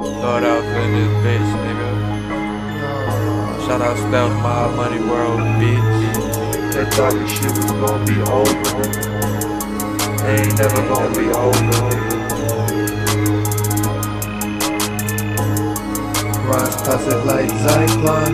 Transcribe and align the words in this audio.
Thought 0.00 0.44
out 0.44 0.62
in 0.62 0.92
this 0.92 1.10
bitch, 1.26 1.50
nigga. 1.64 1.88
Shout 3.66 3.82
out 3.82 3.96
Stealth 3.96 4.36
My 4.40 4.68
Money 4.76 5.00
World, 5.00 5.40
bitch. 5.58 6.72
They 6.72 6.86
thought 6.92 7.14
this 7.14 7.32
shit 7.32 7.50
was 7.50 7.66
gonna 7.66 8.06
be 8.06 8.14
over. 8.22 8.54
They 10.22 10.34
ain't 10.38 10.56
never 10.56 10.82
gonna 10.86 11.10
be 11.18 11.26
over. 11.34 11.78
Rhymes 16.46 16.76
toxic 16.82 17.24
like 17.24 17.50
Zyklon. 17.50 18.32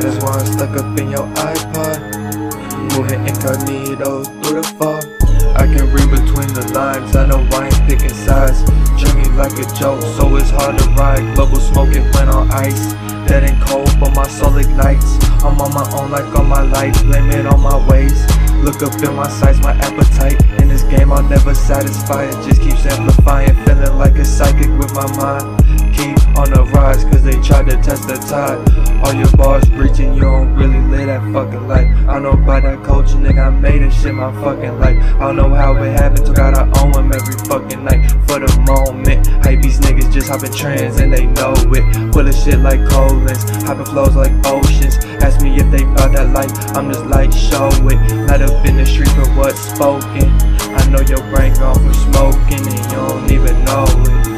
That's 0.00 0.18
why 0.24 0.32
I'm 0.40 0.46
stuck 0.46 0.76
up 0.76 0.98
in 0.98 1.10
your 1.10 1.28
iPod. 1.36 2.00
Moving 2.96 3.28
incognito 3.28 4.24
through 4.24 4.60
the 4.60 4.66
fog. 4.76 5.27
I 5.58 5.66
can 5.66 5.90
read 5.90 6.08
between 6.08 6.54
the 6.54 6.70
lines, 6.72 7.16
I 7.16 7.26
know 7.26 7.44
I 7.52 7.66
ain't 7.66 7.82
picking 7.88 8.14
sides. 8.14 8.62
Me 9.18 9.24
like 9.34 9.58
a 9.58 9.66
joke, 9.74 10.00
so 10.14 10.36
it's 10.36 10.50
hard 10.50 10.78
to 10.78 10.84
ride. 10.90 11.34
Global 11.34 11.58
smoking 11.58 12.04
when 12.14 12.28
on 12.28 12.48
ice. 12.52 12.92
Dead 13.26 13.42
and 13.42 13.60
cold, 13.62 13.90
but 13.98 14.14
my 14.14 14.26
soul 14.28 14.56
ignites. 14.56 15.18
I'm 15.42 15.60
on 15.60 15.74
my 15.74 15.84
own 15.98 16.12
like 16.12 16.32
all 16.38 16.44
my 16.44 16.62
life, 16.62 16.94
it 17.04 17.46
on 17.46 17.60
my 17.60 17.76
ways. 17.88 18.22
Look 18.62 18.82
up 18.82 18.94
in 19.02 19.16
my 19.16 19.28
sights, 19.28 19.58
my 19.58 19.72
appetite. 19.72 20.40
In 20.60 20.68
this 20.68 20.82
game, 20.84 21.10
I'll 21.10 21.22
never 21.22 21.54
satisfy 21.54 22.26
it. 22.26 22.34
Just 22.46 22.62
keeps 22.62 22.86
amplifying, 22.86 23.56
feeling 23.64 23.98
like 23.98 24.14
a 24.14 24.24
psychic 24.24 24.70
with 24.78 24.94
my 24.94 25.06
mind. 25.16 25.57
On 25.98 26.48
the 26.48 26.62
rise, 26.72 27.02
cause 27.02 27.24
they 27.24 27.34
tried 27.42 27.68
to 27.68 27.76
test 27.82 28.06
the 28.06 28.14
tide. 28.14 28.62
All 29.02 29.12
your 29.12 29.30
bars 29.32 29.68
breaching, 29.70 30.14
you 30.14 30.20
don't 30.20 30.54
really 30.54 30.78
live 30.78 31.08
that 31.08 31.32
fucking 31.32 31.66
life. 31.66 31.88
I 32.08 32.20
know 32.20 32.36
by 32.36 32.60
that 32.60 32.84
culture, 32.84 33.16
nigga, 33.16 33.48
I 33.48 33.50
made 33.50 33.82
this 33.82 34.00
shit 34.00 34.14
my 34.14 34.30
fucking 34.40 34.78
life. 34.78 34.96
I 35.16 35.18
don't 35.18 35.36
know 35.36 35.52
how 35.52 35.74
it 35.82 35.90
happened, 35.98 36.24
so 36.24 36.32
gotta 36.32 36.70
own 36.80 36.92
them 36.92 37.12
every 37.12 37.34
fucking 37.50 37.82
night. 37.82 38.12
For 38.28 38.38
the 38.38 38.46
moment, 38.62 39.26
hype 39.42 39.60
these 39.60 39.80
niggas 39.80 40.12
just 40.12 40.28
hopping 40.28 40.52
trends 40.52 41.00
and 41.00 41.12
they 41.12 41.26
know 41.26 41.54
it. 41.74 42.12
Full 42.14 42.30
shit 42.30 42.60
like 42.60 42.88
colons, 42.88 43.42
hopping 43.64 43.86
flows 43.86 44.14
like 44.14 44.32
oceans. 44.46 44.98
Ask 45.18 45.40
me 45.42 45.56
if 45.58 45.68
they 45.72 45.82
bout 45.82 46.12
that 46.12 46.30
life, 46.32 46.54
I'm 46.76 46.92
just 46.92 47.06
like, 47.06 47.32
show 47.32 47.70
it. 47.90 47.98
Light 48.30 48.42
up 48.42 48.64
in 48.64 48.76
the 48.76 48.86
street 48.86 49.10
for 49.18 49.26
what's 49.34 49.58
spoken. 49.58 50.30
I 50.78 50.88
know 50.90 51.00
your 51.00 51.26
brain 51.34 51.54
gone 51.54 51.74
from 51.74 51.94
smoking 52.06 52.62
and 52.62 52.78
you 52.78 52.94
don't 52.94 53.30
even 53.32 53.64
know 53.64 53.84
it. 53.88 54.37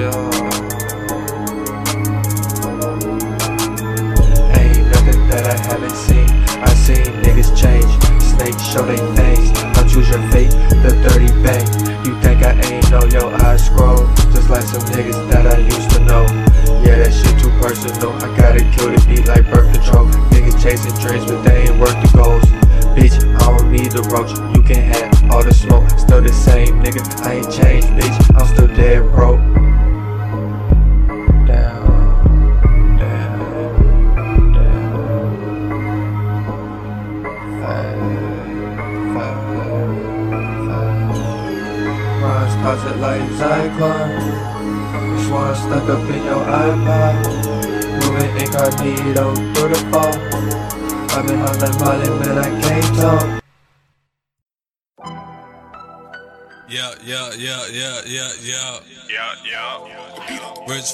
Yeah. 0.00 0.29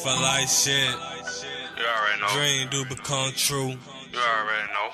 For 0.06 0.22
life 0.22 0.49
shit. 0.49 0.94
You 1.75 1.83
already 1.83 2.21
know. 2.22 2.28
Dream 2.39 2.69
do 2.71 2.84
become 2.84 3.33
true. 3.33 3.75
You 3.75 4.22
already 4.22 4.71
know. 4.71 4.89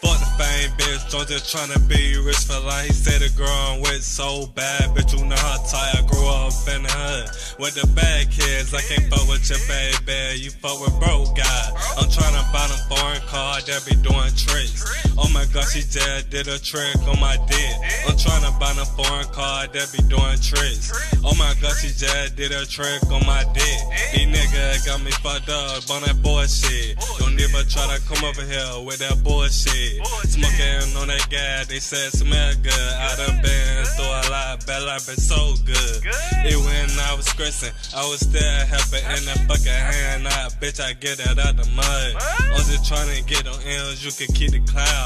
Fuck 0.00 0.18
the 0.18 0.30
fame, 0.40 0.70
bitch. 0.80 1.12
I'm 1.12 1.26
just 1.26 1.54
tryna 1.54 1.76
be 1.86 2.16
rich 2.24 2.38
for 2.48 2.58
life. 2.64 2.86
He 2.86 2.92
said 2.94 3.20
the 3.20 3.28
girl 3.36 3.48
I'm 3.48 3.82
with 3.82 4.02
so 4.02 4.46
bad, 4.46 4.96
bitch. 4.96 5.12
You 5.12 5.26
know 5.26 5.36
how 5.36 5.58
tight 5.68 6.00
I 6.00 6.06
grew 6.08 6.26
up 6.26 6.56
in 6.74 6.82
the 6.82 6.90
hood. 6.90 7.60
With 7.60 7.74
the 7.76 7.86
bad 7.94 8.30
kids, 8.30 8.72
I 8.72 8.80
can't 8.80 9.12
fuck 9.12 9.28
with 9.28 9.44
your 9.50 9.60
baby. 9.68 10.40
You 10.40 10.50
fuck 10.50 10.80
with 10.80 10.98
broke 10.98 11.36
guys. 11.36 11.70
I'm 12.00 12.08
tryna 12.08 12.48
buy 12.48 12.66
them 12.72 12.80
foreign 12.88 13.20
car 13.28 13.60
that 13.60 13.84
be 13.84 13.94
doing 14.00 14.32
tricks. 14.32 14.88
Oh 15.18 15.28
my 15.32 15.44
god, 15.52 15.68
she 15.68 15.80
just 15.80 16.30
did 16.30 16.48
a 16.48 16.58
trick 16.58 16.96
on 17.08 17.20
my 17.20 17.36
dick. 17.46 17.74
I'm 18.08 18.16
tryna 18.16 18.58
buy 18.58 18.72
a 18.72 18.84
foreign 18.96 19.28
car 19.28 19.66
that 19.66 19.92
be 19.92 20.00
doing 20.08 20.38
tricks. 20.40 20.92
Oh 21.24 21.34
my 21.36 21.52
god, 21.60 21.76
she 21.76 21.88
just 21.88 22.36
did 22.36 22.52
a 22.52 22.64
trick 22.64 23.02
on 23.12 23.26
my 23.26 23.44
dick. 23.52 23.80
These 24.14 24.28
niggas 24.32 24.86
got 24.86 25.02
me 25.04 25.10
fucked 25.20 25.50
up 25.50 25.84
on 25.90 26.02
that 26.08 26.22
bullshit. 26.22 26.96
Don't 27.18 27.36
ever 27.36 27.62
try 27.68 27.84
to 27.92 28.00
come 28.08 28.24
over 28.24 28.42
here 28.42 28.80
with 28.84 28.98
that 29.04 29.22
bullshit. 29.22 30.00
Smoking 30.24 30.96
on 30.96 31.08
that 31.08 31.28
gas, 31.28 31.66
they 31.68 31.80
said 31.80 32.12
smell 32.12 32.54
good. 32.62 32.72
I 32.72 33.16
done 33.16 33.42
been 33.42 33.84
through 33.96 34.04
a 34.06 34.24
lot, 34.30 34.66
bad 34.66 34.82
life 34.82 35.06
been 35.06 35.16
so 35.20 35.54
good. 35.64 36.00
It 36.48 36.56
when 36.56 36.88
I 37.04 37.14
was 37.14 37.26
stressing, 37.26 37.72
I 37.94 38.08
was 38.08 38.20
still 38.20 38.40
helping 38.40 39.04
in 39.04 39.24
that 39.28 39.44
fucking 39.44 39.68
hand 39.68 40.26
out. 40.26 40.56
Bitch, 40.60 40.80
I 40.80 40.94
get 40.94 41.20
it 41.20 41.38
out 41.38 41.56
the 41.56 41.68
mud. 41.76 42.16
I'm 42.40 42.64
just 42.64 42.86
trying 42.86 43.12
to 43.12 43.22
get 43.28 43.46
on 43.46 43.60
L's, 43.60 44.04
you 44.04 44.12
can 44.12 44.32
keep 44.34 44.52
the 44.52 44.60
cloud. 44.60 45.01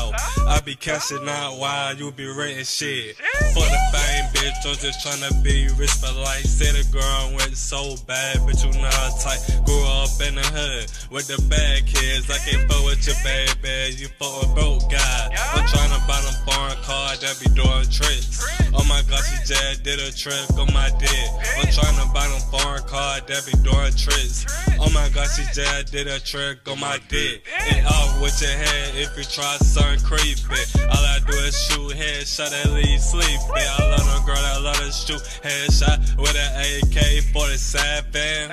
I 0.46 0.60
be 0.64 0.74
cashing 0.74 1.28
out 1.28 1.58
while 1.58 1.96
you 1.96 2.12
be 2.12 2.26
renting 2.26 2.64
shit. 2.64 3.16
For 3.16 3.66
the 3.66 3.80
fame, 3.92 4.24
bitch, 4.34 4.66
I'm 4.66 4.76
just 4.76 5.02
trying 5.02 5.22
to 5.28 5.34
be 5.42 5.68
rich 5.78 5.90
for 5.90 6.12
life. 6.12 6.44
Say 6.44 6.70
the 6.70 6.86
girl 6.92 7.34
went 7.36 7.56
so 7.56 7.96
bad, 8.06 8.38
bitch, 8.46 8.64
you 8.64 8.72
know 8.80 8.88
how 8.88 9.10
tight. 9.18 9.40
Grew 9.64 9.82
up 9.84 10.12
in 10.20 10.34
the 10.36 10.46
hood 10.46 10.86
with 11.10 11.26
the 11.28 11.40
bad 11.48 11.86
kids. 11.86 12.30
I 12.30 12.38
can't 12.38 12.70
fuck 12.70 12.84
with 12.84 13.06
your 13.06 13.16
baby, 13.24 13.96
you 13.96 14.08
fuck 14.18 14.42
with 14.42 14.54
broke 14.54 14.90
guy. 14.90 15.30
I'm 15.54 15.66
trying 15.66 15.90
to 15.90 16.00
buy 16.06 16.20
them 16.20 16.36
foreign 16.44 16.78
car 16.84 17.16
that 17.16 17.34
be 17.40 17.48
doing 17.56 17.88
tricks. 17.88 18.44
Oh 18.74 18.84
my 18.84 19.02
god, 19.08 19.24
she 19.24 19.36
just 19.48 19.82
did 19.82 19.98
a 19.98 20.12
trick 20.12 20.46
on 20.58 20.72
my 20.72 20.90
dick. 20.98 21.28
I'm 21.58 21.72
trying 21.72 21.96
to 21.96 22.06
buy 22.12 22.28
them 22.28 22.42
foreign 22.52 22.84
car 22.84 23.20
that 23.20 23.42
be 23.46 23.56
doing 23.64 23.92
tricks. 23.96 24.44
Oh 24.78 24.90
my 24.92 25.08
god, 25.14 25.28
she 25.32 25.42
just 25.54 25.92
did 25.92 26.06
a 26.06 26.20
trick 26.20 26.60
on 26.68 26.78
my 26.80 26.98
dick. 27.08 27.42
And 27.70 27.86
off 27.86 28.20
with 28.20 28.36
your 28.42 28.50
head 28.50 28.94
if 28.94 29.16
you 29.16 29.24
try 29.24 29.56
something 29.58 29.85
creepy. 30.02 30.62
All 30.90 31.04
I 31.04 31.20
do 31.26 31.36
is 31.46 31.56
shoot 31.66 31.92
headshot 31.94 32.52
and 32.52 32.74
leave 32.74 33.00
sleepy. 33.00 33.38
I 33.54 33.78
love 33.90 34.06
them 34.06 34.24
girl 34.26 34.34
that 34.34 34.62
love 34.62 34.76
to 34.76 34.90
shoot 34.92 35.22
headshot 35.42 36.18
with 36.18 36.34
an 36.34 36.50
AK 36.82 37.22
47. 37.32 38.50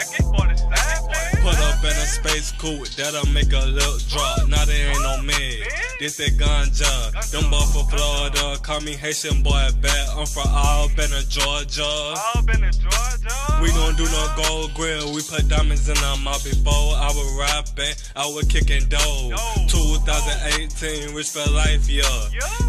Put 1.41 1.59
up 1.59 1.83
in 1.83 1.89
a 1.89 2.07
space 2.07 2.51
coupe, 2.53 2.87
that'll 2.95 3.27
make 3.33 3.51
a 3.51 3.65
little 3.65 3.99
drop. 4.07 4.47
Now 4.47 4.65
they 4.65 4.81
ain't 4.83 5.01
no 5.01 5.21
man. 5.23 5.63
This 5.99 6.17
that 6.17 6.37
ganja. 6.37 7.31
Them 7.31 7.49
boy 7.49 7.65
from 7.73 7.87
Florida, 7.87 8.57
call 8.61 8.81
me 8.81 8.93
Haitian 8.93 9.43
boy 9.43 9.69
back. 9.81 10.07
I'm 10.15 10.25
from 10.25 10.47
Albany, 10.47 11.23
Georgia. 11.27 12.15
In 12.47 12.71
Georgia. 12.71 13.52
We 13.63 13.71
gon' 13.71 13.95
do 13.95 14.03
no 14.03 14.33
gold 14.35 14.73
grill. 14.73 15.13
We 15.15 15.21
put 15.23 15.47
diamonds 15.47 15.87
in 15.87 15.95
our 16.03 16.17
mouth 16.17 16.43
before 16.43 16.99
I 16.99 17.07
was 17.15 17.29
rapping. 17.39 17.95
I 18.13 18.27
was 18.27 18.43
kicking 18.51 18.89
dough. 18.89 19.31
2018, 19.71 21.15
rich 21.15 21.31
for 21.31 21.49
life, 21.49 21.87
yeah. 21.87 22.03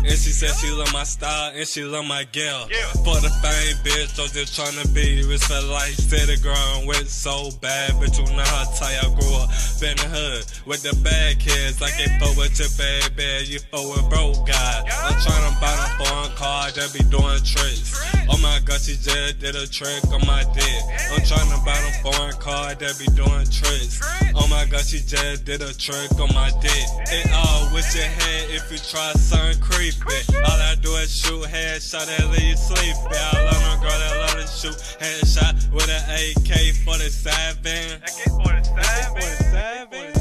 And 0.06 0.14
she 0.14 0.30
said 0.30 0.54
she 0.54 0.70
love 0.70 0.92
my 0.92 1.02
style 1.02 1.50
and 1.52 1.66
she 1.66 1.82
love 1.82 2.06
my 2.06 2.22
girl. 2.30 2.68
Yeah. 2.70 2.86
For 3.02 3.18
the 3.18 3.30
fame, 3.42 3.74
bitch, 3.82 4.14
I'm 4.22 4.30
just 4.30 4.54
tryna 4.54 4.86
be 4.94 5.26
rich 5.26 5.42
for 5.42 5.60
life. 5.66 5.98
Said 5.98 6.28
the 6.28 6.38
ground 6.40 6.86
with 6.86 7.10
so 7.10 7.50
bad, 7.60 7.98
but 7.98 8.16
you 8.16 8.24
know 8.30 8.46
how 8.46 8.64
tight 8.78 9.02
I 9.02 9.10
grew 9.18 9.34
up 9.34 9.50
in 9.82 9.98
the 9.98 10.08
hood 10.14 10.46
with 10.64 10.82
the 10.86 10.94
bad 11.02 11.40
kids. 11.40 11.82
I 11.82 11.90
can't 11.90 12.22
fuck 12.22 12.36
with 12.38 12.54
your 12.54 12.70
baby, 12.78 13.50
you 13.50 13.58
fuck 13.58 13.82
with 13.82 14.08
broke 14.08 14.46
guys. 14.46 14.86
I'm 14.86 15.18
tryna 15.18 15.60
buy 15.60 15.74
them 15.74 16.06
foreign 16.06 16.32
car 16.38 16.70
that 16.70 16.92
be 16.94 17.02
doing 17.10 17.42
tricks. 17.42 17.98
Oh 18.30 18.38
my 18.38 18.60
god, 18.64 18.80
she 18.80 18.94
just 18.94 19.40
did 19.40 19.56
a 19.56 19.66
trick 19.66 20.06
on 20.08 20.24
my 20.26 20.44
dick. 20.54 20.83
I'm 21.12 21.20
tryna 21.22 21.64
buy 21.64 21.78
them 21.78 21.92
foreign 22.02 22.36
car 22.36 22.74
that 22.74 22.98
be 22.98 23.06
doing 23.14 23.46
tricks. 23.50 24.00
Oh 24.34 24.46
my 24.48 24.64
god, 24.66 24.84
she 24.84 25.00
just 25.00 25.44
did 25.44 25.62
a 25.62 25.72
trick 25.74 26.10
on 26.20 26.34
my 26.34 26.50
dick. 26.60 26.88
It 27.12 27.30
all 27.32 27.68
oh, 27.68 27.74
with 27.74 27.94
your 27.94 28.04
head 28.04 28.50
if 28.50 28.70
you 28.70 28.78
try 28.78 29.12
something 29.12 29.60
creepy. 29.60 30.24
All 30.44 30.60
I 30.60 30.74
do 30.80 30.94
is 30.96 31.14
shoot 31.14 31.44
headshot 31.44 32.08
and 32.08 32.30
leave 32.32 32.42
you 32.42 32.56
sleepy. 32.56 33.14
I 33.14 33.44
love 33.44 33.62
no 33.62 33.76
girl 33.82 33.98
that 33.98 34.16
love 34.20 34.36
to 34.40 34.46
shoot 34.48 34.76
headshot 35.00 35.70
with 35.72 35.88
an 35.88 36.02
AK 36.10 36.74
47. 36.84 38.02
AK-47. 38.02 40.13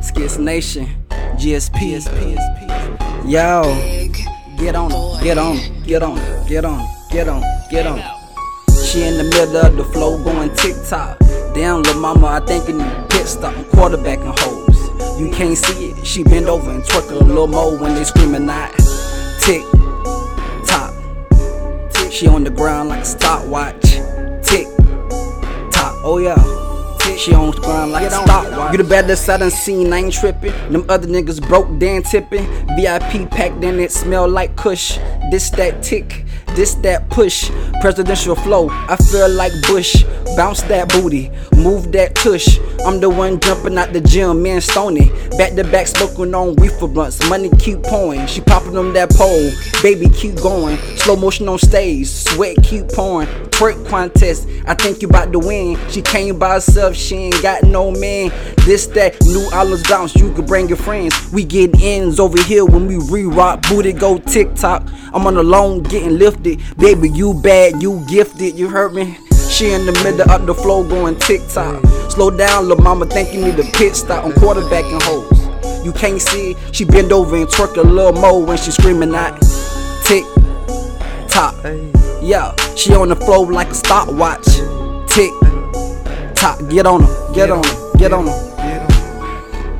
Skits 0.00 0.38
Nation, 0.38 0.86
GSP. 1.36 1.98
Yo, 3.28 3.62
get 4.56 4.74
on 4.74 4.90
it, 4.92 5.22
get 5.22 5.38
on 5.38 5.56
it, 5.56 5.84
get 5.84 6.02
on 6.02 6.18
it, 6.18 6.48
get 6.48 6.64
on 6.64 6.80
it, 6.80 6.88
get 7.10 7.28
on 7.28 7.42
it, 7.42 7.70
get 7.70 7.86
on 7.86 7.98
it. 7.98 8.04
She 8.86 9.02
in 9.02 9.16
the 9.18 9.24
middle 9.24 9.56
of 9.56 9.76
the 9.76 9.84
flow 9.84 10.22
going 10.22 10.54
TikTok. 10.54 11.18
Damn, 11.54 11.82
lil' 11.82 12.00
mama, 12.00 12.26
I 12.26 12.40
think 12.40 12.68
in 12.68 12.78
the 12.78 13.06
pit 13.10 13.26
stop, 13.26 13.56
I'm 13.56 13.64
quarterbacking 13.64 14.38
hoes. 14.38 15.20
You 15.20 15.30
can't 15.30 15.58
see 15.58 15.90
it, 15.90 16.06
she 16.06 16.22
bend 16.22 16.48
over 16.48 16.70
and 16.70 16.82
twerk 16.84 17.10
a 17.10 17.14
little 17.14 17.46
more 17.46 17.76
when 17.76 17.94
they 17.94 18.04
screaming 18.04 18.48
out. 18.48 18.72
Tick, 19.40 19.62
tock. 20.66 20.94
She 22.10 22.26
on 22.28 22.44
the 22.44 22.50
ground 22.50 22.88
like 22.88 23.02
a 23.02 23.04
stopwatch. 23.04 23.82
Tick, 24.42 24.68
tock. 25.70 25.96
Oh 26.04 26.18
yeah. 26.22 26.67
She 27.18 27.34
on 27.34 27.50
the 27.50 27.60
ground 27.60 27.90
like 27.90 28.06
a 28.06 28.10
stopwatch. 28.12 28.70
You 28.72 28.78
the 28.78 28.88
baddest 28.88 29.28
I 29.28 29.38
done 29.38 29.50
seen, 29.50 29.92
I 29.92 29.98
ain't 29.98 30.12
tripping. 30.12 30.52
Them 30.70 30.84
other 30.88 31.08
niggas 31.08 31.46
broke, 31.48 31.66
Dan 31.80 32.04
tipping. 32.04 32.46
VIP 32.76 33.28
packed 33.28 33.64
in 33.64 33.80
it, 33.80 33.90
smell 33.90 34.28
like 34.28 34.54
Kush. 34.54 34.98
This 35.32 35.50
that 35.50 35.82
tick, 35.82 36.24
this 36.58 36.74
that 36.74 37.08
push. 37.08 37.50
Presidential 37.80 38.34
flow, 38.34 38.68
I 38.68 38.96
feel 38.96 39.28
like 39.28 39.52
Bush. 39.68 40.04
Bounce 40.36 40.62
that 40.62 40.88
booty, 40.88 41.30
move 41.56 41.92
that 41.92 42.16
tush. 42.16 42.58
I'm 42.84 43.00
the 43.00 43.08
one 43.08 43.38
jumping 43.40 43.78
out 43.78 43.92
the 43.92 44.00
gym, 44.00 44.42
man 44.42 44.60
Stony. 44.60 45.10
Back 45.36 45.54
to 45.54 45.64
back 45.64 45.86
smoking 45.86 46.34
on 46.34 46.56
reefer 46.56 46.88
blunts. 46.88 47.28
Money 47.28 47.50
keep 47.58 47.82
pouring, 47.84 48.26
she 48.26 48.40
popping 48.40 48.76
on 48.76 48.92
that 48.94 49.10
pole. 49.10 49.50
Baby 49.82 50.08
keep 50.10 50.36
going, 50.42 50.76
slow 50.96 51.14
motion 51.14 51.48
on 51.48 51.58
stage. 51.58 52.08
Sweat 52.08 52.56
keep 52.64 52.88
pouring. 52.88 53.28
Twerk 53.58 53.88
contest, 53.88 54.48
I 54.66 54.74
think 54.74 55.02
you 55.02 55.08
about 55.08 55.32
to 55.32 55.38
win. 55.40 55.76
She 55.88 56.02
came 56.02 56.38
by 56.38 56.54
herself, 56.54 56.94
she 56.94 57.16
ain't 57.16 57.42
got 57.42 57.64
no 57.64 57.90
man. 57.90 58.30
This 58.64 58.86
that 58.88 59.20
New 59.26 59.48
Orleans 59.52 59.88
bounce, 59.88 60.14
you 60.14 60.32
could 60.34 60.46
bring 60.46 60.68
your 60.68 60.76
friends. 60.76 61.14
We 61.32 61.44
get 61.44 61.80
ends 61.80 62.20
over 62.20 62.40
here 62.42 62.64
when 62.64 62.86
we 62.86 62.98
re-rock. 63.10 63.62
Booty 63.68 63.92
go 63.92 64.18
TikTok. 64.18 64.88
I'm 65.12 65.26
on 65.26 65.34
the 65.34 65.42
loan 65.42 65.82
getting 65.82 66.18
lifted. 66.18 66.47
Baby, 66.78 67.10
you 67.10 67.34
bad, 67.34 67.82
you 67.82 68.04
gifted. 68.08 68.58
You 68.58 68.68
heard 68.68 68.94
me? 68.94 69.18
She 69.48 69.72
in 69.72 69.86
the 69.86 69.92
middle 70.04 70.30
of 70.30 70.46
the 70.46 70.54
flow 70.54 70.86
going 70.86 71.18
TikTok. 71.18 71.84
Slow 72.10 72.30
down, 72.30 72.68
little 72.68 72.82
mama, 72.82 73.06
think 73.06 73.32
you 73.32 73.44
need 73.44 73.58
a 73.58 73.64
pit 73.72 73.96
stop. 73.96 74.24
I'm 74.24 74.32
quarterbacking 74.32 75.02
hoes. 75.02 75.84
You 75.84 75.92
can't 75.92 76.20
see 76.20 76.52
it. 76.52 76.74
She 76.74 76.84
bend 76.84 77.12
over 77.12 77.36
and 77.36 77.46
twerk 77.46 77.76
a 77.76 77.82
little 77.82 78.12
more 78.12 78.44
when 78.44 78.58
she 78.58 78.70
screaming 78.70 79.14
out 79.14 79.40
tick 80.04 80.24
tock. 81.28 81.54
Yeah, 82.22 82.54
she 82.74 82.94
on 82.94 83.08
the 83.08 83.16
flow 83.16 83.42
like 83.42 83.68
a 83.68 83.74
stopwatch. 83.74 84.46
Tick 85.08 85.32
tock. 86.34 86.58
Get 86.68 86.86
on 86.86 87.02
her, 87.02 87.32
get 87.34 87.50
on 87.50 87.62
her, 87.62 87.92
get 87.98 88.12
on 88.12 88.26
her. 88.26 88.47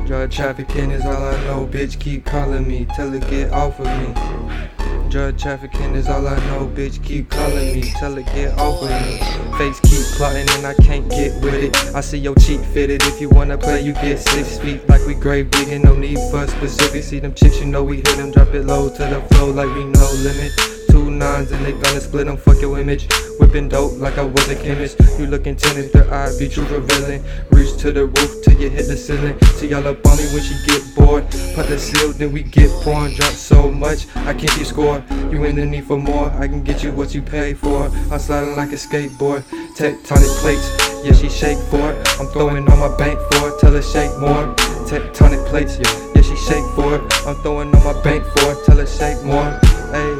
Drug 0.09 0.31
trafficking 0.31 0.89
is 0.89 1.05
all 1.05 1.23
I 1.23 1.37
know, 1.43 1.67
bitch. 1.67 1.99
Keep 1.99 2.25
calling 2.25 2.67
me, 2.67 2.85
tell 2.95 3.11
her 3.11 3.19
get 3.19 3.51
off 3.51 3.79
of 3.79 3.85
me. 3.85 5.07
Drug 5.07 5.37
trafficking 5.37 5.93
is 5.93 6.07
all 6.07 6.27
I 6.27 6.35
know, 6.47 6.65
bitch. 6.65 7.03
Keep 7.03 7.29
calling 7.29 7.75
me, 7.75 7.83
tell 7.83 8.15
her 8.15 8.23
get 8.23 8.57
off 8.57 8.81
of 8.81 8.89
me. 8.89 9.19
Face 9.59 9.79
keep 9.81 10.03
plotting 10.17 10.49
and 10.49 10.65
I 10.65 10.73
can't 10.81 11.07
get 11.11 11.39
with 11.43 11.53
it. 11.53 11.75
I 11.93 12.01
see 12.01 12.17
your 12.17 12.33
cheek 12.37 12.59
fitted. 12.61 13.03
If 13.03 13.21
you 13.21 13.29
wanna 13.29 13.55
play, 13.55 13.81
you 13.83 13.93
get 13.93 14.17
six 14.17 14.57
feet 14.57 14.89
like 14.89 15.05
we 15.05 15.13
grave 15.13 15.51
digging. 15.51 15.83
No 15.83 15.93
need 15.93 16.17
for 16.31 16.47
specific. 16.47 17.03
See 17.03 17.19
them 17.19 17.35
chicks, 17.35 17.59
you 17.59 17.67
know 17.67 17.83
we 17.83 17.97
hit 17.97 18.17
them. 18.17 18.31
Drop 18.31 18.47
it 18.55 18.65
low 18.65 18.89
to 18.89 19.05
the 19.05 19.21
flow 19.35 19.51
like 19.51 19.71
we 19.75 19.83
no 19.83 20.11
limit. 20.23 20.51
Two 20.89 21.11
nines 21.11 21.51
and 21.51 21.63
they 21.63 21.73
gonna 21.73 22.01
split 22.01 22.25
them. 22.25 22.37
Fuck 22.37 22.59
your 22.61 22.79
image. 22.79 23.07
Whipping 23.49 23.67
dope 23.67 23.97
like 23.97 24.19
I 24.19 24.21
was 24.21 24.47
a 24.47 24.55
chemist. 24.55 24.99
You 25.17 25.25
looking 25.25 25.55
tinted, 25.55 25.91
the 25.91 26.07
eye 26.13 26.29
be 26.37 26.47
true 26.47 26.65
revealing. 26.65 27.23
Reach 27.49 27.75
to 27.77 27.91
the 27.91 28.05
roof 28.05 28.43
till 28.43 28.53
you 28.61 28.69
hit 28.69 28.85
the 28.85 28.95
ceiling. 28.95 29.41
See 29.57 29.69
y'all 29.69 29.87
up 29.87 30.05
on 30.05 30.17
me 30.17 30.25
when 30.29 30.43
she 30.43 30.53
get 30.67 30.83
bored. 30.93 31.23
Put 31.55 31.65
the 31.65 31.79
seal, 31.79 32.13
then 32.13 32.31
we 32.31 32.43
get 32.43 32.69
porn. 32.83 33.11
Drop 33.15 33.31
so 33.31 33.71
much, 33.71 34.05
I 34.17 34.35
can't 34.35 34.51
keep 34.51 34.67
score. 34.67 35.03
You 35.31 35.45
in 35.45 35.55
the 35.55 35.65
need 35.65 35.85
for 35.85 35.97
more, 35.97 36.29
I 36.33 36.47
can 36.47 36.61
get 36.61 36.83
you 36.83 36.91
what 36.91 37.15
you 37.15 37.23
pay 37.23 37.55
for. 37.55 37.89
I'm 38.11 38.19
sliding 38.19 38.55
like 38.55 38.69
a 38.69 38.75
skateboard. 38.75 39.41
Tectonic 39.73 40.29
plates, 40.41 40.69
yeah, 41.03 41.13
she 41.13 41.27
shake 41.27 41.57
for 41.71 41.93
it. 41.93 42.19
I'm 42.19 42.27
throwing 42.27 42.69
on 42.69 42.77
my 42.77 42.95
bank 42.97 43.19
for 43.31 43.49
it, 43.49 43.59
tell 43.59 43.73
her 43.73 43.81
shake 43.81 44.15
more. 44.19 44.53
Tectonic 44.85 45.43
plates, 45.47 45.79
yeah, 45.81 46.11
yeah, 46.13 46.21
she 46.21 46.35
shake 46.35 46.65
for 46.75 46.97
it. 46.97 47.01
I'm 47.25 47.33
throwing 47.41 47.73
on 47.73 47.83
my 47.83 47.99
bank 48.03 48.23
for 48.25 48.51
it, 48.51 48.63
tell 48.63 48.77
her 48.77 48.85
shake 48.85 49.23
more. 49.23 49.49
Hey, 49.89 50.13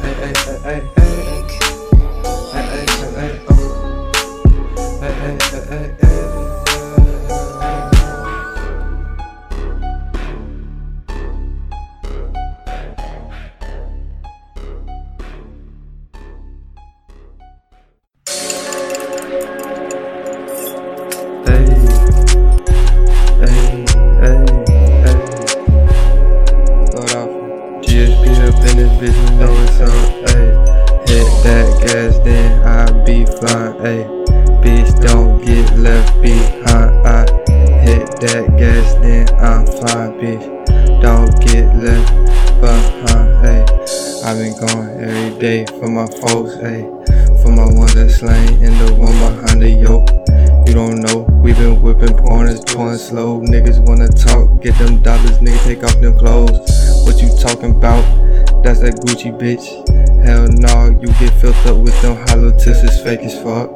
hey, 0.00 0.32
hey, 0.32 0.58
hey. 0.64 0.80
Hey, 0.80 0.97
every 44.88 45.38
day 45.38 45.66
for 45.66 45.88
my 45.88 46.06
folks. 46.06 46.54
Hey, 46.56 46.82
for 47.42 47.50
my 47.50 47.66
ones 47.66 47.94
that's 47.94 48.16
slain 48.16 48.62
and 48.62 48.74
the 48.80 48.94
one 48.94 49.12
behind 49.20 49.62
the 49.62 49.70
yoke. 49.70 50.08
You 50.66 50.74
don't 50.74 51.00
know, 51.00 51.28
we 51.42 51.52
been 51.52 51.80
whipping 51.80 52.16
corners, 52.18 52.60
pouring 52.66 52.98
slow. 52.98 53.40
Niggas 53.40 53.84
wanna 53.86 54.08
talk, 54.08 54.62
get 54.62 54.76
them 54.78 55.00
dollars, 55.02 55.38
nigga, 55.38 55.62
take 55.64 55.84
off 55.84 56.00
them 56.00 56.18
clothes. 56.18 56.58
What 57.04 57.20
you 57.20 57.28
talking 57.40 57.76
about? 57.76 58.04
That's 58.62 58.80
that 58.80 58.94
Gucci 59.04 59.32
bitch. 59.32 59.66
Hell 60.24 60.48
no, 60.48 61.00
you 61.00 61.08
get 61.18 61.32
filled 61.40 61.56
up 61.66 61.76
with 61.82 62.00
them 62.02 62.16
hollow 62.28 62.50
tips, 62.50 62.82
it's 62.82 63.00
fake 63.02 63.20
as 63.20 63.34
fuck. 63.42 63.70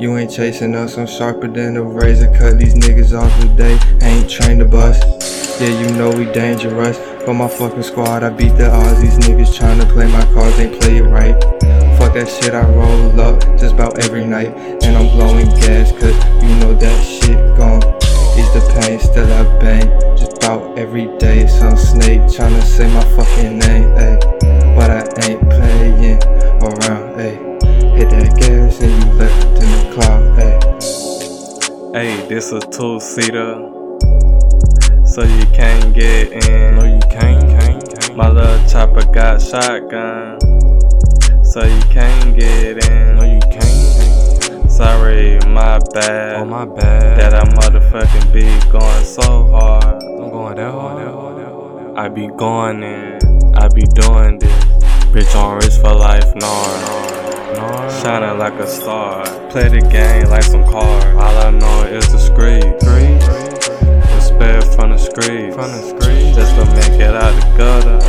You 0.00 0.16
ain't 0.16 0.32
chasing 0.32 0.74
us, 0.74 0.96
I'm 0.96 1.06
sharper 1.06 1.48
than 1.48 1.76
a 1.76 1.82
razor. 1.82 2.32
Cut 2.38 2.58
these 2.58 2.74
niggas 2.74 3.12
off 3.12 3.32
today, 3.40 3.78
ain't 4.02 4.28
trained 4.28 4.60
to 4.60 4.66
bust. 4.66 5.60
Yeah, 5.60 5.80
you 5.80 5.96
know 5.96 6.10
we 6.10 6.24
dangerous. 6.32 7.11
For 7.24 7.32
my 7.32 7.46
fucking 7.46 7.84
squad, 7.84 8.24
I 8.24 8.30
beat 8.30 8.56
the 8.56 8.68
odds. 8.68 9.00
These 9.00 9.18
niggas 9.18 9.56
tryna 9.56 9.88
play 9.92 10.10
my 10.10 10.24
cards, 10.34 10.58
ain't 10.58 10.80
play 10.80 10.96
it 10.96 11.02
right. 11.04 11.40
Fuck 11.96 12.14
that 12.14 12.26
shit, 12.26 12.52
I 12.52 12.68
roll 12.70 13.20
up 13.20 13.40
just 13.56 13.74
about 13.74 14.02
every 14.02 14.26
night. 14.26 14.48
And 14.82 14.96
I'm 14.96 15.08
blowing 15.14 15.46
gas, 15.50 15.92
cause 15.92 16.18
you 16.42 16.54
know 16.56 16.74
that 16.74 17.04
shit 17.04 17.38
gone. 17.56 17.80
Ease 18.34 18.52
the 18.52 18.60
pain, 18.74 18.98
still 18.98 19.32
I 19.32 19.44
bang. 19.60 19.88
Just 20.18 20.38
about 20.38 20.76
every 20.76 21.16
day, 21.18 21.46
some 21.46 21.76
snake 21.76 22.22
tryna 22.22 22.60
say 22.60 22.92
my 22.92 23.04
fucking 23.14 23.56
name, 23.56 23.94
ayy. 23.94 24.74
But 24.74 24.90
I 24.90 25.30
ain't 25.30 25.48
playing 25.48 26.18
around, 26.60 27.20
ayy. 27.22 27.38
Hit 27.96 28.10
that 28.10 28.36
gas 28.36 28.80
and 28.80 29.04
you 29.04 29.12
left 29.12 29.46
in 29.62 29.70
the 29.70 29.94
cloud, 29.94 30.38
ayy. 30.40 31.94
Hey, 31.94 32.26
this 32.26 32.50
a 32.50 32.58
two 32.58 32.98
seater. 32.98 33.71
So 35.12 35.24
you 35.24 35.44
can't 35.52 35.92
get 35.92 36.32
in. 36.32 36.76
No, 36.76 36.84
you 36.84 36.98
can't, 37.10 37.46
can't, 37.46 38.00
can't. 38.00 38.16
My 38.16 38.30
little 38.30 38.66
chopper 38.66 39.04
got 39.12 39.42
shotgun. 39.42 40.40
So 41.44 41.62
you 41.62 41.82
can't 41.90 42.34
get 42.34 42.88
in. 42.88 43.16
No, 43.16 43.24
you 43.24 43.38
can't. 43.40 44.70
Sorry, 44.72 45.38
my 45.48 45.78
bad. 45.92 46.36
Oh 46.36 46.44
my 46.46 46.64
bad. 46.64 47.20
That 47.20 47.34
I 47.34 47.42
motherfucking 47.42 48.32
be 48.32 48.58
going 48.70 49.04
so 49.04 49.50
hard. 49.50 50.02
I'm 50.02 50.30
going 50.30 50.56
that 50.56 50.72
hard, 50.72 51.06
that 51.06 51.12
hard, 51.12 51.38
that 51.40 51.52
hard. 51.52 51.98
I 51.98 52.08
be 52.08 52.28
going 52.28 52.82
in. 52.82 53.18
I 53.54 53.68
be 53.68 53.82
doing 53.82 54.38
this. 54.38 54.64
Bitch 55.12 55.36
on 55.38 55.56
wrist 55.56 55.82
for 55.82 55.92
life, 55.92 56.34
no. 56.36 57.02
Shining 58.00 58.38
like 58.38 58.54
a 58.54 58.66
star. 58.66 59.26
Play 59.50 59.68
the 59.68 59.86
game 59.92 60.30
like 60.30 60.42
some 60.42 60.64
cards. 60.64 61.04
All 61.04 61.20
I 61.20 61.50
know 61.50 61.82
is 61.82 62.10
the 62.10 62.18
street. 62.18 62.51
Street. 65.62 66.34
Just 66.34 66.56
to 66.56 66.64
make 66.74 67.00
it 67.00 67.14
out 67.14 67.32
the 67.40 67.56
gutter. 67.56 68.01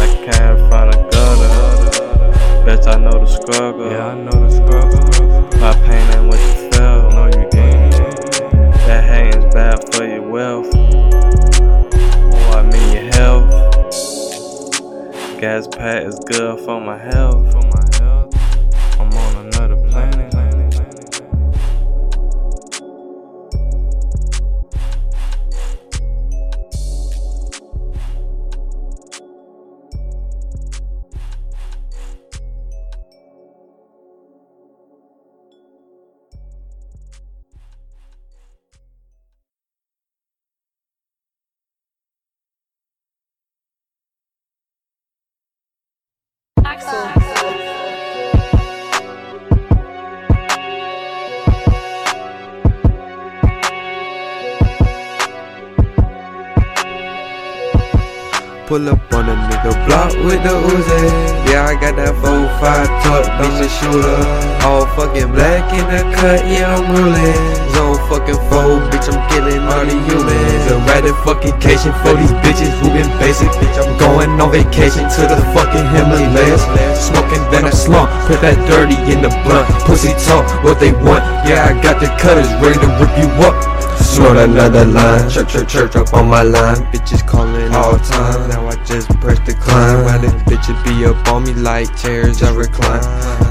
Pull 58.74 58.90
up 58.90 59.14
on 59.14 59.30
a 59.30 59.36
nigga 59.36 59.86
block 59.86 60.12
with 60.26 60.42
the 60.42 60.50
Uzi. 60.50 61.02
Yeah, 61.48 61.68
I 61.68 61.76
got 61.80 61.96
that 61.96 62.16
4-5 62.64 63.04
tuck, 63.04 63.26
bitch 63.36 63.60
a 63.60 63.68
shooter. 63.68 64.20
All 64.64 64.88
fucking 64.96 65.32
black 65.36 65.68
in 65.76 65.84
the 65.92 66.00
cut, 66.16 66.40
yeah, 66.48 66.72
I'm 66.72 66.88
ruling. 66.96 67.36
Zone 67.76 68.00
fucking 68.08 68.40
foe, 68.48 68.80
bitch, 68.88 69.12
I'm 69.12 69.20
killing 69.28 69.60
all 69.68 69.84
the 69.84 69.98
humans. 70.08 70.72
A 70.72 70.80
ratted 70.88 71.16
fucking 71.28 71.60
cation 71.60 71.92
for 72.00 72.16
these 72.16 72.32
bitches 72.40 72.72
who 72.80 72.88
been 72.96 73.10
basic. 73.20 73.52
Bitch, 73.60 73.76
I'm 73.84 73.92
going 74.00 74.40
on 74.40 74.52
vacation 74.52 75.04
to 75.04 75.22
the 75.28 75.44
fucking 75.52 75.88
Himalayas. 75.92 76.64
Smoking 77.04 77.44
then 77.52 77.66
I 77.66 77.72
slump, 77.72 78.10
put 78.28 78.40
that 78.40 78.56
dirty 78.72 78.96
in 79.12 79.20
the 79.22 79.32
blunt. 79.44 79.68
Pussy 79.84 80.16
talk 80.24 80.48
what 80.64 80.80
they 80.80 80.94
want. 80.94 81.24
Yeah, 81.44 81.68
I 81.68 81.76
got 81.84 82.00
the 82.00 82.08
cutters 82.16 82.48
ready 82.64 82.80
to 82.80 82.90
rip 82.96 83.12
you 83.20 83.28
up. 83.44 83.84
Snort 84.00 84.38
another 84.38 84.86
line, 84.86 85.30
church, 85.30 85.54
church, 85.54 85.70
church 85.74 85.96
up 85.96 86.14
on 86.14 86.30
my 86.30 86.44
line. 86.44 86.78
Bitches 86.94 87.26
calling 87.26 87.74
all 87.74 87.98
time. 88.00 88.50
Now 88.50 88.68
I 88.68 88.76
just 88.86 89.10
press 89.20 89.40
decline. 89.40 90.06
Why 90.06 90.18
them 90.20 90.40
bitches 90.42 90.78
be 90.86 91.06
up 91.06 91.28
on 91.28 91.44
me 91.44 91.54
like 91.54 91.96
chairs 91.98 92.44
I 92.44 92.53
recline? 92.54 93.02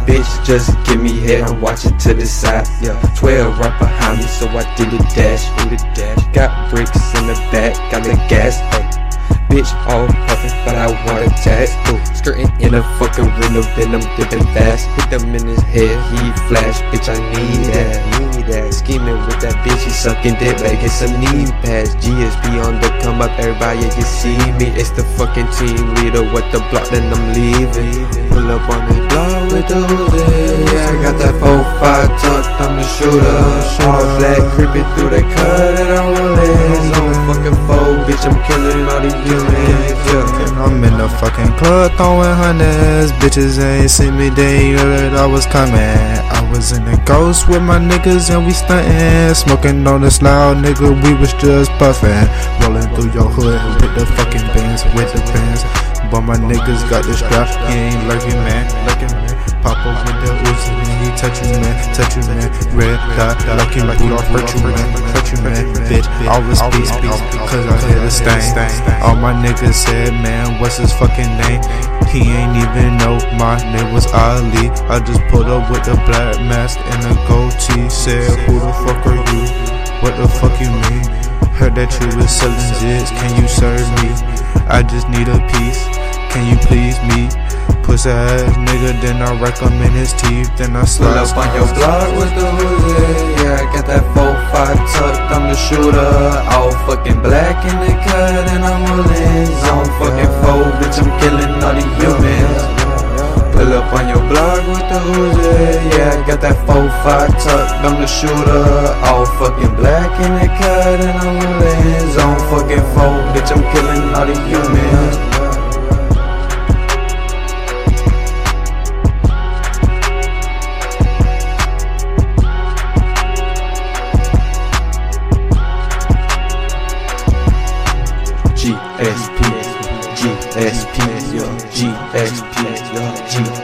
Bitch, 0.07 0.45
just 0.45 0.71
give 0.87 1.01
me 1.01 1.21
head 1.21 1.43
I'm 1.43 1.61
watching 1.61 1.97
to 1.99 2.15
the 2.15 2.27
side. 2.27 2.67
Yeah, 2.81 3.01
12 3.17 3.59
right 3.59 3.79
behind 3.79 4.19
me, 4.19 4.27
so 4.27 4.47
I 4.49 4.63
did 4.77 4.89
a 4.93 4.99
dash, 5.15 5.47
dash. 5.97 6.25
Got 6.33 6.71
bricks 6.71 6.91
in 7.19 7.27
the 7.27 7.35
back, 7.53 7.75
got 7.91 8.05
the 8.05 8.15
gas. 8.29 8.59
Ay. 8.75 8.92
Bitch, 9.53 9.69
all 9.85 10.09
puffin', 10.25 10.49
but 10.65 10.77
I 10.81 10.89
want 11.05 11.29
a 11.29 11.31
tattoo. 11.45 12.01
Skirting 12.17 12.49
in 12.65 12.73
a 12.73 12.83
fucking 12.97 13.29
window, 13.37 13.61
then 13.77 13.93
I'm 13.93 14.01
dipping 14.17 14.41
fast. 14.57 14.89
Hit 14.97 15.21
them 15.21 15.35
in 15.35 15.45
his 15.45 15.61
head, 15.69 15.93
he 16.09 16.33
flash. 16.49 16.81
Bitch, 16.89 17.13
I 17.13 17.21
need 17.21 17.69
that, 17.69 18.01
need 18.17 18.47
that. 18.49 18.73
Scheming 18.73 19.21
with 19.29 19.45
that 19.45 19.53
bitch, 19.61 19.85
he 19.85 19.91
sucking 19.91 20.41
dick, 20.41 20.57
making 20.65 20.89
some 20.89 21.13
knee 21.21 21.45
pads. 21.61 21.93
GSP 22.01 22.65
on 22.65 22.81
the 22.81 22.89
come 23.05 23.21
up, 23.21 23.29
everybody 23.37 23.85
can 23.93 24.09
see 24.09 24.41
me. 24.57 24.73
It's 24.73 24.89
the 24.97 25.05
fucking 25.21 25.53
team 25.61 25.85
leader 26.01 26.25
with 26.33 26.49
the 26.49 26.65
block, 26.73 26.89
then 26.89 27.13
I'm 27.13 27.37
leaving. 27.37 28.09
Pull 28.33 28.49
up 28.49 28.65
on 28.73 28.89
the 28.89 29.05
block 29.13 29.53
with 29.53 29.69
the 29.69 29.85
Uzi. 29.85 30.73
Yeah, 30.73 30.97
I 30.97 31.13
got 31.13 31.21
that 31.21 31.37
4-5 31.37 32.09
tucked, 32.25 32.57
I'm 32.57 32.81
the 32.81 32.89
shooter. 32.89 33.37
All 33.85 34.01
black, 34.17 34.41
creeping 34.57 34.89
through 34.97 35.13
the 35.13 35.21
cut, 35.37 35.77
and 35.77 35.93
I'm 35.93 36.09
rolling. 36.17 36.89
Zone 36.89 37.21
fucking 37.29 37.59
foe, 37.69 38.01
bitch, 38.09 38.25
I'm 38.25 38.37
killing 38.49 38.89
all 38.89 39.01
these 39.05 39.13
Yeah. 39.51 40.63
I'm 40.63 40.85
in 40.85 40.97
the 40.97 41.09
fucking 41.09 41.57
club 41.59 41.93
throwing 41.97 42.37
hundreds. 42.37 43.11
Bitches 43.19 43.59
ain't 43.59 43.91
seen 43.91 44.17
me, 44.17 44.29
they 44.29 44.73
that 44.75 45.15
I 45.15 45.27
was 45.27 45.47
coming. 45.47 45.75
I 45.75 46.47
was 46.53 46.73
in 46.73 46.85
the 46.85 46.97
ghost 47.05 47.49
with 47.49 47.63
my 47.63 47.79
niggas 47.79 48.31
and 48.31 48.47
we 48.47 48.53
stunting. 48.53 49.35
Smoking 49.35 49.87
on 49.87 50.03
this 50.03 50.23
loud 50.23 50.59
nigga, 50.59 50.95
we 51.03 51.15
was 51.15 51.33
just 51.35 51.71
puffing. 51.83 52.29
Rolling 52.63 52.87
through 52.95 53.13
your 53.13 53.29
hood 53.29 53.61
with 53.81 53.95
the 53.99 54.07
fucking 54.15 54.47
bands, 54.55 54.85
with 54.95 55.11
the 55.13 55.21
bands. 55.33 55.65
But 56.13 56.21
my 56.23 56.37
niggas 56.37 56.89
got 56.91 57.05
the 57.05 57.15
strap, 57.15 57.49
he 57.69 57.79
ain't 57.79 58.07
lurking, 58.07 58.39
man. 58.47 58.69
Lurking, 58.87 59.17
man. 59.17 59.42
Pop 59.63 59.79
up 59.87 59.95
with 60.03 60.19
the 60.27 60.31
Uzi, 60.51 60.75
man. 60.75 60.91
He 61.03 61.09
touch 61.15 61.39
you, 61.39 61.55
man. 61.63 61.95
Touch 61.95 62.19
you, 62.19 62.23
man. 62.27 62.51
Red 62.75 62.99
dot, 63.15 63.39
lucky 63.47 63.81
like 63.81 64.03
you 64.03 64.19
hurt 64.19 64.51
you, 64.55 64.63
man. 64.67 64.91
Hurt 65.15 65.29
you, 65.31 65.39
man. 65.47 65.65
Bitch, 65.87 66.07
always 66.27 66.59
peace, 66.75 66.91
peace. 66.99 67.23
Cause 67.47 67.67
I 67.71 67.77
hear 67.87 68.01
the 68.03 68.11
stain. 68.11 68.43
All 69.03 69.15
my 69.15 69.33
niggas 69.33 69.75
said, 69.75 70.13
man, 70.19 70.61
what's 70.61 70.79
his 70.79 70.93
fucking 70.93 71.31
name? 71.47 71.63
He 72.11 72.27
ain't 72.29 72.59
even 72.59 72.99
know 72.99 73.23
my 73.39 73.57
name 73.73 73.95
was 73.95 74.07
Ali. 74.13 74.69
I 74.91 74.99
just 75.01 75.23
pulled 75.31 75.47
up 75.47 75.71
with 75.71 75.85
the 75.85 75.95
black 76.11 76.37
mask 76.43 76.79
and 76.81 77.07
a 77.07 77.15
goatee. 77.27 77.89
Said, 77.89 78.39
who 78.45 78.59
the 78.59 78.73
fuck 78.83 79.07
are 79.07 79.15
you? 79.15 79.47
What 80.03 80.19
the 80.19 80.27
fuck 80.27 80.59
you 80.61 80.71
mean? 80.91 81.07
Heard 81.55 81.77
that 81.77 81.95
you 82.03 82.11
was 82.19 82.27
selling 82.27 82.59
zids, 82.83 83.15
can 83.15 83.31
you 83.41 83.47
serve 83.47 83.87
me? 84.03 84.11
I 84.67 84.83
just 84.83 85.07
need 85.07 85.29
a 85.31 85.39
piece, 85.55 85.85
can 86.35 86.43
you 86.51 86.59
please 86.67 86.99
me? 87.07 87.31
Pussy 87.83 88.09
ass 88.09 88.57
nigga, 88.57 88.97
then 89.03 89.21
I 89.21 89.37
in 89.85 89.93
his 89.93 90.13
teeth, 90.15 90.49
then 90.57 90.77
I 90.77 90.85
Pull 90.87 91.13
up 91.13 91.37
on 91.37 91.51
your 91.53 91.69
block 91.77 92.09
with 92.17 92.33
the 92.33 92.47
Uzi. 92.49 93.43
Yeah, 93.43 93.61
I 93.61 93.65
got 93.75 93.85
that 93.91 94.05
4-5 94.17 94.81
tucked, 94.97 95.29
I'm 95.29 95.51
the 95.51 95.57
shooter. 95.59 96.15
All 96.57 96.73
fucking 96.87 97.21
black 97.21 97.61
in 97.69 97.77
the 97.85 97.93
cut, 98.07 98.49
and 98.49 98.65
I'm 98.65 98.81
rolling. 98.87 99.45
Zone 99.61 99.91
fucking 100.01 100.33
foe, 100.41 100.73
bitch, 100.81 100.97
I'm 101.05 101.11
killing 101.21 101.53
all 101.61 101.75
the 101.77 101.85
humans. 102.01 102.63
Pull 103.53 103.73
up 103.77 103.93
on 103.93 104.09
your 104.09 104.25
block 104.31 104.63
with 104.73 104.87
the 104.89 104.99
Uzi. 105.13 105.93
Yeah, 105.93 106.17
I 106.17 106.27
got 106.27 106.41
that 106.41 106.57
4-5 106.65 107.29
tucked, 107.45 107.85
I'm 107.85 108.01
the 108.01 108.07
shooter. 108.07 108.65
All 109.05 109.27
fucking 109.37 109.75
black 109.77 110.11
in 110.23 110.33
the 110.41 110.49
cut, 110.57 111.01
and 111.03 111.19
I'm 111.19 111.35
rolling. 111.45 112.09
Zone 112.17 112.41
fucking 112.49 112.87
foe, 112.97 113.21
bitch, 113.37 113.51
I'm 113.53 113.63
killing 113.75 114.15
all 114.15 114.27
the 114.27 114.39
humans. 114.49 115.32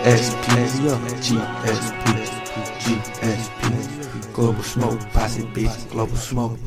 GSP, 0.08 0.48
GSP, 1.20 2.06
GSP. 2.80 4.32
Global 4.32 4.62
smoke, 4.62 5.00
posse 5.12 5.42
bitch, 5.42 5.90
global 5.90 6.16
smoke. 6.16 6.58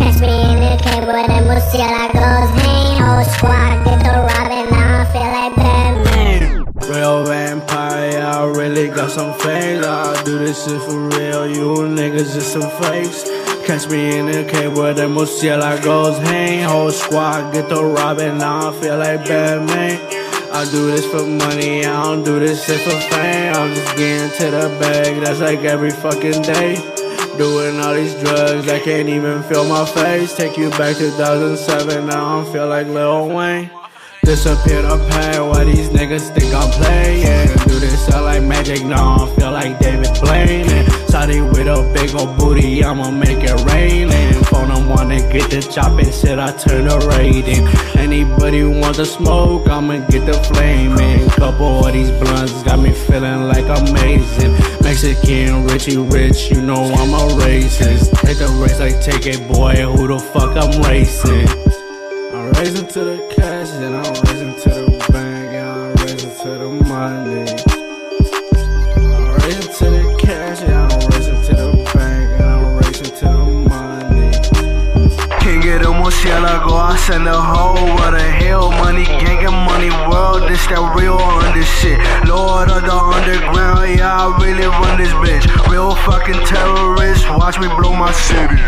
Catch 0.00 0.20
me 0.20 0.34
in 0.42 0.58
the 0.58 0.82
cave 0.82 1.06
with 1.06 1.26
them 1.28 1.44
murciélagos 1.44 2.50
Hang 2.58 3.02
whole 3.02 3.24
squad, 3.24 3.84
get 3.84 3.98
the 4.02 4.10
robbing 4.18 4.68
Now 4.72 5.02
I 5.02 5.04
feel 5.12 5.30
like 5.38 5.54
Batman 5.54 6.64
Real 6.90 7.24
vampire, 7.24 8.20
I 8.20 8.44
really 8.46 8.88
got 8.88 9.10
some 9.12 9.32
fame. 9.38 9.84
I 9.84 10.20
do 10.24 10.38
this 10.40 10.64
shit 10.64 10.80
for 10.82 11.08
real, 11.10 11.46
you 11.46 11.86
niggas 11.86 12.34
just 12.34 12.52
some 12.52 12.68
fakes. 12.82 13.22
Catch 13.64 13.88
me 13.88 14.18
in 14.18 14.26
the 14.26 14.42
cave 14.50 14.76
where 14.76 14.92
the 14.92 15.02
murciélagos 15.02 16.18
hang. 16.18 16.64
Whole 16.64 16.90
squad 16.90 17.52
get 17.52 17.68
the 17.68 17.84
robbing, 17.84 18.38
now 18.38 18.70
I 18.70 18.80
feel 18.80 18.98
like 18.98 19.24
Batman. 19.24 20.21
I 20.54 20.64
do 20.70 20.86
this 20.86 21.06
for 21.06 21.24
money, 21.24 21.84
I 21.84 22.02
don't 22.02 22.24
do 22.24 22.38
this 22.38 22.66
shit 22.66 22.80
for 22.80 22.98
fame. 23.10 23.54
I'm 23.54 23.74
just 23.74 23.96
getting 23.96 24.30
to 24.38 24.50
the 24.50 24.68
bag, 24.78 25.24
that's 25.24 25.40
like 25.40 25.60
every 25.60 25.90
fucking 25.90 26.42
day. 26.42 26.76
Doing 27.38 27.80
all 27.80 27.94
these 27.94 28.14
drugs, 28.22 28.68
I 28.68 28.78
can't 28.78 29.08
even 29.08 29.42
feel 29.44 29.64
my 29.64 29.86
face. 29.86 30.36
Take 30.36 30.58
you 30.58 30.68
back 30.70 30.96
to 30.96 31.10
2007, 31.10 32.06
now 32.06 32.40
I 32.40 32.52
feel 32.52 32.68
like 32.68 32.86
Lil 32.86 33.28
Wayne. 33.28 33.70
Disappear 34.24 34.82
the 34.82 34.98
pain, 35.10 35.48
why 35.48 35.64
these 35.64 35.88
niggas 35.88 36.28
think 36.34 36.52
I'm 36.54 36.70
playing? 36.70 37.48
Do 37.66 37.80
this 37.80 38.06
sound 38.06 38.26
like 38.26 38.42
magic, 38.42 38.84
now 38.84 39.24
I 39.24 39.36
feel 39.36 39.50
like 39.50 39.78
David 39.78 40.10
Blaine. 40.20 40.68
And 40.68 41.48
with 41.50 41.68
a 41.68 41.90
big 41.94 42.14
ol' 42.14 42.26
booty, 42.36 42.84
I'ma 42.84 43.10
make 43.10 43.38
it 43.38 43.58
rain. 43.72 44.31
Them 44.68 44.88
wanna 44.88 45.18
get 45.32 45.50
the 45.50 45.60
chopping 45.60 46.10
shit, 46.10 46.38
I 46.38 46.52
turn 46.52 46.86
the 46.88 46.98
rating. 47.10 47.66
Anybody 47.98 48.64
want 48.64 48.96
the 48.96 49.04
smoke, 49.04 49.68
I'ma 49.68 50.06
get 50.08 50.26
the 50.26 50.34
flame. 50.34 50.98
And 50.98 51.30
couple 51.32 51.86
of 51.86 51.92
these 51.92 52.10
blunts 52.10 52.62
got 52.62 52.78
me 52.78 52.92
feeling 52.92 53.48
like 53.48 53.66
amazing. 53.66 54.52
Mexican, 54.82 55.66
Richie 55.66 55.98
Rich, 55.98 56.50
you 56.50 56.60
know 56.60 56.82
I'm 56.94 57.14
a 57.14 57.42
racist. 57.42 58.10
Hit 58.26 58.38
the 58.38 58.48
race 58.62 58.78
like 58.78 59.00
take 59.00 59.26
it, 59.26 59.40
boy, 59.48 59.74
who 59.74 60.08
the 60.08 60.18
fuck 60.18 60.56
I'm 60.56 60.82
racing? 60.82 61.48
I'm 62.34 62.50
racing 62.52 62.86
to 62.88 63.04
the 63.04 63.34
cash 63.34 63.70
and 63.70 63.96
I'm 63.96 64.12
racing 64.24 64.54
to 64.62 64.68
the 64.80 65.12
bank 65.12 65.54
and 65.54 65.68
I'm 65.70 65.94
racing 66.04 66.30
to 66.42 66.50
the 66.58 66.68
money. 66.88 67.51
Get 76.22 76.38
a 76.38 76.40
murciélago, 76.40 76.78
I 76.78 76.96
send 76.96 77.26
a 77.26 77.34
hoe, 77.34 77.94
what 77.94 78.12
the 78.12 78.20
hell, 78.20 78.70
money, 78.70 79.04
gang 79.04 79.46
and 79.46 79.58
money 79.66 79.90
world, 80.10 80.48
this 80.48 80.64
that 80.66 80.94
real 80.94 81.18
on 81.18 81.54
this 81.56 81.68
shit. 81.80 81.98
Lord 82.28 82.70
of 82.70 82.82
the 82.82 82.94
underground, 82.94 83.98
yeah, 83.98 84.22
I 84.22 84.36
really 84.38 84.66
run 84.66 84.98
this 84.98 85.12
bitch. 85.22 85.46
Real 85.70 85.94
fucking 86.06 86.38
terrorist, 86.46 87.28
watch 87.30 87.58
me 87.58 87.68
blow 87.78 87.94
my 87.94 88.12
city. 88.12 88.58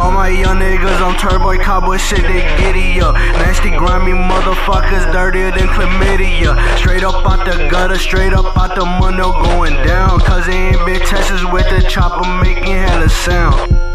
All 0.00 0.10
my 0.10 0.28
young 0.28 0.58
niggas 0.58 1.00
on 1.04 1.18
turbo 1.18 1.56
cowboy 1.60 1.98
shit, 1.98 2.22
they 2.22 2.42
giddy 2.56 3.00
up. 3.00 3.14
Nasty, 3.44 3.70
grimy 3.70 4.12
motherfuckers, 4.12 5.04
dirtier 5.12 5.50
than 5.50 5.68
chlamydia. 5.68 6.56
Straight 6.78 7.04
up 7.04 7.26
out 7.26 7.44
the 7.44 7.68
gutter, 7.68 7.98
straight 7.98 8.32
up 8.32 8.56
out 8.56 8.74
the 8.74 8.84
mundo 8.84 9.32
going 9.52 9.74
down. 9.84 10.18
Cause 10.20 10.46
they 10.46 10.72
ain't 10.72 10.84
been 10.86 11.00
Texas 11.00 11.44
with 11.52 11.68
the 11.68 11.86
chopper 11.88 12.26
making 12.42 12.72
hella 12.72 13.08
sound. 13.08 13.91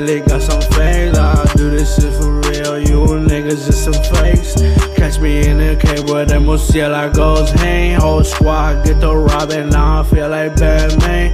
really 0.00 0.20
got 0.20 0.42
some 0.42 0.60
face. 0.72 1.16
I 1.16 1.44
do 1.56 1.70
this 1.70 1.96
shit 1.96 2.12
for 2.14 2.40
real, 2.40 2.78
you 2.78 2.98
niggas 3.26 3.66
just 3.66 3.84
some 3.84 4.00
fakes. 4.14 4.54
Catch 4.96 5.20
me 5.20 5.48
in 5.48 5.58
the 5.58 5.76
cave 5.80 6.08
where 6.08 6.24
them 6.24 6.44
murciélagos 6.44 7.50
hang. 7.58 7.98
Whole 8.00 8.24
squad 8.24 8.84
get 8.84 9.00
the 9.00 9.14
Robin, 9.14 9.70
now 9.70 10.00
I 10.00 10.04
feel 10.04 10.28
like 10.28 10.56
Batman. 10.56 11.32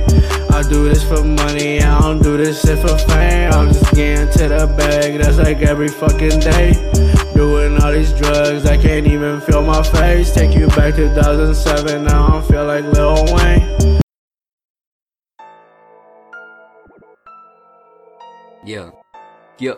I 0.53 0.63
do 0.63 0.89
this 0.89 1.03
for 1.03 1.23
money, 1.23 1.83
I 1.83 2.01
don't 2.01 2.23
do 2.23 2.37
this 2.37 2.63
shit 2.63 2.79
for 2.79 2.97
fame. 2.97 3.53
I'm 3.53 3.69
just 3.73 3.93
getting 3.95 4.31
to 4.39 4.49
the 4.49 4.67
bag, 4.79 5.21
that's 5.21 5.39
like 5.39 5.59
every 5.63 5.89
fucking 5.89 6.41
day. 6.41 6.73
Doing 7.35 7.83
all 7.83 7.93
these 7.93 8.13
drugs, 8.13 8.65
I 8.67 8.77
can't 8.77 9.07
even 9.07 9.41
feel 9.41 9.63
my 9.63 9.83
face. 9.83 10.33
Take 10.33 10.55
you 10.55 10.69
back 10.69 10.95
to 10.95 11.09
2007, 11.15 12.05
now 12.05 12.39
I 12.39 12.41
feel 12.43 12.65
like 12.65 12.85
Lil 12.85 13.25
Wayne. 13.35 13.74
Yeah. 18.65 18.91
Yeah. 19.59 19.75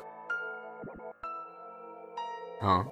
Huh? 2.60 2.84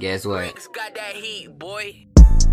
Guess 0.00 0.26
what? 0.26 0.68
got 0.72 0.94
that 0.96 1.14
heat, 1.14 1.56
boy. 1.56 2.06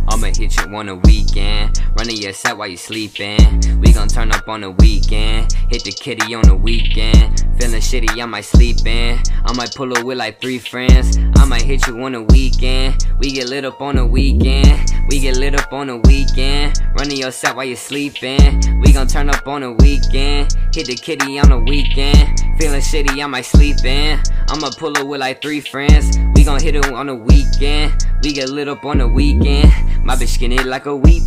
I'ma 0.08 0.28
hit 0.28 0.56
you 0.56 0.76
on 0.76 0.86
the 0.86 0.98
weekend. 0.98 1.82
Running 1.98 2.18
your 2.18 2.34
set 2.34 2.56
while 2.56 2.68
you 2.68 2.78
sleeping. 2.78 3.60
We 3.80 3.92
gon' 3.92 4.08
turn 4.08 4.32
up 4.32 4.48
on 4.48 4.62
the 4.62 4.70
weekend. 4.72 5.54
Hit 5.70 5.84
the 5.84 5.92
kitty 5.92 6.36
on 6.36 6.44
the 6.44 6.56
weekend. 6.56 7.40
Feeling 7.60 7.82
shitty, 7.82 8.22
I 8.22 8.26
might 8.26 8.46
sleep 8.46 8.86
in. 8.86 9.20
I 9.46 9.54
might 9.54 9.74
pull 9.74 9.98
up 9.98 10.04
with 10.04 10.20
like 10.20 10.40
three 10.40 10.60
friends. 10.60 11.18
I 11.38 11.46
might 11.46 11.64
hit 11.64 11.88
you 11.88 12.00
on 12.04 12.12
the 12.12 12.22
weekend. 12.22 13.08
We 13.18 13.32
get 13.32 13.50
lit 13.50 13.66
up 13.66 13.82
on 13.82 13.96
the 13.96 14.06
weekend. 14.06 14.99
We 15.10 15.20
get 15.20 15.38
lit 15.38 15.60
up 15.60 15.74
on 15.74 15.88
the 15.88 15.98
weekend. 15.98 16.80
Running 16.94 17.18
your 17.18 17.32
set 17.32 17.56
while 17.56 17.66
you're 17.66 17.76
sleeping. 17.76 18.62
We 18.82 18.94
gon' 18.94 19.08
turn 19.08 19.28
up 19.28 19.48
on 19.48 19.62
the 19.62 19.72
weekend. 19.74 20.56
Hit 20.72 20.86
the 20.86 20.96
kitty 20.96 21.40
on 21.40 21.50
the 21.50 21.58
weekend. 21.58 22.40
Feeling 22.60 22.80
shitty, 22.80 23.24
I 23.24 23.26
might 23.26 23.46
sleep 23.46 23.84
in. 23.84 24.20
I'ma 24.50 24.70
pull 24.78 24.96
up 24.96 25.08
with 25.08 25.20
like 25.20 25.42
three 25.42 25.62
friends. 25.62 26.20
We 26.36 26.44
gon' 26.44 26.62
hit 26.62 26.76
it 26.76 26.86
on 26.92 27.08
the 27.08 27.16
weekend. 27.16 28.06
We 28.22 28.34
get 28.34 28.50
lit 28.50 28.68
up 28.68 28.86
on 28.86 29.00
the 29.00 29.08
weekend. 29.08 29.74
My 30.04 30.16
bitch 30.16 30.30
skinny 30.30 30.58
like 30.58 30.86
a 30.86 30.96
wheat. 30.96 31.20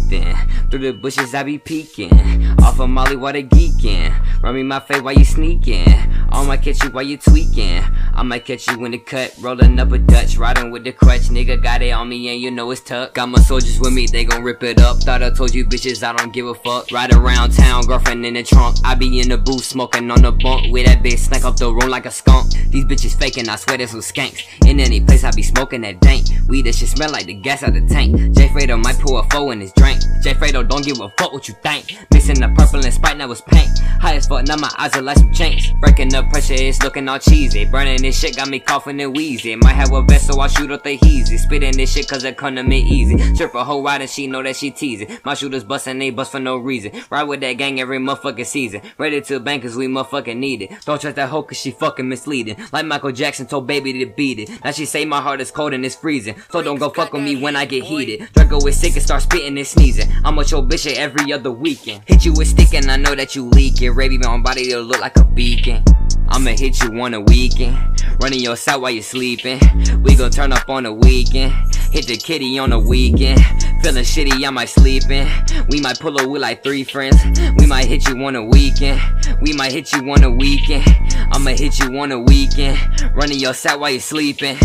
Through 0.71 0.81
the 0.81 0.93
bushes 0.93 1.35
I 1.35 1.43
be 1.43 1.59
peeking. 1.59 2.13
Off 2.61 2.81
of 2.81 2.91
Molly 2.91 3.17
while 3.17 3.33
they 3.33 3.45
geeking. 3.45 4.43
Run 4.43 4.55
me 4.55 4.63
my 4.63 4.81
face 4.81 5.01
while 5.01 5.15
you 5.15 5.25
sneaking. 5.25 5.87
I 5.89 6.45
might 6.47 6.63
catch 6.63 6.83
you 6.83 6.91
while 6.91 7.03
you 7.03 7.17
tweaking. 7.17 7.83
I 8.15 8.23
might 8.23 8.45
catch 8.45 8.67
you 8.69 8.85
in 8.85 8.93
the 8.93 8.99
cut, 8.99 9.35
rolling 9.41 9.79
up 9.79 9.93
a 9.93 9.99
Dutch, 9.99 10.37
riding 10.37 10.71
with 10.71 10.85
the 10.85 10.93
crutch. 10.93 11.29
Nigga 11.29 11.63
got 11.63 11.83
it 11.83 11.91
on 11.91 12.09
me 12.09 12.29
and 12.29 12.41
you 12.41 12.51
know 12.51 12.71
it's 12.71 12.81
tough. 12.81 13.15
Got 13.15 13.29
my 13.29 13.39
soldiers 13.39 13.79
with 13.81 13.93
me, 13.93 14.07
they 14.07 14.25
gon' 14.25 14.43
rip 14.43 14.63
it 14.63 14.81
up. 14.81 14.99
Thought 14.99 15.23
I 15.23 15.31
told 15.31 15.55
you 15.55 15.65
bitches 15.65 16.03
I 16.03 16.15
don't 16.15 16.33
give 16.33 16.47
a 16.47 16.55
fuck. 16.55 16.91
Ride 16.91 17.13
around 17.15 17.53
town, 17.53 17.85
girlfriend 17.85 18.27
in 18.27 18.35
the 18.35 18.43
trunk. 18.43 18.77
I 18.85 18.95
be 18.95 19.21
in 19.21 19.29
the 19.29 19.39
booth 19.39 19.65
smoking 19.65 20.11
on 20.11 20.23
the 20.23 20.33
bunk 20.33 20.73
with 20.73 20.87
that 20.87 21.03
bitch 21.03 21.19
snack 21.19 21.45
up 21.45 21.57
the 21.57 21.73
room 21.73 21.91
like 21.91 22.07
a 22.07 22.11
skunk. 22.11 22.51
These 22.71 22.85
bitches 22.87 23.19
faking, 23.19 23.49
I 23.49 23.57
swear 23.57 23.79
this 23.79 23.93
was 23.93 24.11
skanks. 24.11 24.43
In 24.67 24.81
any 24.81 25.01
place 25.01 25.25
I 25.25 25.31
be 25.31 25.43
smoking 25.43 25.83
that 25.83 26.01
dank. 26.01 26.27
Weed 26.49 26.67
that 26.67 26.75
shit 26.75 26.89
smell 26.89 27.11
like 27.11 27.27
the 27.27 27.35
gas 27.35 27.63
out 27.63 27.75
the 27.75 27.87
tank. 27.87 28.35
J 28.35 28.49
Fredo 28.63 28.81
might 28.81 28.97
pour 29.01 29.19
a 29.19 29.25
foe 29.25 29.51
in 29.51 29.61
his 29.61 29.73
drink. 29.73 30.01
J 30.21 30.35
Fredo 30.35 30.63
don't 30.69 30.85
give 30.85 31.01
a 31.01 31.09
fuck 31.19 31.33
what 31.33 31.49
you 31.49 31.55
think. 31.65 31.99
Mixing 32.13 32.39
the 32.39 32.47
purple 32.55 32.85
and 32.85 32.95
Sprite 32.95 33.17
now 33.17 33.29
it's 33.33 33.41
pink. 33.41 33.69
High 34.01 34.15
as 34.15 34.29
fuck, 34.29 34.47
now 34.47 34.55
my 34.55 34.71
eyes 34.79 34.95
are 34.95 35.03
like 35.03 35.17
some 35.17 35.33
chinks. 35.33 35.73
Breaking 35.81 36.15
up 36.15 36.31
pressure, 36.31 36.55
it's 36.55 36.81
looking 36.81 37.09
all 37.09 37.19
cheesy. 37.19 37.65
Burning 37.65 38.01
this 38.01 38.21
shit 38.21 38.37
got 38.37 38.49
me 38.49 38.61
coughing 38.61 39.01
and 39.01 39.17
wheezy. 39.17 39.57
Might 39.57 39.73
have 39.73 39.93
a 39.93 40.01
vest 40.03 40.29
so 40.29 40.39
I 40.39 40.47
shoot 40.47 40.71
up 40.71 40.85
the 40.85 40.97
heezy. 40.97 41.41
Spitting 41.41 41.77
this 41.77 41.93
shit 41.93 42.07
cause 42.07 42.23
it 42.23 42.37
come 42.37 42.55
to 42.55 42.63
me 42.63 42.83
easy. 42.83 43.35
Trip 43.35 43.53
a 43.57 43.65
whole 43.65 43.83
ride 43.83 44.01
and 44.01 44.09
she 44.09 44.29
know 44.29 44.45
that 44.45 44.55
she 44.55 44.71
teasing. 44.71 45.09
My 45.25 45.35
shooters 45.35 45.65
busting, 45.65 45.99
they 45.99 46.11
bust 46.11 46.31
for 46.31 46.39
no 46.39 46.57
reason. 46.57 46.93
Ride 47.11 47.25
with 47.25 47.41
that 47.41 47.55
gang 47.55 47.81
every 47.81 47.99
motherfucking 47.99 48.47
season. 48.47 48.83
Ready 48.97 49.23
to 49.23 49.41
bank 49.41 49.65
cause 49.65 49.75
we 49.75 49.89
motherfucking 49.89 50.37
need 50.37 50.63
it. 50.63 50.85
Don't 50.85 51.01
trust 51.01 51.17
that 51.17 51.31
hoe 51.31 51.43
cause 51.43 51.59
she 51.59 51.73
fucking 51.73 52.09
misleading. 52.09 52.57
Like 52.71 52.87
Michael 52.87 53.11
Jackson 53.11 53.47
told 53.47 53.67
baby 53.67 53.93
to 54.05 54.07
beat 54.07 54.39
it. 54.39 54.65
Now 54.65 54.71
she 54.71 54.85
say 54.85 55.05
my 55.05 55.21
heart 55.21 55.41
is 55.41 55.51
cold 55.51 55.73
and 55.73 55.85
it's 55.85 55.97
freezing. 55.97 56.37
So 56.51 56.63
don't 56.63 56.79
go 56.79 56.91
fuck 56.91 57.13
with 57.13 57.25
me 57.25 57.43
when 57.43 57.57
I 57.57 57.65
get 57.65 57.83
heated. 57.83 58.29
Draco 58.53 58.67
is 58.67 58.79
sick 58.79 58.93
and 58.93 59.03
start 59.03 59.23
spitting 59.23 59.57
and 59.57 59.67
sneezing. 59.67 60.13
I'ma 60.27 60.43
show 60.43 60.61
bitch 60.61 60.93
every 60.95 61.33
other 61.33 61.51
weekend. 61.51 62.03
Hit 62.05 62.27
you 62.27 62.35
with 62.35 62.49
stick 62.49 62.75
and 62.75 62.91
I 62.91 62.97
know 62.97 63.15
that 63.15 63.35
you 63.35 63.49
leaking. 63.49 63.95
Raby 63.95 64.19
my 64.19 64.37
body, 64.37 64.69
it'll 64.69 64.83
look 64.83 65.01
like 65.01 65.17
a 65.17 65.25
beacon. 65.25 65.83
I'ma 66.29 66.51
hit 66.51 66.83
you 66.83 67.01
on 67.01 67.13
the 67.13 67.23
weekend. 67.23 67.79
Running 68.23 68.41
your 68.41 68.57
side 68.57 68.77
while 68.77 68.91
you 68.91 69.01
sleeping. 69.01 69.59
We 70.03 70.17
gon' 70.17 70.31
turn 70.31 70.53
up 70.53 70.69
on 70.69 70.83
the 70.83 70.93
weekend. 70.93 71.55
Hit 71.93 72.07
the 72.07 72.17
kitty 72.17 72.59
on 72.59 72.71
the 72.71 72.79
weekend. 72.79 73.39
Feeling 73.83 74.03
shitty, 74.03 74.47
I 74.47 74.49
might 74.49 74.71
sleep 74.71 75.11
in. 75.11 75.29
We 75.69 75.79
might 75.83 76.01
pull 76.01 76.19
up 76.19 76.27
with 76.27 76.41
like 76.41 76.63
three 76.63 76.85
friends. 76.85 77.17
We 77.59 77.67
might 77.67 77.85
hit 77.85 78.09
you 78.09 78.17
on 78.25 78.33
the 78.33 78.43
weekend. 78.43 78.99
We 79.43 79.53
might 79.53 79.73
hit 79.73 79.93
you 79.93 79.99
on 80.11 80.23
the 80.23 80.31
weekend. 80.31 80.87
I'ma 81.33 81.51
hit 81.51 81.79
you 81.81 81.99
on 82.01 82.09
the 82.09 82.19
weekend. 82.19 82.79
Running 83.15 83.39
your 83.39 83.53
side 83.53 83.79
while 83.79 83.91
you 83.91 84.01
sleeping. 84.01 84.57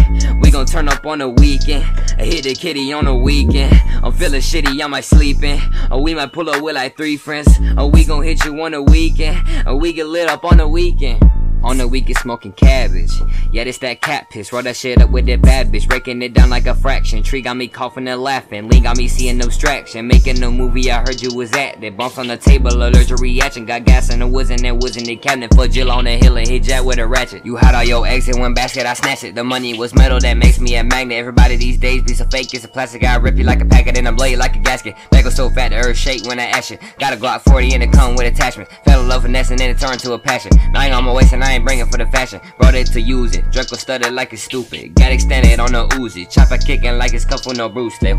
We 0.41 0.51
gon' 0.51 0.67
turn 0.67 0.87
up 0.87 1.05
on 1.05 1.19
the 1.19 1.27
weekend. 1.27 1.83
I 2.17 2.23
hit 2.23 2.45
the 2.45 2.55
kitty 2.55 2.93
on 2.93 3.03
the 3.03 3.15
weekend. 3.15 3.75
I'm 4.01 4.13
feeling 4.13 4.39
shitty, 4.39 4.81
I 4.81 4.87
might 4.87 5.03
sleep 5.03 5.43
in. 5.43 5.59
Or 5.91 6.01
we 6.01 6.15
might 6.15 6.31
pull 6.31 6.49
up 6.49 6.63
with 6.63 6.75
like 6.75 6.95
three 6.95 7.17
friends. 7.17 7.49
Or 7.77 7.89
we 7.89 8.05
gon' 8.05 8.23
hit 8.23 8.45
you 8.45 8.57
on 8.61 8.71
the 8.71 8.81
weekend. 8.81 9.67
Or 9.67 9.75
we 9.75 9.91
get 9.91 10.07
lit 10.07 10.29
up 10.29 10.45
on 10.45 10.57
the 10.57 10.67
weekend. 10.67 11.21
On 11.63 11.77
the 11.77 11.87
weekend 11.87 12.17
smoking 12.19 12.53
cabbage. 12.53 13.11
Yeah, 13.51 13.63
this 13.63 13.77
that 13.79 14.01
cat 14.01 14.29
piss. 14.29 14.53
Roll 14.53 14.61
that 14.61 14.75
shit 14.75 15.01
up 15.01 15.09
with 15.09 15.25
that 15.25 15.41
bad 15.41 15.71
bitch. 15.71 15.87
Breaking 15.87 16.21
it 16.21 16.33
down 16.33 16.49
like 16.49 16.65
a 16.67 16.75
fraction. 16.75 17.23
Tree 17.23 17.41
got 17.41 17.57
me 17.57 17.67
coughing 17.67 18.07
and 18.07 18.21
laughing. 18.21 18.69
Lee 18.69 18.79
got 18.79 18.97
me 18.97 19.07
seeing 19.07 19.41
abstraction. 19.41 20.07
Making 20.07 20.39
the 20.39 20.51
movie 20.51 20.91
I 20.91 20.99
heard 20.99 21.21
you 21.21 21.35
was 21.35 21.51
at. 21.53 21.81
That 21.81 21.97
bumps 21.97 22.17
on 22.17 22.27
the 22.27 22.37
table, 22.37 22.71
allergic 22.71 23.19
reaction. 23.19 23.65
Got 23.65 23.85
gas 23.85 24.13
in 24.13 24.19
the 24.19 24.27
woods 24.27 24.49
and 24.49 24.59
there 24.59 24.75
was 24.75 24.97
in 24.97 25.03
the 25.03 25.15
cabinet. 25.15 25.53
For 25.55 25.67
Jill 25.67 25.91
on 25.91 26.05
the 26.05 26.11
hill 26.11 26.37
and 26.37 26.47
hit 26.47 26.63
Jack 26.63 26.85
with 26.85 26.99
a 26.99 27.07
ratchet. 27.07 27.45
You 27.45 27.55
had 27.55 27.75
all 27.75 27.83
your 27.83 28.05
eggs 28.05 28.29
in 28.29 28.39
one 28.39 28.53
basket, 28.53 28.85
I 28.85 28.93
snatched 28.93 29.23
it. 29.23 29.35
The 29.35 29.43
money 29.43 29.77
was 29.77 29.95
metal 29.95 30.19
that 30.19 30.33
makes 30.35 30.59
me 30.59 30.75
a 30.75 30.83
magnet. 30.83 31.17
Everybody 31.17 31.55
these 31.55 31.77
days 31.77 32.03
be 32.03 32.13
so 32.13 32.25
fake, 32.25 32.53
it's 32.53 32.65
a 32.65 32.67
plastic. 32.67 33.03
I 33.03 33.15
rip 33.15 33.37
you 33.37 33.43
like 33.43 33.61
a 33.61 33.65
packet 33.65 33.97
and 33.97 34.07
I 34.07 34.11
blow 34.11 34.25
you 34.25 34.37
like 34.37 34.55
a 34.55 34.59
gasket. 34.59 34.95
That 35.11 35.23
go 35.23 35.29
so 35.29 35.49
fat 35.49 35.69
the 35.69 35.77
earth 35.77 35.97
shake 35.97 36.25
when 36.25 36.39
I 36.39 36.45
ash 36.45 36.71
it. 36.71 36.81
Got 36.99 37.13
a 37.13 37.17
Glock 37.17 37.41
40 37.41 37.73
and 37.73 37.83
it 37.83 37.91
come 37.91 38.15
with 38.15 38.31
attachment. 38.31 38.69
Fell 38.85 39.01
in 39.01 39.07
love 39.07 39.23
finesse 39.23 39.49
and 39.51 39.59
then 39.59 39.69
it 39.69 39.79
turned 39.79 39.99
to 40.01 40.13
a 40.13 40.19
passion. 40.19 40.51
Now 40.71 40.81
I 40.81 40.85
ain't 40.85 40.93
on 40.93 41.03
my 41.03 41.13
waist 41.13 41.33
and 41.33 41.43
I 41.43 41.46
ain't 41.51 41.65
bringing 41.65 41.85
for 41.85 41.97
the 41.97 42.05
fashion. 42.07 42.39
Brought 42.57 42.75
it 42.75 42.87
to 42.87 43.01
use 43.01 43.35
it. 43.35 43.49
Draco 43.51 43.75
studded 43.75 44.13
like 44.13 44.33
it's 44.33 44.43
stupid. 44.43 44.95
Got 44.95 45.11
extended 45.11 45.59
on 45.59 45.71
the 45.71 45.87
Uzi. 45.95 46.29
Chopper 46.31 46.57
kicking 46.57 46.97
like 46.97 47.13
it's 47.13 47.25
cuff 47.25 47.45
with 47.45 47.57
no 47.57 47.69
Bruce. 47.69 47.97
They 47.99 48.13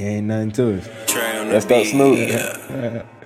Ain't 0.00 0.28
nothing 0.28 0.52
to 0.52 0.68
it. 0.74 0.84
That's 1.08 1.64
that 1.64 1.86
Snoop. 1.86 3.06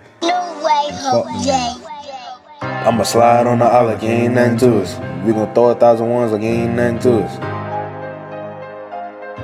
I'ma 2.63 3.03
slide 3.03 3.47
on 3.49 3.59
the 3.59 3.65
island, 3.65 4.03
ain't 4.05 4.35
nothing 4.35 4.57
to 4.59 4.83
us. 4.83 4.99
We 5.27 5.33
gon' 5.33 5.53
throw 5.53 5.71
a 5.71 5.75
thousand 5.75 6.09
ones 6.09 6.31
like 6.31 6.43
ain't 6.43 6.75
nothing 6.75 6.99
to 7.01 7.25
us. 7.25 7.39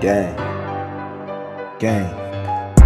Gang. 0.01 0.37
Gang. 1.81 2.15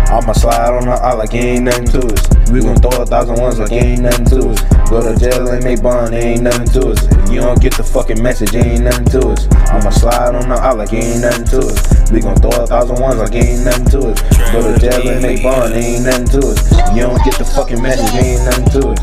I'ma 0.09 0.33
slide 0.33 0.73
on 0.73 0.87
the 0.87 0.93
island, 0.93 1.19
like 1.19 1.35
ain't 1.35 1.65
nothing 1.65 1.87
to 1.89 2.15
us. 2.15 2.51
We 2.51 2.61
gon' 2.61 2.77
throw 2.77 3.03
a 3.03 3.05
thousand 3.05 3.41
ones 3.41 3.59
like 3.59 3.73
ain't 3.73 4.03
nothing 4.03 4.25
to 4.27 4.49
us. 4.49 4.63
Go 4.89 5.03
to 5.03 5.21
jail 5.21 5.49
and 5.49 5.63
make 5.65 5.83
bond, 5.83 6.15
ain't 6.15 6.43
nothing 6.43 6.69
to 6.69 6.93
us. 6.93 7.22
You 7.33 7.41
don't 7.41 7.63
get 7.63 7.73
the 7.79 7.83
fucking 7.83 8.23
message, 8.23 8.55
ain't 8.55 8.85
nothing 8.85 9.07
to 9.07 9.31
us. 9.31 9.49
I'ma 9.73 9.89
slide 9.89 10.35
on 10.35 10.51
the 10.51 10.55
island, 10.55 10.79
like 10.81 10.93
ain't 10.93 11.23
nothing 11.23 11.49
to 11.49 11.59
us. 11.65 12.11
We 12.13 12.21
gon' 12.21 12.37
throw 12.37 12.53
a 12.53 12.67
thousand 12.67 13.01
ones 13.01 13.17
like 13.17 13.35
ain't 13.35 13.65
nothing 13.65 13.89
to 13.97 14.13
us. 14.13 14.21
Go 14.53 14.61
to 14.61 14.79
jail 14.79 15.09
and 15.09 15.23
make 15.23 15.43
bond, 15.43 15.73
ain't 15.73 16.05
nothing 16.05 16.29
to 16.37 16.49
us. 16.53 16.61
You 16.93 17.09
don't 17.09 17.25
get 17.25 17.39
the 17.39 17.49
fucking 17.49 17.81
message, 17.81 18.13
ain't 18.21 18.45
nothing 18.45 18.69
to 18.77 18.89
us. 18.93 19.01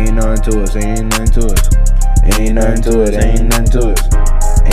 Ain't 0.00 0.14
nothing 0.16 0.42
to 0.48 0.62
us, 0.62 0.76
ain't 0.76 1.06
nothing 1.12 1.28
to 1.28 1.52
us. 1.52 1.68
It 2.24 2.40
Ain't 2.40 2.54
nothing 2.54 2.82
to 2.88 3.02
us, 3.02 3.12
ain't 3.20 3.48
nothing 3.50 3.68
to 3.68 3.80
us. 3.92 4.00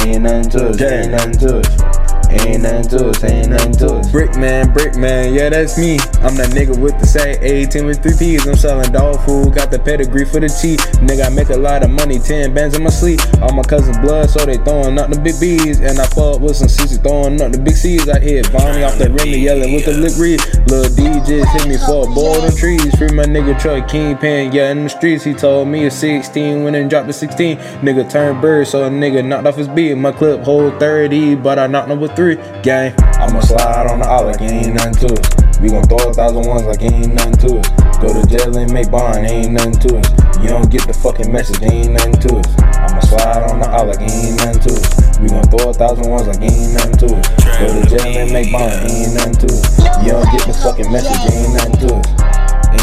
Ain't 0.08 0.24
nothing 0.24 0.50
to 0.52 0.70
us, 0.70 0.82
ain't 0.82 1.12
nothing 1.12 1.38
to 1.44 1.60
us. 1.60 1.99
Ain't 2.30 2.62
nothing 2.62 2.90
to 2.90 3.10
us, 3.10 3.24
ain't 3.24 3.50
nothing 3.50 3.74
to 3.74 3.96
us. 3.96 4.12
Brick 4.12 4.36
man, 4.36 4.72
brick 4.72 4.96
man, 4.96 5.34
yeah, 5.34 5.50
that's 5.50 5.78
me. 5.78 5.98
I'm 6.22 6.36
that 6.38 6.54
nigga 6.54 6.78
with 6.78 7.00
the 7.00 7.08
sack, 7.08 7.40
18 7.42 7.86
with 7.86 8.04
3 8.04 8.14
P's. 8.18 8.48
I'm 8.48 8.56
selling 8.56 8.92
dog 8.92 9.20
food, 9.26 9.56
got 9.56 9.72
the 9.72 9.80
pedigree 9.80 10.26
for 10.26 10.40
the 10.40 10.50
cheap. 10.50 10.80
Nigga, 11.02 11.26
I 11.26 11.30
make 11.30 11.50
a 11.50 11.58
lot 11.58 11.84
of 11.84 11.90
money, 11.90 12.20
10 12.20 12.54
bands 12.54 12.76
in 12.76 12.84
my 12.84 12.90
sleep. 12.90 13.20
All 13.42 13.54
my 13.54 13.64
cousins 13.64 13.98
blood, 13.98 14.30
so 14.30 14.46
they 14.46 14.58
throwing 14.58 15.00
up 15.00 15.10
the 15.10 15.20
big 15.20 15.40
B's. 15.40 15.80
And 15.80 16.00
I 16.00 16.06
fuck 16.06 16.40
with 16.40 16.56
some 16.56 16.68
CC 16.68 17.02
throwing 17.02 17.42
up 17.42 17.52
the 17.52 17.60
big 17.60 17.76
C's. 17.76 18.08
I 18.08 18.20
hit 18.20 18.52
Bonnie 18.54 18.84
off 18.84 18.98
the 18.98 19.10
rim, 19.10 19.28
yelling 19.28 19.74
with 19.74 19.86
the 19.86 19.94
lip 19.94 20.14
read. 20.18 20.40
Lil 20.70 20.86
D 20.94 21.10
just 21.26 21.50
hit 21.50 21.68
me 21.68 21.78
for 21.78 22.06
a 22.06 22.14
bowl 22.14 22.42
and 22.46 22.56
trees. 22.56 22.94
Free 22.98 23.10
my 23.10 23.26
nigga 23.26 23.60
Troy 23.60 23.82
Kingpin, 23.82 24.52
yeah, 24.52 24.72
in 24.72 24.84
the 24.84 24.90
streets. 24.90 25.24
He 25.24 25.34
told 25.34 25.68
me 25.68 25.86
a 25.86 25.92
16, 25.92 26.64
went 26.64 26.76
and 26.76 26.90
dropped 26.90 27.08
the 27.08 27.14
16. 27.14 27.58
Nigga 27.82 28.10
turned 28.10 28.42
bird, 28.42 28.68
so 28.68 28.84
a 28.84 28.90
nigga 28.90 29.26
knocked 29.26 29.48
off 29.48 29.56
his 29.56 29.68
beat. 29.68 29.96
My 29.96 30.12
clip 30.12 30.42
hold 30.42 30.80
30, 30.80 31.36
but 31.36 31.58
I 31.58 31.68
knocked 31.68 31.90
number 31.90 32.08
three. 32.20 32.36
Gang. 32.68 32.92
I'ma 33.16 33.40
slide 33.40 33.88
on 33.88 34.04
the 34.04 34.08
island, 34.08 34.36
like 34.36 34.52
ain't 34.52 34.76
nothing 34.76 35.08
to 35.08 35.16
us. 35.16 35.28
We 35.64 35.72
gon' 35.72 35.88
throw 35.88 36.04
a 36.04 36.14
thousand 36.14 36.44
ones 36.44 36.68
like 36.68 36.84
ain't 36.84 37.16
nothing 37.16 37.40
to 37.48 37.64
us. 37.64 37.68
Go 38.04 38.12
to 38.12 38.28
jail 38.28 38.52
and 38.60 38.68
make 38.76 38.92
bond, 38.92 39.24
ain't 39.24 39.56
nothing 39.56 39.80
to 39.88 40.04
us. 40.04 40.08
You 40.44 40.52
don't 40.52 40.68
get 40.68 40.84
the 40.84 40.92
fucking 40.92 41.32
message, 41.32 41.64
ain't 41.64 41.96
nothing 41.96 42.20
to 42.28 42.44
us. 42.44 42.50
I'ma 42.60 43.00
slide 43.08 43.44
on 43.48 43.64
the 43.64 43.68
out 43.72 43.88
like 43.88 44.04
ain't 44.04 44.36
nothing 44.36 44.60
to 44.68 44.72
us. 44.76 44.92
We 45.24 45.32
gon' 45.32 45.48
throw 45.48 45.72
a 45.72 45.74
thousand 45.74 46.12
ones 46.12 46.28
like 46.28 46.44
ain't 46.44 46.76
nothing 46.76 47.00
to 47.00 47.08
us. 47.16 47.24
Go 47.56 47.66
to 47.72 47.84
jail 47.88 48.12
and 48.12 48.32
make 48.36 48.52
bond, 48.52 48.76
ain't 48.92 49.16
nothing 49.16 49.40
to 49.40 49.48
us. 49.56 49.64
You 50.04 50.12
don't 50.12 50.28
get 50.36 50.44
the 50.44 50.56
fucking 50.60 50.92
message, 50.92 51.24
ain't 51.24 51.56
nothing 51.56 51.80
to 51.88 52.04
us. 52.04 52.08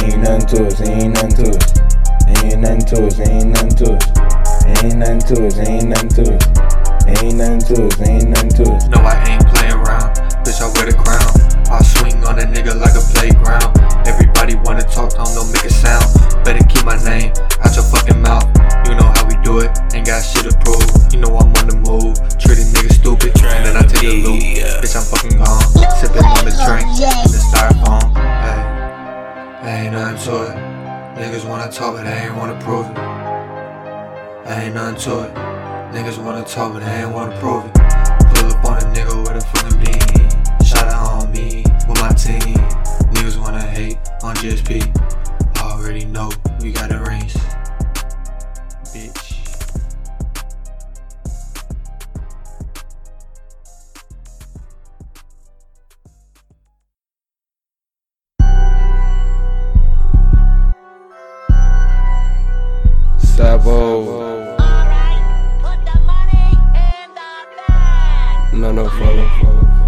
Ain't 0.00 0.16
nothing 0.24 0.48
to 0.48 0.56
us, 0.64 0.80
ain't 0.80 1.12
nothing 1.12 1.36
to 1.36 1.44
us. 1.52 1.64
Ain't 2.40 2.60
nothing 2.64 2.84
to 2.88 2.96
us, 3.04 3.20
ain't 3.20 3.52
nothing 3.52 3.76
to 3.84 3.86
us. 4.00 4.04
Ain't 4.80 4.96
nothing 4.96 5.20
to 5.28 5.34
us, 5.44 5.56
ain't 5.60 5.88
nothing 5.92 6.24
to 6.24 6.24
us. 6.24 6.75
Ain't 7.06 7.38
nothing 7.38 7.62
to 7.70 7.86
us, 7.86 8.00
ain't 8.02 8.28
nothing 8.30 8.50
to 8.58 8.72
us. 8.74 8.88
No, 8.88 8.98
I 8.98 9.14
ain't 9.30 9.46
playing 9.46 9.78
around. 9.78 10.16
Bitch, 10.42 10.58
I 10.58 10.66
wear 10.74 10.90
the 10.90 10.96
crown. 10.98 11.30
I 11.70 11.82
swing 11.82 12.18
on 12.26 12.38
a 12.38 12.42
nigga 12.42 12.74
like 12.74 12.98
a 12.98 13.04
playground. 13.14 13.78
Everybody 14.06 14.56
wanna 14.66 14.82
talk, 14.82 15.14
Tom, 15.14 15.26
don't 15.34 15.50
make 15.52 15.64
a 15.64 15.70
sound. 15.70 16.02
Better 16.44 16.62
keep 16.66 16.84
my 16.84 16.98
name 17.06 17.30
out 17.62 17.74
your 17.74 17.86
fucking 17.86 18.20
mouth. 18.22 18.46
You 18.86 18.94
know 18.98 19.06
how 19.06 19.22
we 19.26 19.38
do 19.42 19.58
it, 19.62 19.70
ain't 19.94 20.06
got 20.06 20.22
shit 20.22 20.50
to 20.50 20.54
prove. 20.66 20.82
You 21.14 21.22
know 21.22 21.30
I'm 21.38 21.54
on 21.54 21.66
the 21.70 21.78
move, 21.78 22.14
treat 22.42 22.58
a 22.58 22.66
nigga 22.74 22.90
stupid, 22.90 23.38
and 23.38 23.66
then 23.66 23.76
I 23.76 23.82
take 23.82 24.02
the 24.02 24.26
loot. 24.26 24.42
Bitch, 24.82 24.94
I'm 24.98 25.06
fucking 25.06 25.38
gone. 25.38 25.62
Sipping 26.02 26.26
on 26.26 26.42
the 26.42 26.54
drink 26.66 26.90
in 26.90 27.30
the 27.30 27.38
styrofoam. 27.38 28.14
Hey, 29.62 29.86
ain't 29.86 29.94
nothing 29.94 30.18
to 30.26 30.50
it. 30.50 30.54
Niggas 31.18 31.48
wanna 31.48 31.70
talk, 31.70 31.94
but 31.94 32.04
they 32.04 32.26
ain't 32.26 32.36
wanna 32.36 32.58
prove 32.60 32.86
it. 32.90 32.98
Ain't 34.50 34.74
nothing 34.74 34.98
to 35.06 35.22
it. 35.24 35.65
Niggas 35.92 36.22
wanna 36.22 36.44
talk, 36.44 36.72
but 36.72 36.84
they 36.84 37.02
ain't 37.02 37.12
wanna 37.12 37.38
prove 37.40 37.64
it. 37.64 37.74
Pull 37.74 38.52
up 38.52 38.64
on 38.64 38.78
a 38.78 38.86
nigga 38.94 39.16
with 39.22 39.36
a 39.36 39.40
fucking 39.40 39.78
beam. 39.80 40.64
Shout 40.64 40.88
out 40.88 41.22
on 41.22 41.32
me 41.32 41.64
with 41.88 42.00
my 42.00 42.08
team. 42.10 42.54
Niggas 43.14 43.38
wanna 43.38 43.62
hate 43.62 43.98
on 44.22 44.34
GSP. 44.36 44.82
Already 45.60 46.04
know 46.04 46.30
we 46.60 46.72
got 46.72 46.90
the 46.90 46.98
rings. 46.98 47.34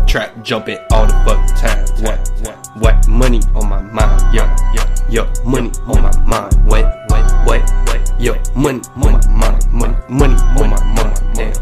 Trap 0.06 0.42
jumping 0.42 0.78
all 0.90 1.06
the 1.06 1.12
fucking 1.24 1.56
time. 1.56 1.86
What, 2.02 2.18
what? 2.76 3.08
Money 3.08 3.40
on 3.54 3.68
my 3.68 3.80
mind. 3.80 4.34
Yo, 4.34 4.44
yo, 4.74 4.82
yo. 5.08 5.32
Money 5.44 5.70
on 5.86 6.02
my 6.02 6.10
mind. 6.24 6.54
What, 6.66 6.84
what, 7.08 7.46
what, 7.46 7.70
what? 7.86 8.20
Yo, 8.20 8.34
money 8.54 8.80
on 8.96 9.12
my 9.12 9.20
mind. 9.28 9.72
Money, 9.72 9.96
money 10.08 10.34
on 10.60 10.70
my. 10.70 10.77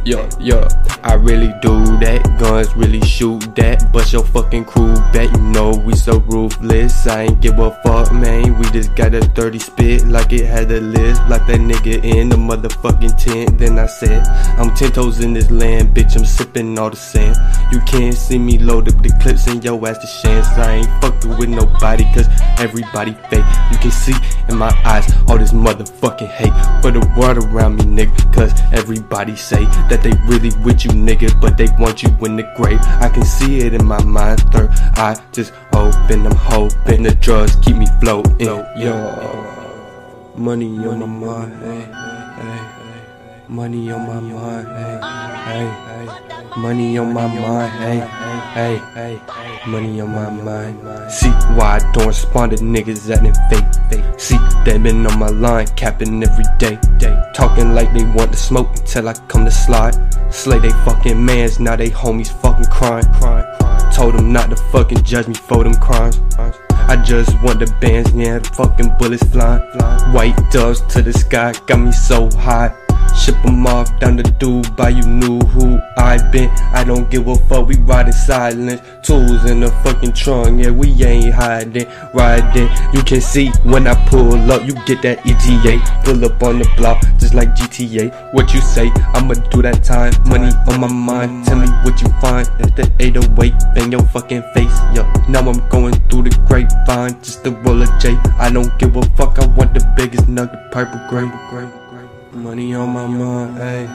Yo, 0.06 0.28
yo. 0.38 0.68
I 1.02 1.14
really 1.14 1.52
do 1.62 1.82
that. 1.98 2.38
Guns 2.38 2.74
really 2.76 3.00
shoot 3.00 3.40
that. 3.56 3.92
Bust 3.92 4.12
your 4.12 4.24
fucking 4.24 4.64
crew 4.64 4.94
back. 5.12 5.30
You 5.32 5.42
know 5.42 5.70
we 5.84 5.96
so 5.96 6.20
ruthless. 6.20 7.08
I 7.08 7.22
ain't 7.22 7.40
give 7.40 7.58
a 7.58 7.72
fuck, 7.82 8.12
man. 8.12 8.56
We 8.56 8.70
just 8.70 8.94
got 8.94 9.14
a 9.14 9.20
30 9.20 9.58
spit 9.58 10.06
like 10.06 10.32
it 10.32 10.46
had 10.46 10.70
a 10.70 10.80
list. 10.80 11.22
Like 11.28 11.46
that 11.48 11.58
nigga 11.58 12.04
in 12.04 12.28
the 12.28 12.36
motherfucking 12.36 13.16
tent. 13.16 13.58
Then 13.58 13.80
I 13.80 13.86
said, 13.86 14.24
I'm 14.58 14.74
10 14.76 14.92
toes 14.92 15.18
in 15.20 15.32
this 15.32 15.50
land, 15.50 15.94
bitch. 15.94 16.16
I'm 16.16 16.24
sipping 16.24 16.78
all 16.78 16.90
the 16.90 16.96
sand. 16.96 17.36
You 17.72 17.80
can't 17.80 18.14
see 18.14 18.38
me 18.38 18.58
load 18.58 18.92
up 18.92 19.02
the 19.02 19.10
clips 19.20 19.48
in 19.48 19.60
your 19.62 19.76
ass 19.88 19.98
to 19.98 20.22
chance. 20.22 20.46
I 20.58 20.76
ain't 20.76 21.02
fucking 21.02 21.36
with 21.36 21.48
nobody, 21.48 22.04
cause 22.14 22.28
everybody 22.58 23.12
fake. 23.28 23.44
You 23.72 23.78
can 23.78 23.90
see 23.90 24.14
in 24.48 24.56
my 24.56 24.70
eyes 24.84 25.12
all 25.28 25.38
this 25.38 25.52
motherfucking 25.52 26.28
hate 26.28 26.54
for 26.80 26.90
the 26.90 27.00
world 27.18 27.38
around 27.38 27.76
me, 27.76 27.84
nigga. 27.84 28.34
Cause 28.34 28.52
everybody 28.72 29.34
say 29.34 29.64
that 29.88 29.95
they 30.02 30.12
really 30.26 30.50
with 30.64 30.84
you, 30.84 30.90
nigga, 30.90 31.40
but 31.40 31.56
they 31.56 31.68
want 31.78 32.02
you 32.02 32.08
in 32.24 32.36
the 32.36 32.52
grave. 32.56 32.80
I 32.82 33.08
can 33.08 33.24
see 33.24 33.58
it 33.60 33.74
in 33.74 33.84
my 33.84 34.02
mind, 34.04 34.40
third 34.52 34.70
I 34.96 35.20
just 35.32 35.52
open. 35.72 36.26
I'm 36.26 36.34
hoping 36.34 37.02
the 37.02 37.14
drugs 37.14 37.56
keep 37.56 37.76
me 37.76 37.86
floating. 38.00 38.46
Yo, 38.46 38.62
money 40.36 40.86
on 40.86 41.00
my 41.00 41.06
mind, 41.06 41.62
hey, 41.62 41.80
hey. 42.42 42.75
Money 43.48 43.92
on 43.92 44.08
my 44.08 44.18
mind, 44.18 44.66
hey, 44.66 45.00
hey. 45.46 46.06
hey. 46.08 46.60
Money 46.60 46.98
on 46.98 47.12
my 47.12 47.28
mind, 47.28 47.72
hey, 47.74 48.00
hey, 48.54 48.76
hey. 48.94 49.70
Money 49.70 50.00
on 50.00 50.10
my 50.10 50.28
mind. 50.30 51.12
See 51.12 51.30
why 51.54 51.78
I 51.78 51.92
don't 51.92 52.08
respond 52.08 52.56
to 52.56 52.64
niggas 52.64 53.08
acting 53.08 53.34
fake. 53.48 53.64
Fake 53.88 54.18
See, 54.18 54.36
they 54.64 54.78
been 54.78 55.06
on 55.06 55.16
my 55.20 55.28
line, 55.28 55.68
capping 55.76 56.24
every 56.24 56.44
day. 56.58 56.76
Day. 56.98 57.16
Talking 57.34 57.72
like 57.72 57.92
they 57.92 58.04
want 58.04 58.32
to 58.32 58.36
smoke 58.36 58.68
until 58.78 59.08
I 59.08 59.12
come 59.28 59.44
to 59.44 59.50
slide. 59.52 59.94
Slay 60.32 60.58
they 60.58 60.70
fucking 60.84 61.24
mans, 61.24 61.60
now 61.60 61.76
they 61.76 61.90
homies 61.90 62.32
fucking 62.42 62.66
crying. 62.66 63.06
Told 63.92 64.14
them 64.14 64.32
not 64.32 64.50
to 64.50 64.56
fucking 64.56 65.04
judge 65.04 65.28
me 65.28 65.34
for 65.34 65.62
them 65.62 65.74
crimes. 65.74 66.20
I 66.88 67.00
just 67.04 67.30
want 67.42 67.60
the 67.60 67.72
bands, 67.80 68.12
yeah, 68.12 68.40
the 68.40 68.48
fucking 68.48 68.96
bullets 68.98 69.22
flying. 69.22 69.62
White 70.12 70.36
doves 70.50 70.80
to 70.92 71.00
the 71.00 71.12
sky, 71.12 71.54
got 71.66 71.78
me 71.78 71.92
so 71.92 72.28
high. 72.38 72.74
Ship 73.16 73.34
'em 73.44 73.66
off 73.66 73.88
down 73.98 74.18
to 74.18 74.22
Dubai, 74.22 74.94
you 74.94 75.02
knew 75.02 75.40
who 75.40 75.80
I 75.96 76.18
been. 76.30 76.50
I 76.72 76.84
don't 76.84 77.10
give 77.10 77.26
a 77.26 77.34
fuck, 77.34 77.66
we 77.66 77.76
riding 77.76 78.12
silence. 78.12 78.80
Tools 79.02 79.44
in 79.50 79.60
the 79.60 79.70
fucking 79.82 80.12
trunk, 80.12 80.62
yeah, 80.62 80.70
we 80.70 80.88
ain't 81.02 81.34
hiding. 81.34 81.86
Riding, 82.12 82.68
you 82.92 83.02
can 83.02 83.20
see 83.20 83.48
when 83.64 83.86
I 83.86 83.94
pull 84.08 84.52
up, 84.52 84.66
you 84.66 84.74
get 84.84 85.02
that 85.02 85.26
ETA. 85.26 85.80
Pull 86.04 86.24
up 86.24 86.42
on 86.42 86.58
the 86.58 86.68
block, 86.76 87.02
just 87.18 87.34
like 87.34 87.54
GTA. 87.56 88.12
What 88.32 88.52
you 88.52 88.60
say, 88.60 88.92
I'ma 89.14 89.34
do 89.50 89.62
that 89.62 89.82
time. 89.82 90.12
Money 90.26 90.52
on 90.68 90.80
my 90.80 90.88
mind, 90.88 91.46
tell 91.46 91.56
me 91.56 91.68
what 91.82 92.00
you 92.02 92.08
find. 92.20 92.46
If 92.60 92.74
the 92.76 92.90
808 93.00 93.54
bang 93.74 93.92
your 93.92 94.02
fucking 94.02 94.42
face, 94.54 94.78
yo. 94.94 95.02
Now 95.28 95.48
I'm 95.48 95.66
going 95.68 95.94
through 96.08 96.24
the 96.24 96.36
grapevine, 96.46 97.16
just 97.22 97.44
to 97.44 97.50
roll 97.50 97.82
of 97.82 97.90
J. 97.98 98.16
I 98.38 98.50
don't 98.50 98.78
give 98.78 98.94
a 98.96 99.02
fuck, 99.16 99.38
I 99.38 99.46
want 99.46 99.72
the 99.74 99.82
biggest 99.96 100.28
nugget, 100.28 100.70
purple 100.70 101.00
gray. 101.08 101.85
Money 102.36 102.74
on 102.74 102.90
my 102.90 103.06
mind, 103.06 103.56
hey. 103.56 103.88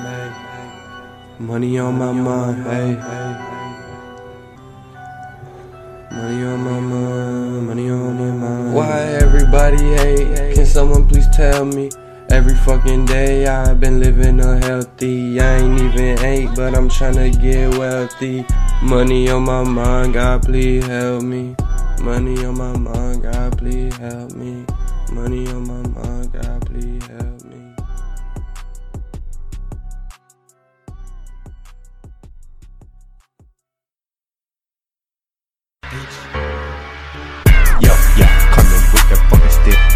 Money 1.38 1.78
on 1.78 1.98
my 1.98 2.12
mind, 2.12 2.64
hey. 2.64 2.96
Money 6.12 6.44
on 6.44 6.64
my 6.64 6.80
mind, 6.80 7.68
money 7.68 7.90
on 7.92 8.18
my 8.18 8.32
mind. 8.32 8.74
Why 8.74 9.00
everybody 9.22 9.78
hate? 9.78 10.56
Can 10.56 10.66
someone 10.66 11.08
please 11.08 11.28
tell 11.30 11.66
me? 11.66 11.92
Every 12.32 12.56
fucking 12.56 13.06
day 13.06 13.46
I've 13.46 13.80
been 13.80 14.00
living 14.00 14.40
unhealthy. 14.40 15.40
I 15.40 15.58
ain't 15.58 15.80
even 15.80 16.20
eight, 16.26 16.50
but 16.56 16.76
I'm 16.76 16.90
tryna 16.90 17.40
get 17.40 17.78
wealthy. 17.78 18.44
Money 18.82 19.30
on 19.30 19.44
my 19.44 19.64
mind, 19.64 20.16
God 20.16 20.42
please 20.42 20.86
help 20.88 21.22
me. 21.22 21.56
Money 22.02 22.44
on 22.44 22.58
my 22.58 22.76
mind, 22.76 23.22
God 23.22 23.56
please 23.60 23.96
help 23.98 24.32
me. 24.32 24.66
Money 25.12 25.48
on 25.50 25.68
my 25.68 25.81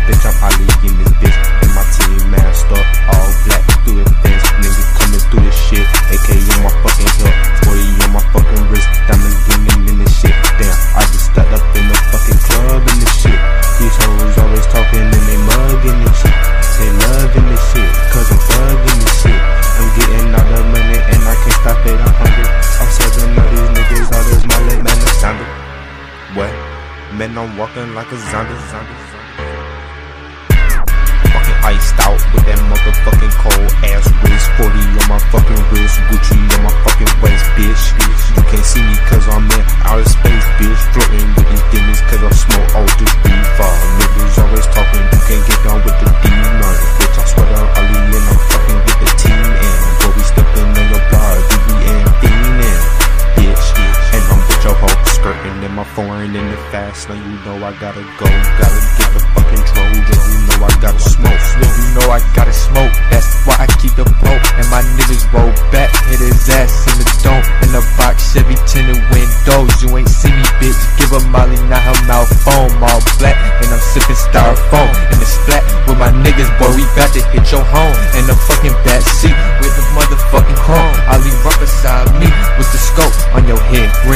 Bitch, 0.05 0.23
I'm 0.23 0.43
Ali 0.43 0.74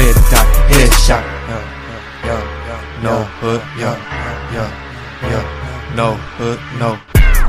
red 0.00 0.16
dot, 0.32 0.48
headshot. 0.72 1.24
Yeah, 1.44 1.60
yeah, 2.24 2.40
yeah, 2.66 3.04
no 3.04 3.14
hood, 3.40 3.60
yeah, 3.76 3.96
yeah, 4.54 4.68
yeah, 5.28 5.44
no 5.92 6.16
hood, 6.40 6.58
no. 6.80 6.96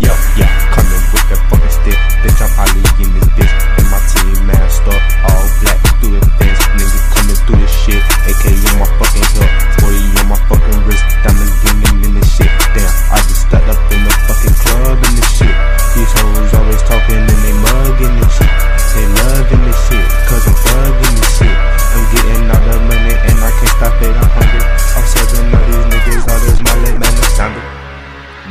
Yeah, 0.04 0.18
yeah, 0.36 0.52
coming 0.76 1.04
with 1.14 1.26
that 1.32 1.40
fucking 1.48 1.72
stick. 1.72 2.00
Bitch, 2.26 2.42
I'm 2.44 2.52
Ali 2.60 2.84
in 3.00 3.10
this 3.16 3.30
bitch. 3.38 3.54
And 3.80 3.88
my 3.88 4.02
team 4.12 4.36
masked 4.50 4.90
up, 4.90 5.04
all 5.30 5.46
black, 5.62 5.80
through 6.02 6.20
the 6.20 6.32
fence. 6.42 6.60
Niggas 6.76 7.06
coming 7.16 7.40
through 7.46 7.62
this 7.62 7.76
shit. 7.86 8.02
AK 8.28 8.46
on 8.74 8.84
my 8.84 8.90
fucking 9.00 9.28
hip, 9.38 9.52
40 9.80 10.20
on 10.20 10.28
my 10.28 10.40
fucking 10.50 10.80
wrist. 10.90 11.06
Diamonds 11.24 11.56
gleaming 11.62 12.04
in 12.04 12.12
this 12.20 12.30
shit. 12.36 12.52
Damn, 12.76 12.92
I 13.14 13.18
just 13.30 13.48
stepped 13.48 13.70
up 13.70 13.80
in 13.94 14.02
the 14.04 14.14
fucking 14.28 14.56
club 14.66 14.98
in 15.06 15.14
this 15.16 15.30
shit. 15.38 15.56
These 15.96 16.12
hoes 16.18 16.52
always 16.58 16.84
talking 16.84 17.22
and 17.22 17.40
they 17.46 17.56
mugging 17.62 18.16
this 18.20 18.34
shit. 18.36 18.71
They 18.92 19.08
loving 19.08 19.64
this 19.64 19.80
shit, 19.88 20.08
cause 20.28 20.44
I'm 20.48 20.58
thugging 20.68 21.16
this 21.16 21.32
shit. 21.38 21.48
I'm 21.48 22.04
getting 22.12 22.44
all 22.52 22.64
the 22.68 22.76
money 22.92 23.16
and 23.16 23.38
I 23.40 23.52
can't 23.56 23.74
stop 23.80 23.96
it, 24.04 24.12
I'm 24.12 24.30
hungry. 24.36 24.64
I'm 24.68 25.06
serving 25.08 25.48
all 25.56 25.66
these 25.72 25.88
niggas, 25.92 26.24
all 26.28 26.40
this 26.44 26.60
my 26.60 26.76
late 26.84 27.00
man, 27.00 27.14
it's 27.16 27.36
sounded. 27.40 27.64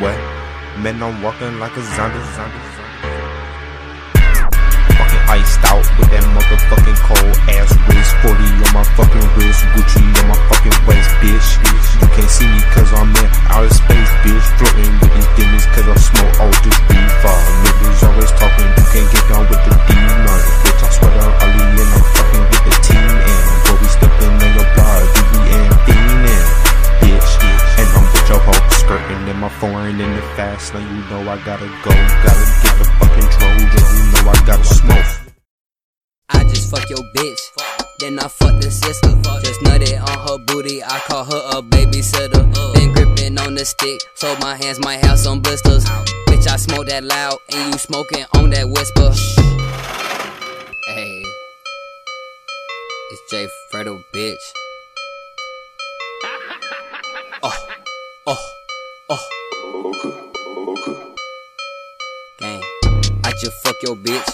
What? 0.00 0.16
Man, 0.81 1.03
I'm 1.03 1.20
walking 1.22 1.59
like 1.61 1.76
a 1.76 1.83
zombie, 1.83 2.24
zombie, 2.33 2.62
zombie. 2.72 3.19
Iced 5.31 5.62
out 5.62 5.87
with 5.95 6.11
that 6.11 6.27
motherfucking 6.35 6.99
cold 7.07 7.38
ass 7.55 7.71
wrist. 7.87 8.11
40 8.19 8.35
on 8.66 8.71
my 8.75 8.83
fucking 8.99 9.23
wrist, 9.38 9.62
Gucci 9.79 10.03
on 10.03 10.27
my 10.27 10.38
fucking 10.51 10.75
waist, 10.90 11.07
bitch. 11.23 11.49
You 12.03 12.09
can't 12.19 12.27
see 12.27 12.51
me 12.51 12.59
cause 12.75 12.90
I'm 12.90 13.14
in 13.14 13.31
outer 13.47 13.71
space, 13.71 14.11
bitch. 14.27 14.43
Floating 14.59 14.90
with 14.99 15.14
these 15.14 15.31
demons 15.38 15.71
cause 15.71 15.87
I 15.87 15.95
smoke 16.03 16.35
all 16.43 16.51
this 16.66 16.75
weed. 16.90 17.11
Fall 17.23 17.31
uh, 17.31 17.62
niggas 17.62 18.03
always 18.11 18.33
talking, 18.43 18.75
you 18.75 18.87
can't 18.90 19.07
get 19.07 19.25
down 19.31 19.47
with 19.47 19.62
the 19.62 19.75
demon. 19.87 20.43
Bitch, 20.66 20.83
I 20.83 20.88
swear 20.99 21.14
to 21.14 21.23
Ali 21.23 21.62
and 21.79 21.90
I'm 21.95 22.05
fucking 22.11 22.45
with 22.51 22.62
the 22.66 22.75
team. 22.90 23.14
And 23.23 23.47
boy, 23.71 23.77
we 23.79 23.87
stepping 23.87 24.35
on 24.35 24.51
your 24.51 24.66
block, 24.75 25.03
DB 25.14 25.35
and 25.47 25.75
fiending, 25.87 26.47
bitch. 27.07 27.31
bitch. 27.38 27.71
And 27.79 27.87
I'm 27.87 28.03
with 28.03 28.27
your 28.27 28.43
hoe, 28.51 28.66
skirting 28.83 29.23
in 29.31 29.38
my 29.38 29.53
foreign 29.62 29.95
in 29.95 30.11
the 30.11 30.27
fast 30.35 30.75
lane. 30.75 30.90
You 30.90 31.07
know 31.07 31.23
I 31.23 31.38
gotta 31.47 31.71
go, 31.87 31.95
gotta 32.27 32.45
get 32.66 32.75
the 32.83 32.87
fucking 32.99 33.29
drone. 33.31 33.62
You 33.62 33.79
know 34.11 34.27
I 34.27 34.37
gotta 34.43 34.66
smoke. 34.66 35.19
Fuck 36.70 36.88
your 36.88 36.98
bitch. 37.16 37.40
Then 37.98 38.20
I 38.20 38.28
fuck 38.28 38.61
the 38.61 38.70
sister. 38.70 39.09
Just 39.42 39.61
nutted 39.62 40.00
on 40.00 40.28
her 40.28 40.38
booty. 40.38 40.85
I 40.85 41.00
call 41.00 41.24
her 41.24 41.59
a 41.59 41.61
babysitter. 41.61 42.74
Been 42.74 42.92
gripping 42.92 43.37
on 43.40 43.56
the 43.56 43.64
stick, 43.64 44.00
so 44.14 44.37
my 44.38 44.54
hands 44.54 44.78
might 44.78 45.04
have 45.04 45.18
some 45.18 45.40
blisters. 45.40 45.85
Bitch, 46.28 46.46
I 46.46 46.54
smoke 46.54 46.87
that 46.87 47.02
loud, 47.02 47.38
and 47.52 47.72
you 47.72 47.78
smoking 47.78 48.24
on 48.37 48.50
that 48.50 48.68
whisper. 48.68 49.11
Hey, 50.94 51.24
it's 53.11 53.30
Jay 53.30 53.48
Fredo, 53.72 54.04
bitch. 54.14 54.37
Oh, 57.42 57.68
oh, 58.28 58.38
oh. 59.09 59.28
Gang. 62.38 62.62
I 63.24 63.33
just 63.40 63.61
fuck 63.64 63.76
your 63.83 63.96
bitch. 63.96 64.30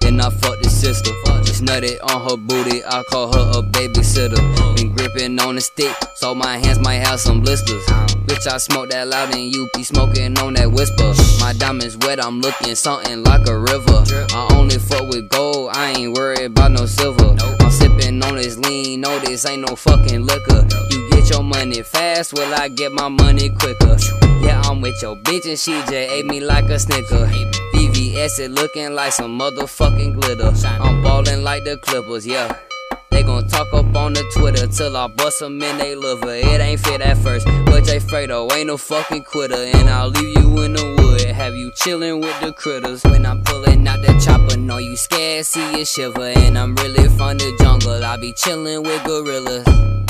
Then 0.00 0.20
I 0.20 0.28
fuck 0.30 0.60
the 0.60 0.68
sister. 0.68 1.10
Just 1.24 1.41
nutted 1.62 1.98
on 2.02 2.28
her 2.28 2.36
booty. 2.36 2.84
I 2.84 3.02
call 3.10 3.32
her 3.32 3.58
a 3.58 3.62
babysitter. 3.62 4.40
Been 4.76 4.92
gripping 4.94 5.38
on 5.40 5.54
the 5.54 5.60
stick, 5.60 5.94
so 6.16 6.34
my 6.34 6.58
hands 6.58 6.78
might 6.78 7.06
have 7.06 7.20
some 7.20 7.40
blisters. 7.40 7.84
Bitch, 8.26 8.46
I 8.46 8.58
smoke 8.58 8.90
that 8.90 9.08
loud 9.08 9.34
and 9.34 9.54
you 9.54 9.68
be 9.74 9.82
smoking 9.82 10.38
on 10.38 10.54
that 10.54 10.70
whisper. 10.70 11.14
My 11.40 11.52
diamonds 11.52 11.96
wet, 11.98 12.22
I'm 12.22 12.40
looking 12.40 12.74
something 12.74 13.22
like 13.22 13.46
a 13.48 13.58
river. 13.58 14.04
I 14.32 14.48
only 14.52 14.78
fuck 14.78 15.08
with 15.08 15.28
gold, 15.28 15.70
I 15.74 15.92
ain't 15.92 16.14
worried 16.16 16.46
about 16.46 16.72
no 16.72 16.86
silver. 16.86 17.36
I'm 17.60 17.70
sipping 17.70 18.22
on 18.22 18.36
this 18.36 18.58
lean, 18.58 19.00
no, 19.00 19.18
this 19.20 19.46
ain't 19.46 19.68
no 19.68 19.76
fucking 19.76 20.24
liquor. 20.24 20.66
You 20.90 21.10
get 21.10 21.30
your 21.30 21.42
money 21.42 21.82
fast, 21.82 22.32
will 22.32 22.54
I 22.54 22.68
get 22.68 22.92
my 22.92 23.08
money 23.08 23.50
quicker? 23.50 23.96
Yeah, 24.42 24.60
I'm 24.64 24.80
with 24.80 25.00
your 25.02 25.16
bitch 25.16 25.46
and 25.48 25.58
she 25.58 25.72
just 25.72 25.92
ate 25.92 26.26
me 26.26 26.40
like 26.40 26.64
a 26.64 26.78
snicker. 26.78 27.30
VVS 28.12 28.38
it 28.40 28.50
looking 28.50 28.94
like 28.94 29.12
some 29.12 29.38
motherfucking 29.38 30.20
glitter. 30.20 30.52
I'm 30.82 31.02
ballin' 31.02 31.42
like 31.42 31.64
the 31.64 31.78
Clippers, 31.78 32.26
yeah. 32.26 32.58
They 33.10 33.22
gon' 33.22 33.46
talk 33.48 33.72
up 33.72 33.94
on 33.96 34.12
the 34.12 34.24
Twitter 34.34 34.66
till 34.66 34.96
I 34.96 35.06
bust 35.06 35.40
them 35.40 35.62
in 35.62 35.78
they 35.78 35.94
liver. 35.94 36.34
It 36.34 36.60
ain't 36.60 36.80
fit 36.80 37.00
at 37.00 37.16
first, 37.18 37.46
but 37.66 37.84
Jay 37.84 37.98
Fredo 37.98 38.50
ain't 38.52 38.66
no 38.66 38.76
fucking 38.76 39.24
quitter. 39.24 39.54
And 39.54 39.88
I'll 39.88 40.08
leave 40.08 40.36
you 40.36 40.62
in 40.62 40.74
the 40.74 40.94
wood, 40.98 41.22
have 41.22 41.54
you 41.54 41.70
chillin' 41.72 42.20
with 42.20 42.38
the 42.40 42.52
critters. 42.52 43.02
When 43.04 43.24
I'm 43.24 43.42
pullin' 43.44 43.86
out 43.86 44.02
the 44.02 44.20
chopper, 44.24 44.58
know 44.58 44.78
you 44.78 44.96
scared, 44.96 45.46
see 45.46 45.78
you 45.78 45.84
shiver. 45.84 46.32
And 46.36 46.58
I'm 46.58 46.74
really 46.74 47.08
from 47.08 47.38
the 47.38 47.56
jungle, 47.60 48.04
I 48.04 48.16
be 48.18 48.32
chillin' 48.32 48.82
with 48.84 49.04
gorillas. 49.04 50.01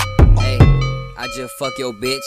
I 1.23 1.29
just 1.29 1.55
fuck 1.55 1.79
your 1.79 1.93
bitch, 1.93 2.25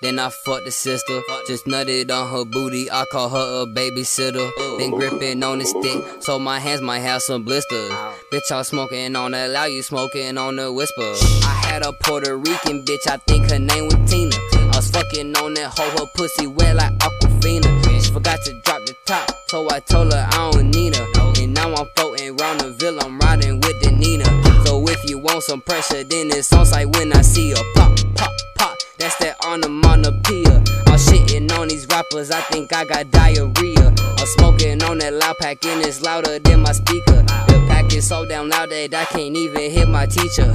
then 0.00 0.20
I 0.20 0.28
fuck 0.28 0.62
the 0.64 0.70
sister. 0.70 1.20
Just 1.48 1.66
nutted 1.66 2.08
on 2.12 2.30
her 2.30 2.44
booty, 2.44 2.88
I 2.88 3.04
call 3.10 3.28
her 3.30 3.62
a 3.62 3.66
babysitter. 3.66 4.48
Been 4.78 4.92
gripping 4.92 5.42
on 5.42 5.58
the 5.58 5.64
stick, 5.64 6.22
so 6.22 6.38
my 6.38 6.60
hands 6.60 6.80
might 6.80 7.00
have 7.00 7.20
some 7.20 7.42
blisters. 7.42 7.90
Bitch, 8.32 8.52
I'm 8.52 8.62
smoking 8.62 9.16
on 9.16 9.32
the 9.32 9.48
loud, 9.48 9.72
you 9.72 9.82
smoking 9.82 10.38
on 10.38 10.54
the 10.54 10.72
whisper. 10.72 11.14
I 11.42 11.66
had 11.66 11.82
a 11.82 11.92
Puerto 11.92 12.36
Rican 12.36 12.84
bitch, 12.84 13.08
I 13.10 13.16
think 13.26 13.50
her 13.50 13.58
name 13.58 13.86
was 13.86 14.08
Tina. 14.08 14.36
I 14.52 14.76
was 14.76 14.88
fucking 14.88 15.36
on 15.36 15.54
that 15.54 15.76
hoe, 15.76 15.90
her 15.98 16.06
pussy 16.14 16.46
wet 16.46 16.76
like 16.76 16.92
Aquafina. 16.98 18.04
She 18.04 18.12
forgot 18.12 18.40
to 18.44 18.52
drop 18.64 18.86
the 18.86 18.94
top, 19.04 19.32
so 19.48 19.68
I 19.68 19.80
told 19.80 20.12
her 20.12 20.28
I 20.30 20.52
don't 20.52 20.70
need 20.70 20.94
her. 20.94 21.06
And 21.42 21.54
now 21.54 21.74
I'm 21.74 21.86
floating 21.96 22.36
round 22.36 22.60
the 22.60 22.70
villa, 22.70 23.02
I'm 23.04 23.17
some 25.48 25.62
pressure, 25.62 26.04
then 26.04 26.28
it's 26.28 26.52
on 26.52 26.66
site 26.66 26.94
when 26.94 27.10
I 27.10 27.22
see 27.22 27.50
her. 27.50 27.62
Pop, 27.74 27.96
pop, 28.16 28.30
pop, 28.56 28.76
that's 28.98 29.16
that 29.16 29.42
onomatopoeia. 29.46 30.62
I'm 30.86 30.98
shitting 30.98 31.50
on 31.58 31.68
these 31.68 31.86
rappers, 31.86 32.30
I 32.30 32.42
think 32.52 32.74
I 32.74 32.84
got 32.84 33.10
diarrhea. 33.10 33.94
I'm 33.98 34.26
smoking 34.36 34.82
on 34.82 34.98
that 34.98 35.14
loud 35.14 35.36
pack 35.40 35.64
and 35.64 35.82
it's 35.86 36.02
louder 36.02 36.38
than 36.38 36.60
my 36.60 36.72
speaker. 36.72 37.24
The 37.98 38.02
so 38.02 38.24
damn 38.24 38.48
loud 38.48 38.70
that 38.70 38.94
I 38.94 39.06
can't 39.06 39.34
even 39.34 39.72
hear 39.72 39.84
my 39.84 40.06
teacher. 40.06 40.46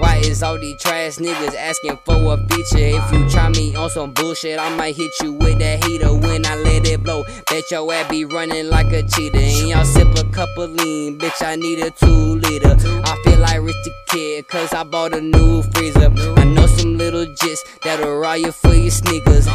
Why 0.00 0.16
is 0.16 0.42
all 0.42 0.58
these 0.58 0.78
trash 0.82 1.16
niggas 1.16 1.56
asking 1.56 1.96
for 2.04 2.34
a 2.34 2.36
feature? 2.36 2.98
If 3.00 3.10
you 3.10 3.26
try 3.30 3.48
me 3.48 3.74
on 3.74 3.88
some 3.88 4.12
bullshit, 4.12 4.58
I 4.58 4.68
might 4.76 4.94
hit 4.96 5.10
you 5.22 5.32
with 5.32 5.60
that 5.60 5.82
heater 5.82 6.12
when 6.12 6.44
I 6.44 6.56
let 6.56 6.86
it 6.86 7.02
blow. 7.02 7.24
Bet 7.48 7.70
your 7.70 7.90
ass 7.90 8.10
be 8.10 8.26
running 8.26 8.68
like 8.68 8.92
a 8.92 9.02
cheetah. 9.02 9.38
And 9.38 9.68
y'all 9.70 9.86
sip 9.86 10.08
a 10.14 10.24
cup 10.30 10.50
of 10.58 10.72
lean, 10.72 11.18
bitch, 11.18 11.42
I 11.42 11.56
need 11.56 11.78
a 11.78 11.90
two 11.90 12.36
liter. 12.36 12.76
I 12.78 13.18
feel 13.24 13.38
like 13.38 13.62
Rich 13.62 13.82
the 13.82 13.94
Kid, 14.08 14.48
cause 14.48 14.74
I 14.74 14.84
bought 14.84 15.14
a 15.14 15.22
new 15.22 15.62
freezer. 15.72 16.12
I 16.36 16.44
know 16.44 16.66
some 16.66 16.98
little 16.98 17.24
jits 17.24 17.60
that'll 17.82 18.18
rob 18.18 18.40
you 18.40 18.52
for 18.52 18.74
your 18.74 18.90
sneakers. 18.90 19.48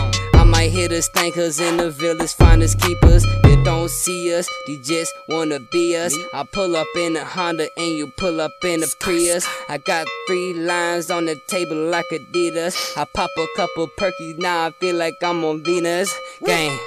Might 0.65 0.71
hit 0.71 0.91
a 0.91 0.95
stankers 0.95 1.62
in 1.62 1.78
the 1.78 1.91
village, 1.91 2.34
finest 2.34 2.82
keepers. 2.82 3.23
They 3.43 3.56
don't 3.62 3.88
see 3.88 4.34
us, 4.34 4.49
they 4.65 4.78
just 4.78 5.13
wanna 5.30 5.60
be 5.71 5.95
us. 5.95 6.12
I 6.34 6.43
pull 6.51 6.75
up 6.75 6.88
in 6.97 7.15
a 7.15 7.23
Honda 7.23 7.69
and 7.78 7.91
you 7.95 8.12
pull 8.17 8.41
up 8.41 8.49
in 8.63 8.82
a 8.82 8.88
Prius. 8.99 9.47
I 9.69 9.78
got 9.78 10.08
three 10.25 10.56
lines 10.56 11.12
on 11.12 11.25
the 11.25 11.39
table 11.49 11.75
like 11.75 12.08
Adidas. 12.12 12.97
I 12.97 13.06
pop 13.13 13.30
a 13.38 13.45
couple 13.56 13.88
perkies, 13.99 14.39
now 14.39 14.65
I 14.65 14.71
feel 14.80 14.95
like 14.95 15.13
I'm 15.21 15.45
on 15.45 15.63
Venus. 15.63 16.12
Gang. 16.43 16.80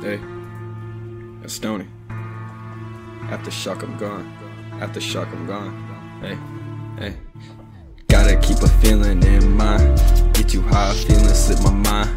Hey, 0.00 0.18
that's 1.42 1.52
Stoney. 1.52 1.88
After 3.28 3.50
shock, 3.50 3.82
I'm 3.82 3.98
gone. 3.98 4.24
After 4.80 4.98
shock, 5.02 5.28
I'm 5.30 5.46
gone. 5.46 5.90
Hey, 6.22 6.38
hey. 7.00 7.14
Gotta 8.08 8.36
keep 8.36 8.58
a 8.58 8.68
feeling 8.68 9.22
in 9.22 9.56
mind. 9.56 9.96
Get 10.34 10.50
too 10.50 10.62
high, 10.62 10.92
feelings 10.94 11.38
slip 11.38 11.60
my 11.62 11.72
mind. 11.72 12.10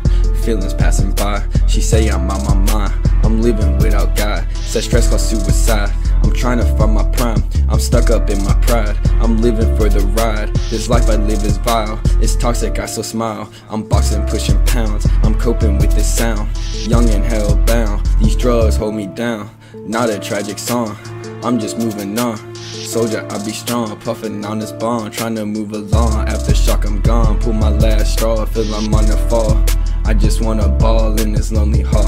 Feelings 0.43 0.73
passing 0.73 1.13
by. 1.13 1.41
She 1.67 1.79
say 1.79 2.09
I'm 2.09 2.29
on 2.29 2.43
my 2.43 2.73
mind. 2.73 3.09
I'm 3.23 3.41
living 3.41 3.77
without 3.77 4.15
God. 4.15 4.45
Said 4.55 4.83
stress 4.83 5.09
cause 5.09 5.29
suicide. 5.29 5.89
I'm 6.21 6.33
trying 6.33 6.57
to 6.57 6.65
find 6.77 6.93
my 6.93 7.09
prime. 7.11 7.41
I'm 7.69 7.79
stuck 7.79 8.09
up 8.09 8.29
in 8.29 8.43
my 8.43 8.53
pride. 8.61 8.97
I'm 9.21 9.37
living 9.41 9.75
for 9.77 9.87
the 9.87 10.01
ride. 10.17 10.53
This 10.69 10.89
life 10.89 11.09
I 11.09 11.15
live 11.15 11.43
is 11.45 11.57
vile. 11.57 11.99
It's 12.21 12.35
toxic, 12.35 12.79
I 12.79 12.85
still 12.85 13.03
smile. 13.03 13.49
I'm 13.69 13.87
boxing, 13.87 14.25
pushing 14.27 14.63
pounds. 14.65 15.07
I'm 15.23 15.39
coping 15.39 15.77
with 15.77 15.93
this 15.93 16.13
sound. 16.13 16.49
Young 16.87 17.09
and 17.09 17.23
hell 17.23 17.55
bound. 17.65 18.05
These 18.19 18.35
drugs 18.35 18.75
hold 18.75 18.95
me 18.95 19.07
down. 19.07 19.49
Not 19.73 20.09
a 20.09 20.19
tragic 20.19 20.59
song. 20.59 20.97
I'm 21.43 21.59
just 21.59 21.77
moving 21.77 22.17
on. 22.19 22.55
Soldier, 22.55 23.27
I 23.29 23.43
be 23.43 23.51
strong, 23.51 23.99
puffing 23.99 24.45
on 24.45 24.59
this 24.59 24.71
bomb, 24.71 25.11
trying 25.11 25.35
to 25.35 25.45
move 25.45 25.73
along. 25.73 26.29
After 26.29 26.55
shock, 26.55 26.85
I'm 26.85 27.01
gone. 27.01 27.37
Pull 27.41 27.51
my 27.51 27.69
last 27.69 28.13
straw, 28.13 28.45
feel 28.45 28.73
I'm 28.73 28.93
on 28.93 29.05
the 29.07 29.17
fall. 29.29 29.61
I 30.05 30.13
just 30.13 30.41
wanna 30.41 30.69
ball 30.69 31.19
in 31.19 31.33
this 31.33 31.51
lonely 31.51 31.81
hall. 31.81 32.07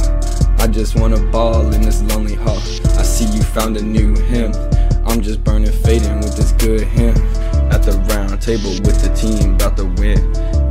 I 0.58 0.67
just 0.67 0.95
wanna 0.95 1.19
ball 1.32 1.74
in 1.74 1.82
this 1.82 2.02
lonely 2.04 2.36
hall. 2.36 2.60
I 2.98 3.04
see 3.04 3.26
you 3.26 3.43
found 3.43 3.76
a 3.76 3.82
new 3.82 4.15
hymn. 4.15 4.54
I'm 5.06 5.21
just 5.21 5.43
burning, 5.43 5.71
fading 5.71 6.19
with 6.19 6.38
this 6.38 6.54
good 6.54 6.88
hymn. 6.88 7.15
At 7.74 7.84
the 7.84 7.91
round 8.10 8.41
table 8.41 8.69
with 8.69 9.02
the 9.02 9.13
team, 9.15 9.56
about 9.56 9.76
to 9.78 9.86
win. 10.00 10.17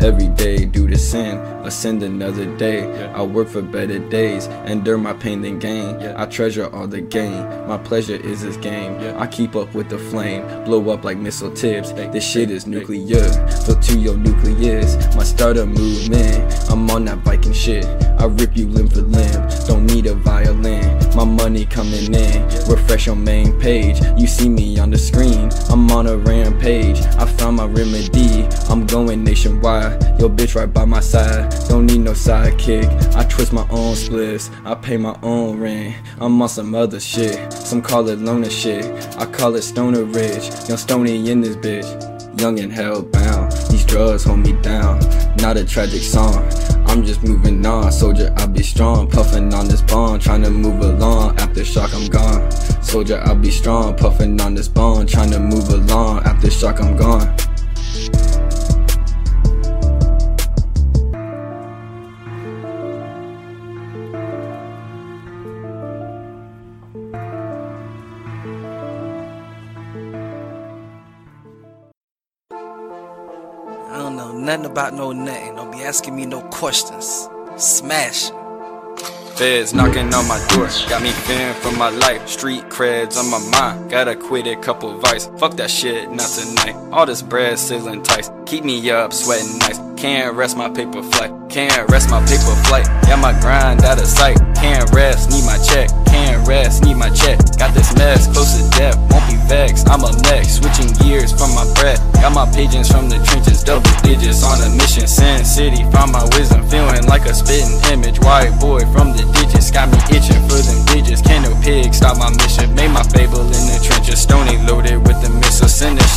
Every 0.02 0.28
day, 0.28 0.64
do 0.64 0.88
the 0.88 0.96
sin, 0.96 1.36
ascend 1.64 2.02
another 2.02 2.46
day. 2.56 2.84
I 3.12 3.22
work 3.22 3.48
for 3.48 3.62
better 3.62 3.98
days, 3.98 4.46
endure 4.66 4.98
my 4.98 5.12
pain 5.12 5.42
then 5.42 5.58
gain. 5.58 5.96
I 6.16 6.26
treasure 6.26 6.72
all 6.74 6.86
the 6.86 7.00
gain, 7.00 7.42
my 7.66 7.78
pleasure 7.78 8.16
is 8.16 8.42
this 8.42 8.56
game. 8.56 9.00
I 9.18 9.26
keep 9.26 9.56
up 9.56 9.74
with 9.74 9.88
the 9.88 9.98
flame, 9.98 10.42
blow 10.64 10.90
up 10.90 11.04
like 11.04 11.18
missile 11.18 11.52
tips. 11.52 11.92
This 11.92 12.24
shit 12.24 12.50
is 12.50 12.66
nuclear, 12.66 13.24
flow 13.64 13.80
to 13.80 13.98
your 13.98 14.16
nucleus. 14.16 14.96
My 15.16 15.24
starter 15.24 15.66
movement, 15.66 16.70
I'm 16.70 16.90
on 16.90 17.04
that 17.06 17.18
Viking 17.18 17.52
shit. 17.52 17.86
I 18.18 18.26
rip 18.26 18.56
you 18.56 18.68
limb 18.68 18.88
for 18.88 19.00
limb, 19.00 19.48
don't 19.66 19.86
need 19.86 20.06
a 20.06 20.14
violin. 20.14 20.98
My 21.14 21.24
money 21.24 21.64
coming 21.64 22.12
in, 22.12 22.42
refresh 22.68 23.06
your 23.06 23.16
main 23.16 23.58
page. 23.60 24.00
You 24.18 24.26
see 24.26 24.48
me 24.48 24.78
on 24.78 24.90
the 24.90 24.98
screen, 24.98 25.50
I'm 25.70 25.90
on 25.90 26.06
a 26.06 26.16
rampage. 26.16 27.00
I 27.18 27.26
found 27.26 27.56
my 27.56 27.66
remedy, 27.66 28.46
I'm 28.68 28.86
going 28.86 29.24
nationwide. 29.24 30.02
Yo, 30.18 30.28
bitch, 30.28 30.54
right 30.54 30.72
by 30.72 30.84
my 30.84 31.00
side, 31.00 31.53
don't 31.68 31.86
need 31.86 32.00
no 32.00 32.12
sidekick. 32.12 33.14
I 33.14 33.24
twist 33.24 33.52
my 33.52 33.66
own 33.70 33.94
splits, 33.94 34.50
I 34.64 34.74
pay 34.74 34.96
my 34.96 35.18
own 35.22 35.60
rent. 35.60 35.96
I'm 36.20 36.40
on 36.40 36.48
some 36.48 36.74
other 36.74 37.00
shit, 37.00 37.52
some 37.52 37.82
call 37.82 38.08
it 38.08 38.18
loner 38.18 38.50
shit. 38.50 38.84
I 39.18 39.26
call 39.26 39.54
it 39.54 39.62
stoner 39.62 40.04
rich, 40.04 40.50
young 40.68 40.78
stony 40.78 41.30
in 41.30 41.40
this 41.40 41.56
bitch. 41.56 42.40
Young 42.40 42.58
and 42.58 42.72
held 42.72 43.12
bound, 43.12 43.52
these 43.70 43.84
drugs 43.84 44.24
hold 44.24 44.40
me 44.40 44.52
down. 44.60 44.98
Not 45.36 45.56
a 45.56 45.64
tragic 45.64 46.02
song. 46.02 46.42
I'm 46.86 47.04
just 47.04 47.22
moving 47.24 47.64
on, 47.66 47.90
soldier. 47.90 48.32
I'll 48.36 48.48
be 48.48 48.62
strong, 48.62 49.10
puffing 49.10 49.52
on 49.52 49.66
this 49.66 49.82
bond, 49.82 50.22
trying 50.22 50.42
to 50.42 50.50
move 50.50 50.80
along. 50.80 51.38
After 51.38 51.64
shock, 51.64 51.92
I'm 51.92 52.08
gone. 52.08 52.50
Soldier, 52.82 53.20
I'll 53.24 53.34
be 53.34 53.50
strong, 53.50 53.96
puffing 53.96 54.40
on 54.40 54.54
this 54.54 54.68
bond, 54.68 55.08
trying 55.08 55.30
to 55.32 55.40
move 55.40 55.68
along. 55.70 56.22
After 56.24 56.50
shock, 56.50 56.80
I'm 56.80 56.96
gone. 56.96 57.34
About 74.74 74.92
no 74.92 75.12
nothing. 75.12 75.54
Don't 75.54 75.70
be 75.70 75.84
asking 75.84 76.16
me 76.16 76.26
no 76.26 76.40
questions. 76.50 77.28
Smash. 77.56 78.30
Feds 79.36 79.72
knocking 79.72 80.12
on 80.12 80.26
my 80.26 80.44
door, 80.48 80.66
got 80.88 81.00
me 81.00 81.10
fearing 81.10 81.54
for 81.62 81.70
my 81.78 81.90
life. 81.90 82.28
Street 82.28 82.64
creds 82.70 83.16
on 83.16 83.30
my 83.30 83.38
mind, 83.50 83.88
gotta 83.88 84.16
quit 84.16 84.48
a 84.48 84.56
couple 84.56 84.98
vice. 84.98 85.30
Fuck 85.38 85.52
that 85.58 85.70
shit, 85.70 86.10
not 86.10 86.28
tonight. 86.28 86.74
All 86.92 87.06
this 87.06 87.22
bread 87.22 87.56
sizzling 87.56 88.02
tight, 88.02 88.28
keep 88.46 88.64
me 88.64 88.90
up, 88.90 89.12
sweating 89.12 89.58
nice. 89.58 89.80
Can't 89.96 90.34
rest 90.36 90.56
my 90.56 90.68
paper 90.68 91.02
flight, 91.02 91.32
can't 91.48 91.88
rest 91.88 92.10
my 92.10 92.20
paper 92.26 92.54
flight. 92.68 92.86
Yeah, 93.08 93.16
my 93.16 93.32
grind 93.40 93.84
out 93.84 93.98
of 93.98 94.06
sight, 94.06 94.36
can't 94.54 94.90
rest, 94.92 95.30
need 95.30 95.44
my 95.46 95.56
check. 95.64 95.88
Can't 96.06 96.46
rest, 96.46 96.84
need 96.84 96.96
my 96.96 97.10
check. 97.10 97.38
Got 97.58 97.72
this 97.74 97.94
mess 97.96 98.26
close 98.28 98.52
to 98.60 98.68
death, 98.76 98.98
won't 99.10 99.24
be 99.30 99.36
vexed. 99.48 99.88
I'm 99.88 100.04
a 100.04 100.12
mech, 100.28 100.44
switching 100.44 100.92
gears 101.00 101.32
from 101.32 101.54
my 101.54 101.64
breath. 101.80 102.00
Got 102.20 102.34
my 102.34 102.46
pigeons 102.52 102.90
from 102.90 103.08
the 103.08 103.16
trenches, 103.24 103.64
double 103.64 103.90
digits 104.02 104.44
on 104.44 104.60
a 104.60 104.68
mission. 104.76 105.06
Sin 105.06 105.44
City, 105.44 105.82
found 105.90 106.12
my 106.12 106.24
wisdom, 106.36 106.68
feeling 106.68 107.06
like 107.06 107.24
a 107.24 107.34
spitting 107.34 107.80
image. 107.92 108.20
White 108.20 108.52
boy 108.60 108.80
from 108.92 109.16
the 109.16 109.24
digits, 109.32 109.70
got 109.70 109.88
me 109.88 109.98
itching 110.12 110.42
for 110.48 110.60
them 110.60 110.84
digits. 110.92 111.22
Can 111.22 111.42
no 111.42 111.54
pig 111.62 111.94
stop 111.94 112.18
my 112.18 112.30
mission? 112.36 112.74
Made 112.74 112.92
my 112.92 113.02
fable 113.14 113.40
in 113.40 113.64
the 113.72 113.80
trenches, 113.82 114.20
stony 114.20 114.58
loaded 114.68 115.00
with 115.06 115.20
the 115.22 115.30
missile. 115.40 115.68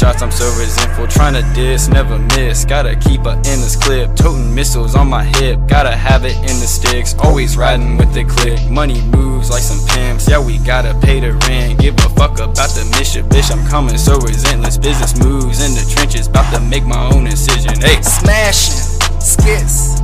Shots, 0.08 0.22
I'm 0.22 0.32
so 0.32 0.48
resentful. 0.58 1.06
Trying 1.08 1.34
to 1.34 1.43
diss, 1.54 1.89
never 1.89 2.17
miss. 2.17 2.63
Gotta 2.63 2.96
keep 2.96 3.26
a 3.26 3.32
in 3.32 3.60
this 3.60 3.76
clip, 3.76 4.15
toting 4.15 4.56
missiles 4.56 4.96
on 4.96 5.10
my 5.10 5.26
hip. 5.26 5.60
Gotta 5.67 5.93
have 5.93 6.24
it 6.24 6.38
in 6.38 6.56
the 6.63 6.67
sticks, 6.67 7.13
always 7.20 7.58
riding 7.58 7.98
with 7.98 8.13
the 8.13 8.24
click. 8.24 8.58
Money 8.72 9.02
moves 9.02 9.50
like 9.50 9.62
some 9.62 9.86
pimps, 9.89 10.30
yeah, 10.30 10.39
we 10.39 10.60
gotta 10.60 10.98
pay 11.02 11.20
the 11.20 11.34
rent. 11.50 11.82
Give 11.82 11.93
a 11.96 12.10
fuck 12.15 12.39
about 12.39 12.70
the 12.70 12.88
mission, 12.98 13.28
bitch. 13.28 13.52
I'm 13.52 13.67
coming 13.67 13.98
so 13.98 14.15
relentless. 14.15 14.78
Business 14.78 15.20
moves 15.20 15.60
in 15.62 15.76
the 15.76 15.84
trenches, 15.93 16.28
about 16.28 16.54
to 16.54 16.62
make 16.62 16.86
my 16.86 17.12
own 17.12 17.26
decision. 17.26 17.76
Hey, 17.82 18.02
Smashing. 18.02 18.80
Skits. 19.20 20.00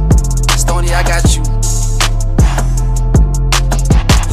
Stony, 0.59 0.91
I 0.93 1.03
got 1.03 1.23
you. 1.33 1.43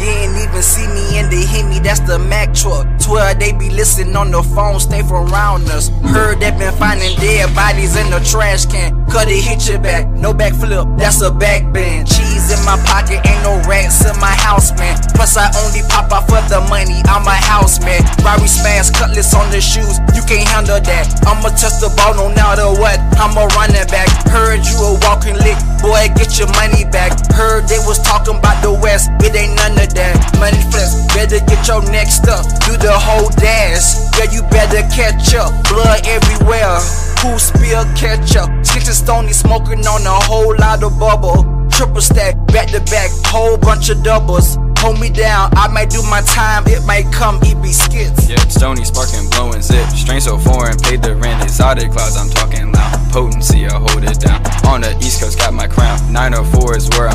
Ain't 0.02 0.35
even 0.50 0.62
see 0.62 0.86
me 0.86 1.18
and 1.18 1.30
they 1.30 1.46
hit 1.46 1.64
me, 1.66 1.78
that's 1.78 2.00
the 2.00 2.18
Mack 2.18 2.52
truck. 2.52 2.86
Swear 2.98 3.34
they 3.34 3.52
be 3.52 3.70
listening 3.70 4.16
on 4.16 4.30
the 4.30 4.42
phone, 4.42 4.80
stay 4.80 5.02
from 5.02 5.30
around 5.32 5.70
us. 5.70 5.88
Heard 6.10 6.40
they 6.40 6.50
been 6.50 6.74
finding 6.74 7.14
dead 7.16 7.54
bodies 7.54 7.96
in 7.96 8.10
the 8.10 8.20
trash 8.20 8.66
can. 8.66 8.98
Cut 9.10 9.26
it, 9.26 9.42
hit 9.42 9.66
your 9.68 9.78
back, 9.78 10.06
no 10.10 10.32
backflip, 10.32 10.98
that's 10.98 11.22
a 11.22 11.30
back 11.30 11.66
bend. 11.72 12.06
Cheese 12.06 12.50
in 12.54 12.62
my 12.64 12.78
pocket, 12.86 13.18
ain't 13.26 13.42
no 13.42 13.58
rats 13.66 14.06
in 14.06 14.14
my 14.20 14.30
house, 14.30 14.70
man. 14.78 14.98
Plus, 15.14 15.36
I 15.36 15.50
only 15.66 15.82
pop 15.90 16.10
out 16.12 16.26
for 16.30 16.42
the 16.46 16.62
money, 16.70 17.02
I'm 17.06 17.26
a 17.26 17.34
house, 17.34 17.80
man. 17.82 18.02
Robbery 18.22 18.46
smash, 18.46 18.90
cutlass 18.90 19.34
on 19.34 19.50
the 19.50 19.60
shoes, 19.60 19.98
you 20.14 20.22
can't 20.26 20.46
handle 20.46 20.78
that. 20.78 21.04
I'ma 21.26 21.50
touch 21.58 21.82
the 21.82 21.90
ball 21.98 22.14
no 22.14 22.30
matter 22.30 22.70
what, 22.70 22.98
I'm 23.18 23.34
a 23.34 23.46
running 23.58 23.86
back. 23.90 24.06
Heard 24.30 24.62
you 24.66 24.78
a 24.78 24.94
walking 25.02 25.38
lick, 25.42 25.58
boy, 25.82 26.06
get 26.14 26.38
your 26.38 26.50
money 26.54 26.86
back. 26.86 27.14
Heard 27.34 27.66
they 27.66 27.82
was 27.82 27.98
talking 28.02 28.38
about 28.38 28.62
the 28.62 28.70
West, 28.70 29.10
it 29.26 29.34
ain't 29.34 29.58
none 29.58 29.74
of 29.74 29.90
that. 29.94 30.14
Money 30.40 30.57
flex, 30.72 30.96
better 31.12 31.38
get 31.44 31.68
your 31.68 31.85
next 31.92 32.26
up, 32.26 32.40
do 32.64 32.72
the 32.81 32.96
whole 32.96 33.29
dance. 33.37 34.09
Yeah, 34.16 34.33
you 34.33 34.40
better 34.48 34.81
catch 34.88 35.35
up, 35.35 35.53
blood 35.68 36.00
everywhere. 36.09 36.81
Who 37.20 37.38
spill 37.38 37.85
ketchup? 37.92 38.48
Skitch 38.64 38.88
stony 38.88 39.35
smoking 39.35 39.87
on 39.87 40.00
a 40.07 40.18
whole 40.24 40.57
lot 40.57 40.83
of 40.83 40.98
bubble. 40.98 41.44
Triple 41.68 42.00
stack, 42.00 42.35
back 42.46 42.68
to 42.70 42.81
back, 42.88 43.11
whole 43.26 43.59
bunch 43.59 43.90
of 43.90 44.03
doubles. 44.03 44.57
Hold 44.79 44.98
me 44.98 45.11
down, 45.11 45.53
I 45.59 45.68
might 45.68 45.90
do 45.90 46.00
my 46.09 46.22
time, 46.22 46.64
it 46.66 46.87
might 46.87 47.12
come, 47.12 47.38
it 47.42 47.61
be 47.61 47.70
skits. 47.70 48.26
Yeah, 48.26 48.40
stony 48.48 48.83
sparking, 48.83 49.29
blowing 49.29 49.61
zip. 49.61 49.87
Strain 49.90 50.22
so 50.22 50.38
foreign, 50.38 50.79
paid 50.79 51.03
the 51.03 51.16
rent. 51.16 51.42
Exotic 51.42 51.92
clouds, 51.92 52.16
I'm 52.16 52.31
talking 52.31 52.72
loud. 52.72 53.12
Potency, 53.12 53.66
I 53.66 53.76
hold 53.76 54.05
it 54.05 54.18
down. 54.18 54.40
On 54.64 54.81
the 54.81 54.96
east 55.05 55.20
coast, 55.20 55.38
got 55.38 55.53
my 55.53 55.66
crown. 55.66 56.00
904 56.11 56.76
is 56.79 56.88
where. 56.96 57.10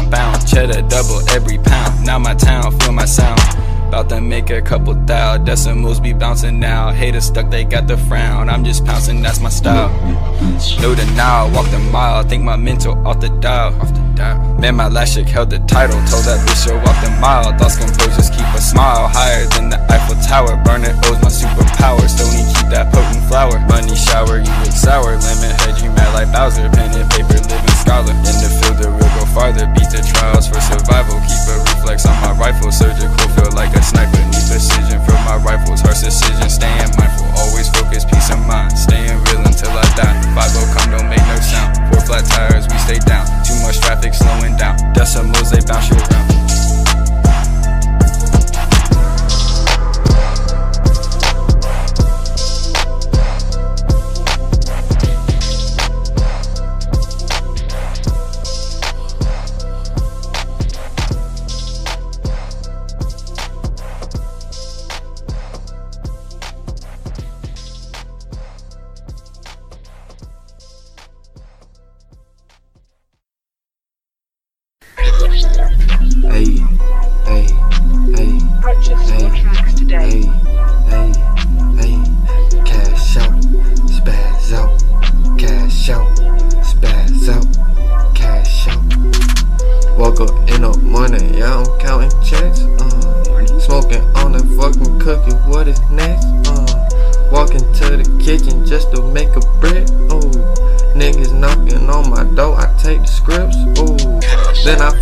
Cheddar 0.55 0.87
double 0.87 1.19
every 1.31 1.57
pound. 1.57 2.05
Now 2.05 2.17
my 2.17 2.33
town, 2.33 2.71
feel 2.79 2.93
my 2.93 3.03
sound. 3.03 3.41
About 3.89 4.07
to 4.07 4.21
make 4.21 4.49
a 4.49 4.61
couple 4.61 4.93
thou. 4.93 5.38
Decimals 5.38 5.99
be 5.99 6.13
bouncing 6.13 6.61
now. 6.61 6.91
Haters 6.91 7.25
stuck, 7.25 7.49
they 7.49 7.65
got 7.65 7.88
the 7.88 7.97
frown. 7.97 8.47
I'm 8.47 8.63
just 8.63 8.86
pouncing, 8.86 9.21
that's 9.21 9.41
my 9.41 9.49
style. 9.49 9.89
The 10.80 11.13
now, 11.13 11.53
walk 11.53 11.69
the 11.71 11.80
mile. 11.91 12.23
Think 12.23 12.43
my 12.43 12.55
mental 12.55 12.95
off 13.05 13.19
the 13.19 13.27
dial. 13.43 13.75
Off 13.82 13.93
the 13.93 13.99
dial. 14.15 14.39
Man, 14.55 14.77
my 14.77 14.88
last 14.88 15.15
chick 15.15 15.27
held 15.27 15.49
the 15.49 15.59
title. 15.67 15.99
Told 16.07 16.23
that 16.23 16.39
bitch 16.47 16.63
she'll 16.63 16.80
walk 16.88 17.03
the 17.03 17.11
mile. 17.19 17.51
Thoughts 17.59 17.75
composed, 17.75 18.15
just 18.15 18.32
keep 18.32 18.47
a 18.55 18.61
smile. 18.61 19.09
Higher 19.09 19.45
than 19.59 19.67
the 19.67 19.77
Eiffel 19.91 20.15
Tower. 20.23 20.55
Burning 20.63 20.95
O's 21.03 21.19
my 21.19 21.27
superpower. 21.27 22.07
Still 22.07 22.32
need 22.32 22.47
keep 22.55 22.71
that 22.71 22.93
potent 22.95 23.27
flower. 23.27 23.59
Money 23.67 23.93
shower, 23.93 24.39
you 24.39 24.55
look 24.63 24.71
sour. 24.71 25.19
Lemon 25.19 25.51
head, 25.67 25.84
you 25.84 25.91
mad 25.91 26.15
like 26.15 26.32
Bowser. 26.32 26.71
Pen 26.71 26.95
and 26.95 27.11
paper, 27.11 27.43
living 27.43 27.75
scholar. 27.75 28.15
In 28.23 28.39
the 28.39 28.47
field, 28.63 28.80
the 28.80 28.88
real 28.88 29.14
farther. 29.36 29.67
Beat 29.75 29.91
the 29.91 29.99
trials 29.99 30.47
for 30.47 30.63
survival. 30.63 31.19
Keep 31.27 31.43
a 31.51 31.55
reflex 31.67 32.07
on 32.07 32.15
my 32.23 32.31
rifle. 32.39 32.71
Surgical, 32.71 33.27
feel 33.36 33.51
like 33.51 33.75
a 33.75 33.83
sniper. 33.83 34.23
Need 34.31 34.47
precision 34.47 35.03
from 35.03 35.19
my 35.27 35.36
rifles. 35.43 35.83
Harsh 35.83 36.07
decision, 36.07 36.47
staying 36.47 36.95
mindful. 36.95 37.27
Always 37.43 37.67
focus, 37.75 38.07
peace 38.07 38.31
of 38.31 38.39
mind. 38.47 38.71
Staying 38.71 39.19
real 39.27 39.43
until 39.43 39.75
I 39.75 39.83
die. 39.99 40.15
5 40.31 40.55
come, 40.71 40.89
don't 40.95 41.09
make 41.11 41.25
no 41.27 41.38
sound. 41.43 41.75
Four 41.91 42.01
flat 42.07 42.23
tires, 42.23 42.65
we 42.71 42.79
stay 42.88 42.99
down. 43.03 43.27
Too 43.43 43.59
much 43.59 43.83
traffic, 43.83 44.15
slowing 44.15 44.55
down. 44.55 44.79
Decimals, 44.95 45.51
they 45.51 45.59
bounce 45.67 45.91
around. 45.91 46.64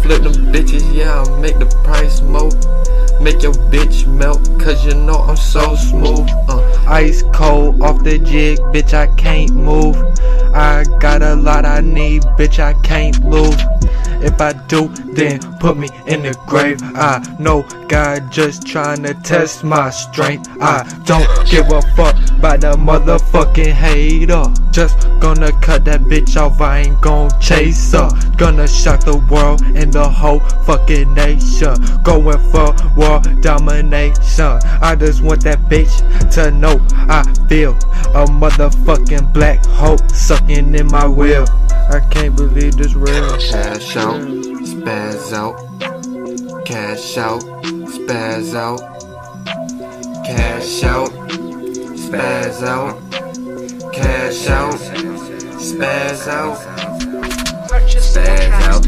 Flip 0.03 0.21
them 0.21 0.33
bitches, 0.51 0.93
yeah, 0.93 1.23
I 1.23 1.39
make 1.39 1.57
the 1.57 1.65
price 1.83 2.21
more. 2.21 2.51
Make 3.21 3.41
your 3.41 3.53
bitch 3.71 4.05
melt, 4.05 4.43
cause 4.59 4.85
you 4.85 4.93
know 4.95 5.15
I'm 5.15 5.37
so 5.37 5.75
smooth. 5.75 6.29
Uh, 6.49 6.59
ice 6.87 7.23
cold 7.33 7.81
off 7.81 8.03
the 8.03 8.19
jig, 8.19 8.59
bitch, 8.73 8.93
I 8.93 9.07
can't 9.15 9.51
move. 9.51 9.95
I 10.53 10.83
got 10.99 11.21
a 11.21 11.35
lot 11.35 11.65
I 11.65 11.79
need, 11.79 12.23
bitch, 12.37 12.59
I 12.59 12.73
can't 12.81 13.17
lose. 13.23 13.55
If 14.23 14.39
I 14.39 14.53
do, 14.53 14.87
then 15.13 15.39
put 15.59 15.77
me 15.77 15.89
in 16.07 16.23
the 16.23 16.33
grave. 16.47 16.79
I 16.95 17.21
know 17.39 17.63
God 17.87 18.31
just 18.31 18.65
trying 18.65 19.03
to 19.03 19.13
test 19.15 19.63
my 19.63 19.89
strength. 19.89 20.49
I 20.61 20.83
don't 21.05 21.27
give 21.49 21.69
a 21.71 21.81
fuck 21.95 22.15
by 22.41 22.57
the 22.57 22.73
motherfucking 22.73 23.73
hater. 23.73 24.45
Just 24.71 25.07
gonna 25.19 25.51
cut 25.61 25.85
that 25.85 26.01
bitch 26.01 26.35
off, 26.35 26.59
I 26.61 26.79
ain't 26.79 27.01
gon' 27.01 27.29
chase 27.39 27.91
her. 27.91 28.09
Gonna 28.37 28.67
shock 28.67 29.01
the 29.01 29.17
world 29.29 29.61
and 29.75 29.91
the 29.91 30.07
whole 30.07 30.39
fucking 30.65 31.13
nation. 31.13 31.75
Going 32.03 32.39
for 32.51 32.73
world 32.95 33.41
domination. 33.41 34.59
I 34.81 34.95
just 34.95 35.21
want 35.21 35.43
that 35.43 35.59
bitch 35.69 35.93
to 36.31 36.51
know 36.51 36.79
I 36.91 37.23
feel 37.47 37.73
a 38.15 38.25
motherfucking 38.25 39.33
black 39.33 39.65
hole 39.65 39.97
sucking 40.09 40.73
in 40.73 40.87
my 40.87 41.05
will. 41.05 41.45
I 41.89 41.99
can't 42.11 42.35
believe 42.35 42.77
this 42.77 42.93
real. 42.95 43.37
Cash 43.37 43.95
out, 43.97 44.21
spaz 44.21 45.33
out. 45.33 45.55
Cash 46.65 47.17
out, 47.17 47.41
spaz 47.41 48.55
out. 48.55 48.79
Cash 50.25 50.83
out, 50.83 51.11
spaz 52.03 52.63
out. 52.63 53.93
Cash 53.93 54.47
out, 54.47 54.75
spaz 55.59 56.27
out. 56.27 56.57
Spaz 57.73 58.27
out, 58.27 58.32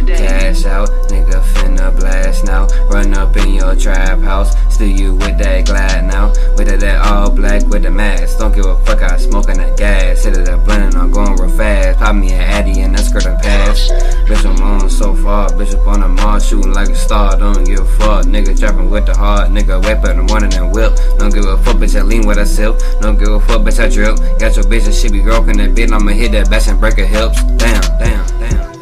cash 0.07 0.65
out, 0.65 0.89
nigga 1.09 1.41
finna 1.53 1.95
blast 1.97 2.45
now. 2.45 2.67
Run 2.89 3.13
up 3.13 3.35
in 3.37 3.53
your 3.53 3.75
trap 3.75 4.19
house, 4.19 4.55
still 4.73 4.87
you 4.87 5.13
with 5.13 5.37
that 5.39 5.65
glad 5.65 6.05
now. 6.05 6.29
With 6.57 6.67
that, 6.67 6.79
that 6.81 7.05
all 7.05 7.29
black 7.29 7.65
with 7.67 7.83
the 7.83 7.91
mask. 7.91 8.39
Don't 8.39 8.53
give 8.53 8.65
a 8.65 8.77
fuck, 8.85 9.01
I 9.01 9.17
smoking 9.17 9.57
that 9.57 9.77
gas. 9.77 10.23
Hit 10.23 10.37
it 10.37 10.45
that 10.45 10.65
blending, 10.65 10.99
I'm 10.99 11.11
going 11.11 11.35
real 11.35 11.49
fast. 11.57 11.99
Pop 11.99 12.15
me 12.15 12.31
an 12.33 12.41
Addy 12.41 12.81
and 12.81 12.95
that 12.95 13.05
skirt 13.05 13.25
and 13.25 13.39
pass. 13.39 13.89
Bitch, 14.27 14.45
I'm 14.45 14.61
on 14.63 14.89
so 14.89 15.15
far, 15.15 15.49
bitch 15.49 15.73
up 15.73 15.87
on 15.87 16.01
the 16.01 16.07
mall, 16.07 16.39
shooting 16.39 16.73
like 16.73 16.89
a 16.89 16.95
star. 16.95 17.37
Don't 17.37 17.63
give 17.65 17.79
a 17.79 17.85
fuck, 17.85 18.25
nigga 18.25 18.57
trapping 18.57 18.89
with 18.89 19.05
the 19.05 19.15
heart. 19.15 19.49
Nigga 19.49 19.83
up 19.83 20.01
the 20.01 20.23
morning 20.23 20.53
and 20.53 20.73
whip. 20.73 20.97
Don't 21.17 21.33
give 21.33 21.45
a 21.45 21.57
fuck, 21.63 21.77
bitch, 21.77 21.97
I 21.97 22.03
lean 22.03 22.27
with 22.27 22.37
a 22.37 22.45
silk. 22.45 22.79
Don't 23.01 23.17
give 23.17 23.29
a 23.29 23.39
fuck, 23.39 23.61
bitch, 23.61 23.83
I 23.83 23.89
drip. 23.89 24.17
Got 24.39 24.55
your 24.55 24.65
bitch 24.65 24.85
and 24.85 24.93
she 24.93 25.09
be 25.09 25.21
broken 25.21 25.57
that 25.57 25.75
bit, 25.75 25.91
I'ma 25.91 26.11
hit 26.11 26.31
that 26.33 26.49
bass 26.49 26.67
and 26.67 26.79
break 26.79 26.97
her 26.97 27.05
hips. 27.05 27.41
Damn, 27.57 27.81
damn, 27.99 28.27
damn. 28.39 28.74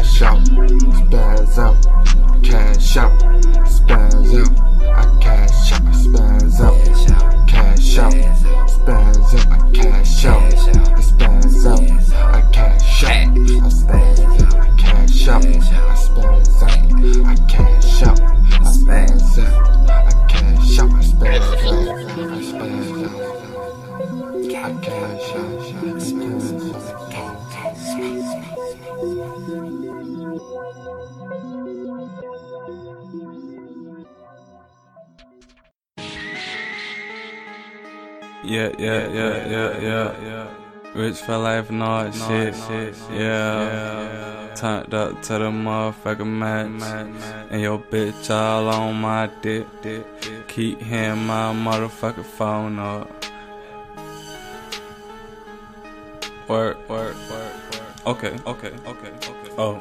Cash 0.00 0.22
out, 0.22 0.38
spaz 0.38 1.58
out, 1.58 1.76
cash 2.42 2.96
out, 2.96 3.12
spaz 3.68 4.32
out. 4.40 4.54
I 4.88 5.04
cash 5.20 5.72
out, 5.72 5.82
spaz 5.92 6.58
out, 6.58 6.78
cash 7.46 7.98
out, 7.98 8.14
spaz 8.66 9.34
out, 9.34 9.52
I 9.52 9.70
cash 9.72 10.24
out, 10.24 10.42
I 10.42 11.02
spaz 11.02 11.66
out, 11.66 11.84
I 12.16 12.50
cash 12.50 13.04
out, 13.04 13.10
I 13.10 13.68
spaz 13.68 14.08
out, 14.40 14.54
I 14.54 14.76
cash 14.78 15.28
out, 15.28 15.44
I 15.44 15.52
spaz 16.00 16.62
out, 16.62 17.26
I 17.26 17.36
cash 17.46 18.02
out, 18.02 18.20
I 18.20 18.64
spaz 18.64 19.38
out, 19.44 19.69
Yeah, 38.50 38.72
yeah, 38.80 39.06
yeah, 39.06 39.46
yeah, 39.46 39.78
yeah, 39.78 40.24
yeah. 40.24 40.48
Rich 40.92 41.18
for 41.18 41.38
life 41.38 41.70
and 41.70 41.80
all 41.84 42.02
that 42.02 42.12
shit, 42.12 42.56
shit, 42.56 42.96
yeah. 43.12 44.52
Turned 44.56 44.92
up 44.92 45.22
to 45.22 45.34
the 45.34 45.50
motherfucking 45.50 46.26
match. 46.26 46.82
And 47.48 47.60
your 47.60 47.78
bitch 47.78 48.28
all 48.28 48.68
on 48.68 49.00
my 49.00 49.30
dick. 49.40 49.68
Keep 50.48 50.82
hearing 50.82 51.26
my 51.26 51.54
motherfucking 51.54 52.24
phone 52.24 52.80
up. 52.80 53.08
Work, 56.48 56.88
work, 56.88 57.14
work, 57.30 57.54
work. 57.72 58.06
Okay, 58.06 58.36
okay, 58.44 58.72
okay, 58.84 59.12
okay. 59.12 59.54
Oh. 59.58 59.80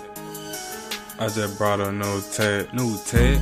I 1.17 1.27
just 1.27 1.57
brought 1.57 1.79
a 1.79 1.91
new 1.91 2.21
tech, 2.31 2.71
new 2.71 2.95
tech, 2.99 3.39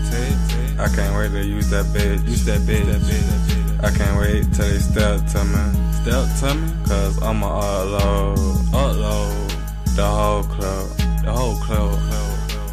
I 0.80 0.88
can't 0.96 1.18
wait 1.18 1.32
to 1.32 1.46
use 1.46 1.70
that 1.72 1.86
bitch, 1.88 2.26
use 2.26 2.46
that 2.46 2.62
bitch, 2.62 2.86
that 2.86 3.02
bitch, 3.02 3.28
that 3.28 3.42
bitch. 3.42 3.47
I 3.80 3.92
can't 3.92 4.20
wait 4.20 4.42
till 4.54 4.66
they 4.66 4.80
step 4.80 5.24
to 5.34 5.44
me, 5.46 5.64
step 6.02 6.26
to 6.40 6.56
me, 6.56 6.74
cause 6.88 7.22
I'ma 7.22 7.62
upload, 7.62 8.38
upload 8.74 9.96
the 9.96 10.06
whole 10.06 10.44
club, 10.44 10.90
the 11.24 11.32
whole 11.32 11.56
club. 11.62 12.00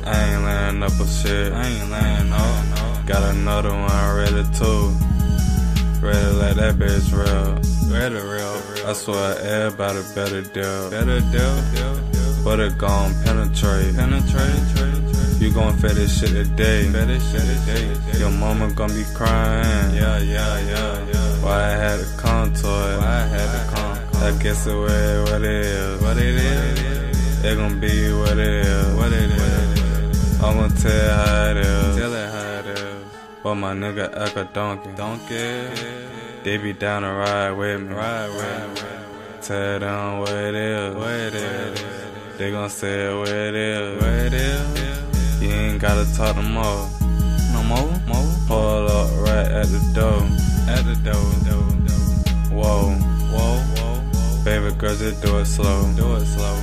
I 0.06 0.32
ain't 0.32 0.44
laying 0.44 0.82
up 0.82 0.92
a 0.98 1.06
shit, 1.06 1.52
I 1.52 1.66
ain't 1.66 1.90
laying 1.90 2.32
up. 2.32 3.06
Got 3.06 3.34
another 3.34 3.70
one 3.70 4.16
ready 4.16 4.44
too, 4.56 4.96
ready 6.00 6.24
to 6.24 6.32
let 6.32 6.56
that 6.56 6.76
bitch 6.76 7.12
real, 7.12 7.60
ready 7.92 8.14
real. 8.14 8.88
I 8.88 8.94
swear 8.94 9.38
everybody 9.40 10.00
better 10.14 10.40
deal, 10.40 10.90
better 10.90 11.20
deal, 11.20 12.44
but 12.44 12.60
it 12.60 12.78
gon' 12.78 13.12
penetrate, 13.24 13.94
penetrate. 13.94 14.93
You 15.44 15.52
gon' 15.52 15.76
fed 15.76 15.96
this 15.96 16.18
shit 16.18 16.30
today. 16.30 16.90
Fed 16.90 17.08
this 17.08 17.30
shit 17.30 17.42
today. 17.42 18.18
Your 18.18 18.30
mama 18.30 18.72
gon' 18.72 18.88
be 18.88 19.04
crying. 19.12 19.94
Yeah, 19.94 20.16
yeah, 20.18 20.58
yeah, 20.60 21.06
yeah. 21.12 21.44
Why 21.44 21.64
I 21.64 21.70
had 21.84 22.00
to 22.00 22.06
come 22.16 22.54
to 22.54 22.66
it. 22.66 22.96
Why 22.96 23.04
I 23.04 23.26
had 23.34 23.48
to 23.52 23.74
come. 23.74 24.22
I 24.22 24.42
guess 24.42 24.66
it 24.66 24.72
was 24.72 25.30
what 25.30 25.42
it 25.42 25.66
is. 25.66 26.00
What 26.00 26.16
it 26.16 26.34
is. 26.34 27.44
It 27.44 27.56
gon' 27.56 27.78
be 27.78 28.10
what 28.14 28.38
it 28.38 28.64
is. 28.64 28.94
What 28.96 29.12
it 29.12 29.30
is. 29.32 30.40
I'm 30.40 30.56
gon' 30.56 30.70
tell 30.70 30.90
you 30.90 31.10
how 31.10 31.50
it 31.50 31.56
is. 31.58 31.96
Tell 31.96 32.14
it 32.14 32.30
how 32.32 32.58
it 32.60 32.78
is. 32.78 33.04
But 33.42 33.54
my 33.56 33.74
nigga 33.74 34.16
act 34.16 34.36
a 34.38 34.44
donkey. 34.44 34.92
Donkey. 34.96 35.68
They 36.42 36.56
be 36.56 36.72
down 36.72 37.02
to 37.02 37.12
ride 37.12 37.50
with 37.50 37.82
me. 37.82 37.94
Ride 37.94 38.30
with 38.30 38.82
me. 38.82 38.88
Tell 39.42 39.78
them 39.78 40.20
what 40.20 40.32
it 40.32 40.54
is. 40.54 40.94
What 40.94 41.10
it 41.10 41.34
is. 41.34 41.84
They 42.38 42.50
gon' 42.50 42.70
say 42.70 43.14
what 43.14 43.28
it 43.28 43.54
is. 43.54 44.02
What 44.02 44.10
it 44.10 44.32
is. 44.32 44.83
Gotta 45.84 46.16
talk 46.16 46.34
to 46.36 46.40
more. 46.40 46.88
No 47.52 47.62
more? 47.62 47.92
More? 48.08 48.34
Pull 48.46 48.88
up 48.88 49.10
right 49.20 49.44
at 49.44 49.66
the 49.66 49.80
door. 49.92 50.16
At 50.66 50.82
the 50.86 50.96
door. 51.04 51.20
Whoa. 52.56 52.92
Whoa. 53.28 53.58
Whoa. 53.76 54.44
Baby 54.46 54.74
girl, 54.76 54.96
just 54.96 55.20
do 55.20 55.36
it 55.36 55.44
slow. 55.44 55.92
Do 55.94 56.16
it 56.16 56.24
slow. 56.24 56.56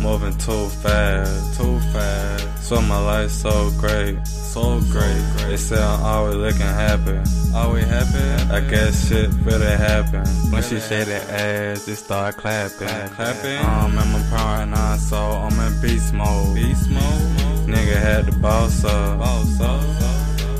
Moving 0.00 0.38
too 0.38 0.68
fast. 0.78 1.58
Too 1.58 1.80
fast. 1.90 2.62
So 2.62 2.80
my 2.82 3.00
life 3.00 3.32
so 3.32 3.72
great. 3.78 4.24
So 4.24 4.78
great. 4.92 5.24
They 5.48 5.56
say 5.56 5.82
I'm 5.82 6.04
always 6.04 6.36
looking 6.36 6.60
happy. 6.60 7.18
Always 7.52 7.86
happy? 7.86 8.52
I 8.54 8.60
guess 8.60 9.08
shit 9.08 9.28
really 9.42 9.66
happen. 9.66 10.24
When 10.52 10.62
she 10.62 10.78
shake 10.78 11.08
that 11.08 11.28
ass, 11.30 11.88
it 11.88 11.96
start 11.96 12.36
clapping. 12.36 13.10
Clapping? 13.16 13.58
Um, 13.58 13.98
I'm 13.98 13.98
in 13.98 14.12
my 14.12 14.22
prime 14.28 14.58
right 14.58 14.68
now, 14.68 14.96
so 14.98 15.16
I'm 15.16 15.58
in 15.58 15.82
beast 15.82 16.14
mode. 16.14 16.54
Beast 16.54 16.88
mode? 16.88 17.45
Nigga 17.66 17.96
had 18.00 18.26
the 18.26 18.32
boss 18.38 18.84
up. 18.84 19.18
Boss 19.18 19.60
up. 19.60 19.80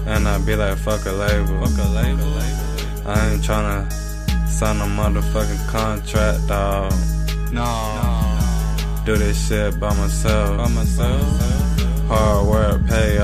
And 0.07 0.27
I 0.27 0.39
be 0.39 0.57
like, 0.57 0.77
fuck 0.79 1.07
a 1.07 1.13
label. 1.13 1.65
Fuck 1.65 1.79
a 1.85 1.89
label. 1.89 2.37
I 3.07 3.31
ain't 3.31 3.43
tryna 3.43 3.93
sign 4.49 4.81
a 4.81 4.85
motherfucking 4.85 5.69
contract, 5.69 6.47
dog. 6.49 6.93
No. 7.53 7.65
Do 9.05 9.17
this 9.17 9.49
shit 9.49 9.79
by 9.79 9.95
myself. 9.95 10.59
By 10.59 10.69
myself. 10.69 12.09
Hard 12.09 12.47
work 12.49 12.87
pay 12.87 13.19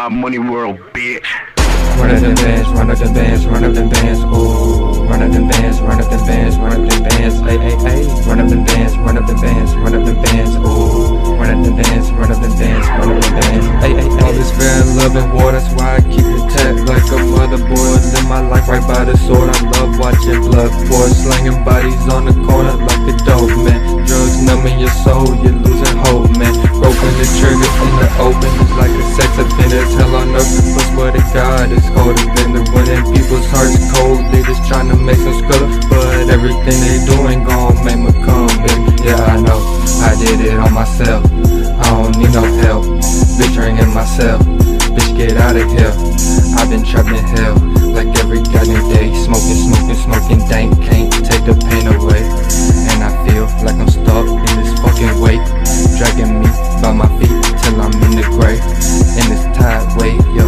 Stuff 0.00 0.12
my 0.12 0.16
money 0.16 0.38
world, 0.38 0.80
bitch. 0.96 1.20
Run 2.00 2.08
up 2.08 2.20
them 2.22 2.34
bands, 2.34 2.68
run 2.72 2.90
up 2.90 2.98
them 2.98 3.12
bands, 3.12 3.44
run 3.44 3.64
up 3.64 3.74
them 3.74 3.88
bands, 3.90 4.20
ooh. 4.32 5.04
run 5.04 5.20
up 5.20 5.30
them 5.30 5.46
bands, 5.46 5.78
run 5.82 6.00
up 6.00 6.08
them 6.08 6.24
bands, 6.24 6.56
run 6.56 6.72
up 6.72 6.88
them 6.88 7.02
bands, 7.04 7.36
ay, 7.44 7.58
ay, 7.60 7.76
ay. 7.84 8.24
Run 8.24 8.40
up 8.40 8.48
them 8.48 8.64
bands, 8.64 8.96
run 8.96 9.18
up 9.18 9.26
them 9.26 9.36
bands, 9.36 9.74
run 9.76 9.94
up 9.94 10.04
them 10.06 10.16
bands, 10.24 10.56
ooh. 10.56 11.36
Run 11.36 11.50
up 11.52 11.64
them 11.64 11.76
bands, 11.76 12.10
run 12.12 12.32
up 12.32 12.40
them 12.40 12.56
bands, 12.56 12.86
run 12.88 13.12
up 13.12 13.20
them 13.20 13.34
bands, 13.44 13.66
ay, 13.84 13.92
ay, 13.92 14.08
ay. 14.08 14.24
All 14.24 14.32
this 14.32 14.50
fan 14.56 14.96
loving 14.96 15.32
war, 15.36 15.52
that's 15.52 15.68
why 15.76 15.96
I 15.96 16.00
keep 16.00 16.24
it 16.24 16.48
tapped 16.48 16.80
like 16.88 17.04
a 17.04 17.20
motherboard. 17.20 18.00
Live 18.00 18.24
my 18.26 18.40
life 18.40 18.68
right 18.72 18.86
by 18.88 19.04
the 19.04 19.18
sword, 19.28 19.52
I 19.52 19.60
love 19.68 19.98
watching 20.00 20.40
blood 20.48 20.72
pour. 20.88 21.12
Slanging 21.12 21.60
bodies 21.62 22.08
on 22.08 22.24
the 22.24 22.32
corner 22.48 22.72
like 22.72 23.04
a 23.04 23.14
dope 23.28 23.52
man. 23.68 24.06
Drugs 24.08 24.40
numbing 24.48 24.80
your 24.80 24.94
soul, 25.04 25.28
you're 25.44 25.52
losing 25.60 25.96
hope, 26.08 26.32
man. 26.40 26.69
Groping 26.80 27.16
the 27.20 27.28
trigger 27.36 27.72
in 27.84 27.92
the 28.00 28.08
open 28.24 28.52
It's 28.56 28.72
like 28.80 28.88
a 28.96 29.04
sex 29.12 29.28
offender. 29.36 29.84
Hell 30.00 30.16
on 30.16 30.32
earth, 30.32 30.48
but 30.72 30.86
swear 30.96 31.12
to 31.12 31.22
God, 31.36 31.68
it's 31.68 31.84
colder 31.92 32.16
than 32.40 32.56
the 32.56 32.64
and 32.64 33.04
people's 33.12 33.44
hearts 33.52 33.76
cold. 33.92 34.24
They 34.32 34.40
just 34.48 34.64
trying 34.64 34.88
to 34.88 34.96
make 34.96 35.20
some 35.20 35.36
scuttle, 35.44 35.68
but 35.92 36.32
everything 36.32 36.80
they 36.80 37.04
doing 37.04 37.44
gon' 37.44 37.76
make 37.84 38.00
me 38.00 38.12
come 38.24 38.48
back. 38.64 38.80
Yeah, 39.04 39.20
I 39.20 39.36
know, 39.44 39.60
I 40.08 40.16
did 40.24 40.40
it 40.40 40.56
on 40.56 40.72
myself. 40.72 41.20
I 41.28 41.84
don't 41.92 42.16
need 42.16 42.32
no 42.32 42.48
help. 42.64 42.88
Bitch, 43.36 43.60
ringing 43.60 43.92
myself. 43.92 44.40
Bitch, 44.96 45.12
get 45.16 45.36
out 45.36 45.56
of 45.60 45.68
here. 45.76 45.92
I've 46.56 46.72
been 46.72 46.82
trapped 46.82 47.12
in 47.12 47.24
hell 47.36 47.60
like 47.92 48.08
every 48.24 48.40
goddamn 48.40 48.88
day. 48.88 49.12
Smoking, 49.20 49.60
smoking, 49.68 50.00
smoking, 50.00 50.40
dank. 50.48 50.72
Can't 50.80 51.12
take 51.12 51.44
the 51.44 51.54
pain 51.68 51.86
away. 51.92 52.24
And 52.88 53.04
I 53.04 53.10
feel 53.28 53.44
like 53.64 53.76
I'm 53.76 53.88
stuck 53.88 54.26
in 54.26 54.52
this 54.56 54.72
fucking 54.80 55.20
weight. 55.20 55.44
Dragging 55.98 56.39
by 56.80 56.92
my 56.92 57.08
feet 57.20 57.36
till 57.60 57.76
I'm 57.80 57.92
in 58.08 58.16
the 58.16 58.24
grave. 58.32 58.60
In 59.20 59.24
this 59.28 59.44
tide 59.52 59.84
way, 60.00 60.16
yo. 60.32 60.44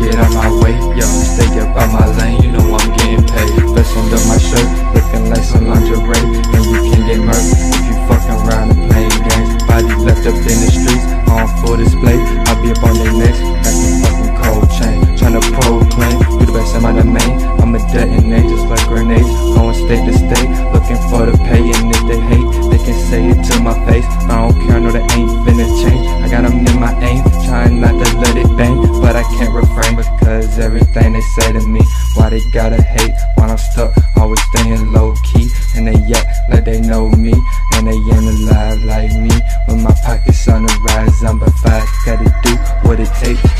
Get 0.00 0.16
out 0.16 0.32
my 0.32 0.48
way, 0.64 0.74
yo. 0.96 1.04
Stay 1.04 1.60
up 1.60 1.76
out 1.76 1.92
my 1.92 2.08
lane, 2.18 2.42
you 2.42 2.50
know 2.50 2.64
I'm 2.64 2.88
getting 2.96 3.24
paid. 3.24 3.52
Vest 3.76 3.96
under 3.96 4.20
my 4.24 4.38
shirt, 4.40 4.68
looking 4.96 5.28
like 5.30 5.44
some 5.44 5.68
lingerie. 5.68 6.24
And 6.56 6.64
you 6.64 6.80
can 6.88 7.02
get 7.06 7.20
murdered 7.20 7.60
if 7.60 7.84
you 7.84 7.96
fucking 8.08 8.38
around 8.48 8.72
and 8.72 8.80
playing 8.90 9.18
games. 9.28 9.50
Body 9.68 9.92
left 10.02 10.24
up 10.24 10.34
in 10.34 10.58
the 10.64 10.70
streets, 10.72 11.06
on 11.28 11.46
full 11.60 11.76
display. 11.76 12.16
I'll 12.48 12.60
be 12.64 12.72
up 12.72 12.82
on 12.82 12.96
their 12.96 13.12
necks, 13.12 13.40
like 13.44 13.76
a 13.76 13.88
fucking 14.02 14.32
cold 14.40 14.66
chain. 14.72 14.98
Tryna 15.20 15.44
proclaim, 15.52 16.16
you 16.40 16.46
the 16.48 16.52
best 16.52 16.74
in 16.74 16.82
my 16.82 16.92
domain. 16.92 17.44
I'ma 17.60 17.78
detonate 17.92 18.48
just 18.48 18.66
like 18.72 18.84
grenades. 18.88 19.28
Going 19.52 19.76
state 19.76 20.04
to 20.08 20.14
state, 20.16 20.48
looking 20.72 21.00
for 21.12 21.28
the 21.28 21.36
pay. 21.44 21.60
And 21.60 21.92
if 21.92 22.02
they 22.08 22.20
hate, 22.20 22.63
can 22.84 22.94
say 23.08 23.26
it 23.28 23.40
to 23.48 23.60
my 23.60 23.74
face. 23.86 24.04
I 24.28 24.36
don't 24.44 24.54
care, 24.66 24.78
know 24.78 24.92
they 24.92 25.00
ain't 25.00 25.30
finna 25.44 25.66
change. 25.82 26.06
I 26.22 26.28
got 26.28 26.42
them 26.42 26.66
in 26.66 26.78
my 26.78 26.92
aim, 27.00 27.24
trying 27.46 27.80
not 27.80 27.92
to 27.92 28.18
let 28.18 28.36
it 28.36 28.56
bang. 28.58 28.76
But 29.00 29.16
I 29.16 29.22
can't 29.36 29.54
refrain 29.54 29.96
because 29.96 30.58
everything 30.58 31.14
they 31.14 31.20
say 31.36 31.52
to 31.52 31.66
me, 31.66 31.80
why 32.14 32.28
they 32.28 32.40
gotta 32.52 32.80
hate 32.82 33.14
while 33.36 33.50
I'm 33.50 33.58
stuck, 33.58 33.96
always 34.16 34.40
staying 34.52 34.92
low 34.92 35.14
key. 35.24 35.48
And 35.76 35.88
they 35.88 35.96
act 36.12 36.50
like 36.50 36.64
they 36.64 36.80
know 36.80 37.08
me, 37.08 37.32
and 37.72 37.86
they 37.88 37.96
ain't 37.96 38.28
alive 38.34 38.82
like 38.84 39.12
me. 39.12 39.32
When 39.66 39.82
my 39.82 39.94
pockets 40.04 40.46
on 40.48 40.66
the 40.66 40.74
rise, 40.88 41.24
I'm 41.24 41.42
a 41.42 41.50
five, 41.64 41.88
gotta 42.04 42.28
do 42.44 42.54
what 42.86 43.00
it 43.00 43.12
takes. 43.14 43.53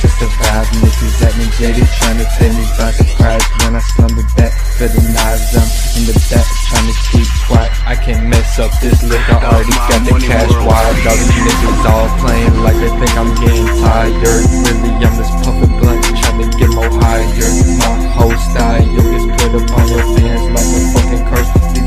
Niggas 0.83 1.23
at 1.23 1.35
me, 1.39 1.47
jaded, 1.55 1.89
trying 1.99 2.19
to 2.19 2.27
take 2.39 2.53
me 2.53 2.65
by 2.79 2.91
surprise. 2.91 3.45
When 3.63 3.77
I 3.77 3.83
slumber 3.95 4.27
back 4.35 4.53
for 4.75 4.89
the 4.91 5.03
knives, 5.15 5.55
I'm 5.55 5.71
in 5.99 6.05
the 6.11 6.17
back 6.31 6.47
trying 6.69 6.89
to 6.91 6.97
keep 7.11 7.29
quiet. 7.47 7.71
I 7.87 7.95
can't 7.95 8.27
mess 8.29 8.59
up 8.59 8.73
this 8.81 9.03
lick, 9.05 9.23
I 9.31 9.39
already 9.39 9.71
got 9.71 10.03
the 10.03 10.15
cash 10.27 10.51
wired. 10.67 11.07
All 11.07 11.17
these 11.17 11.39
niggas 11.47 11.85
all 11.87 12.09
playing 12.19 12.57
like 12.67 12.79
they 12.83 12.93
think 12.99 13.15
I'm 13.15 13.33
getting 13.39 13.71
tired. 13.87 14.15
Really, 14.19 14.93
I'm 14.99 15.15
just 15.15 15.33
puffin' 15.47 15.73
blunt, 15.79 16.03
trying 16.03 16.43
to 16.43 16.49
get 16.59 16.71
more 16.75 16.91
higher. 16.99 17.51
My 17.79 17.95
whole 18.19 18.39
style 18.51 18.83
is 19.15 19.25
put 19.39 19.53
upon 19.55 19.85
your 19.89 20.05
fans 20.19 20.45
like 20.51 20.69
a 20.75 20.81
fucking 20.93 21.25
curse. 21.31 21.84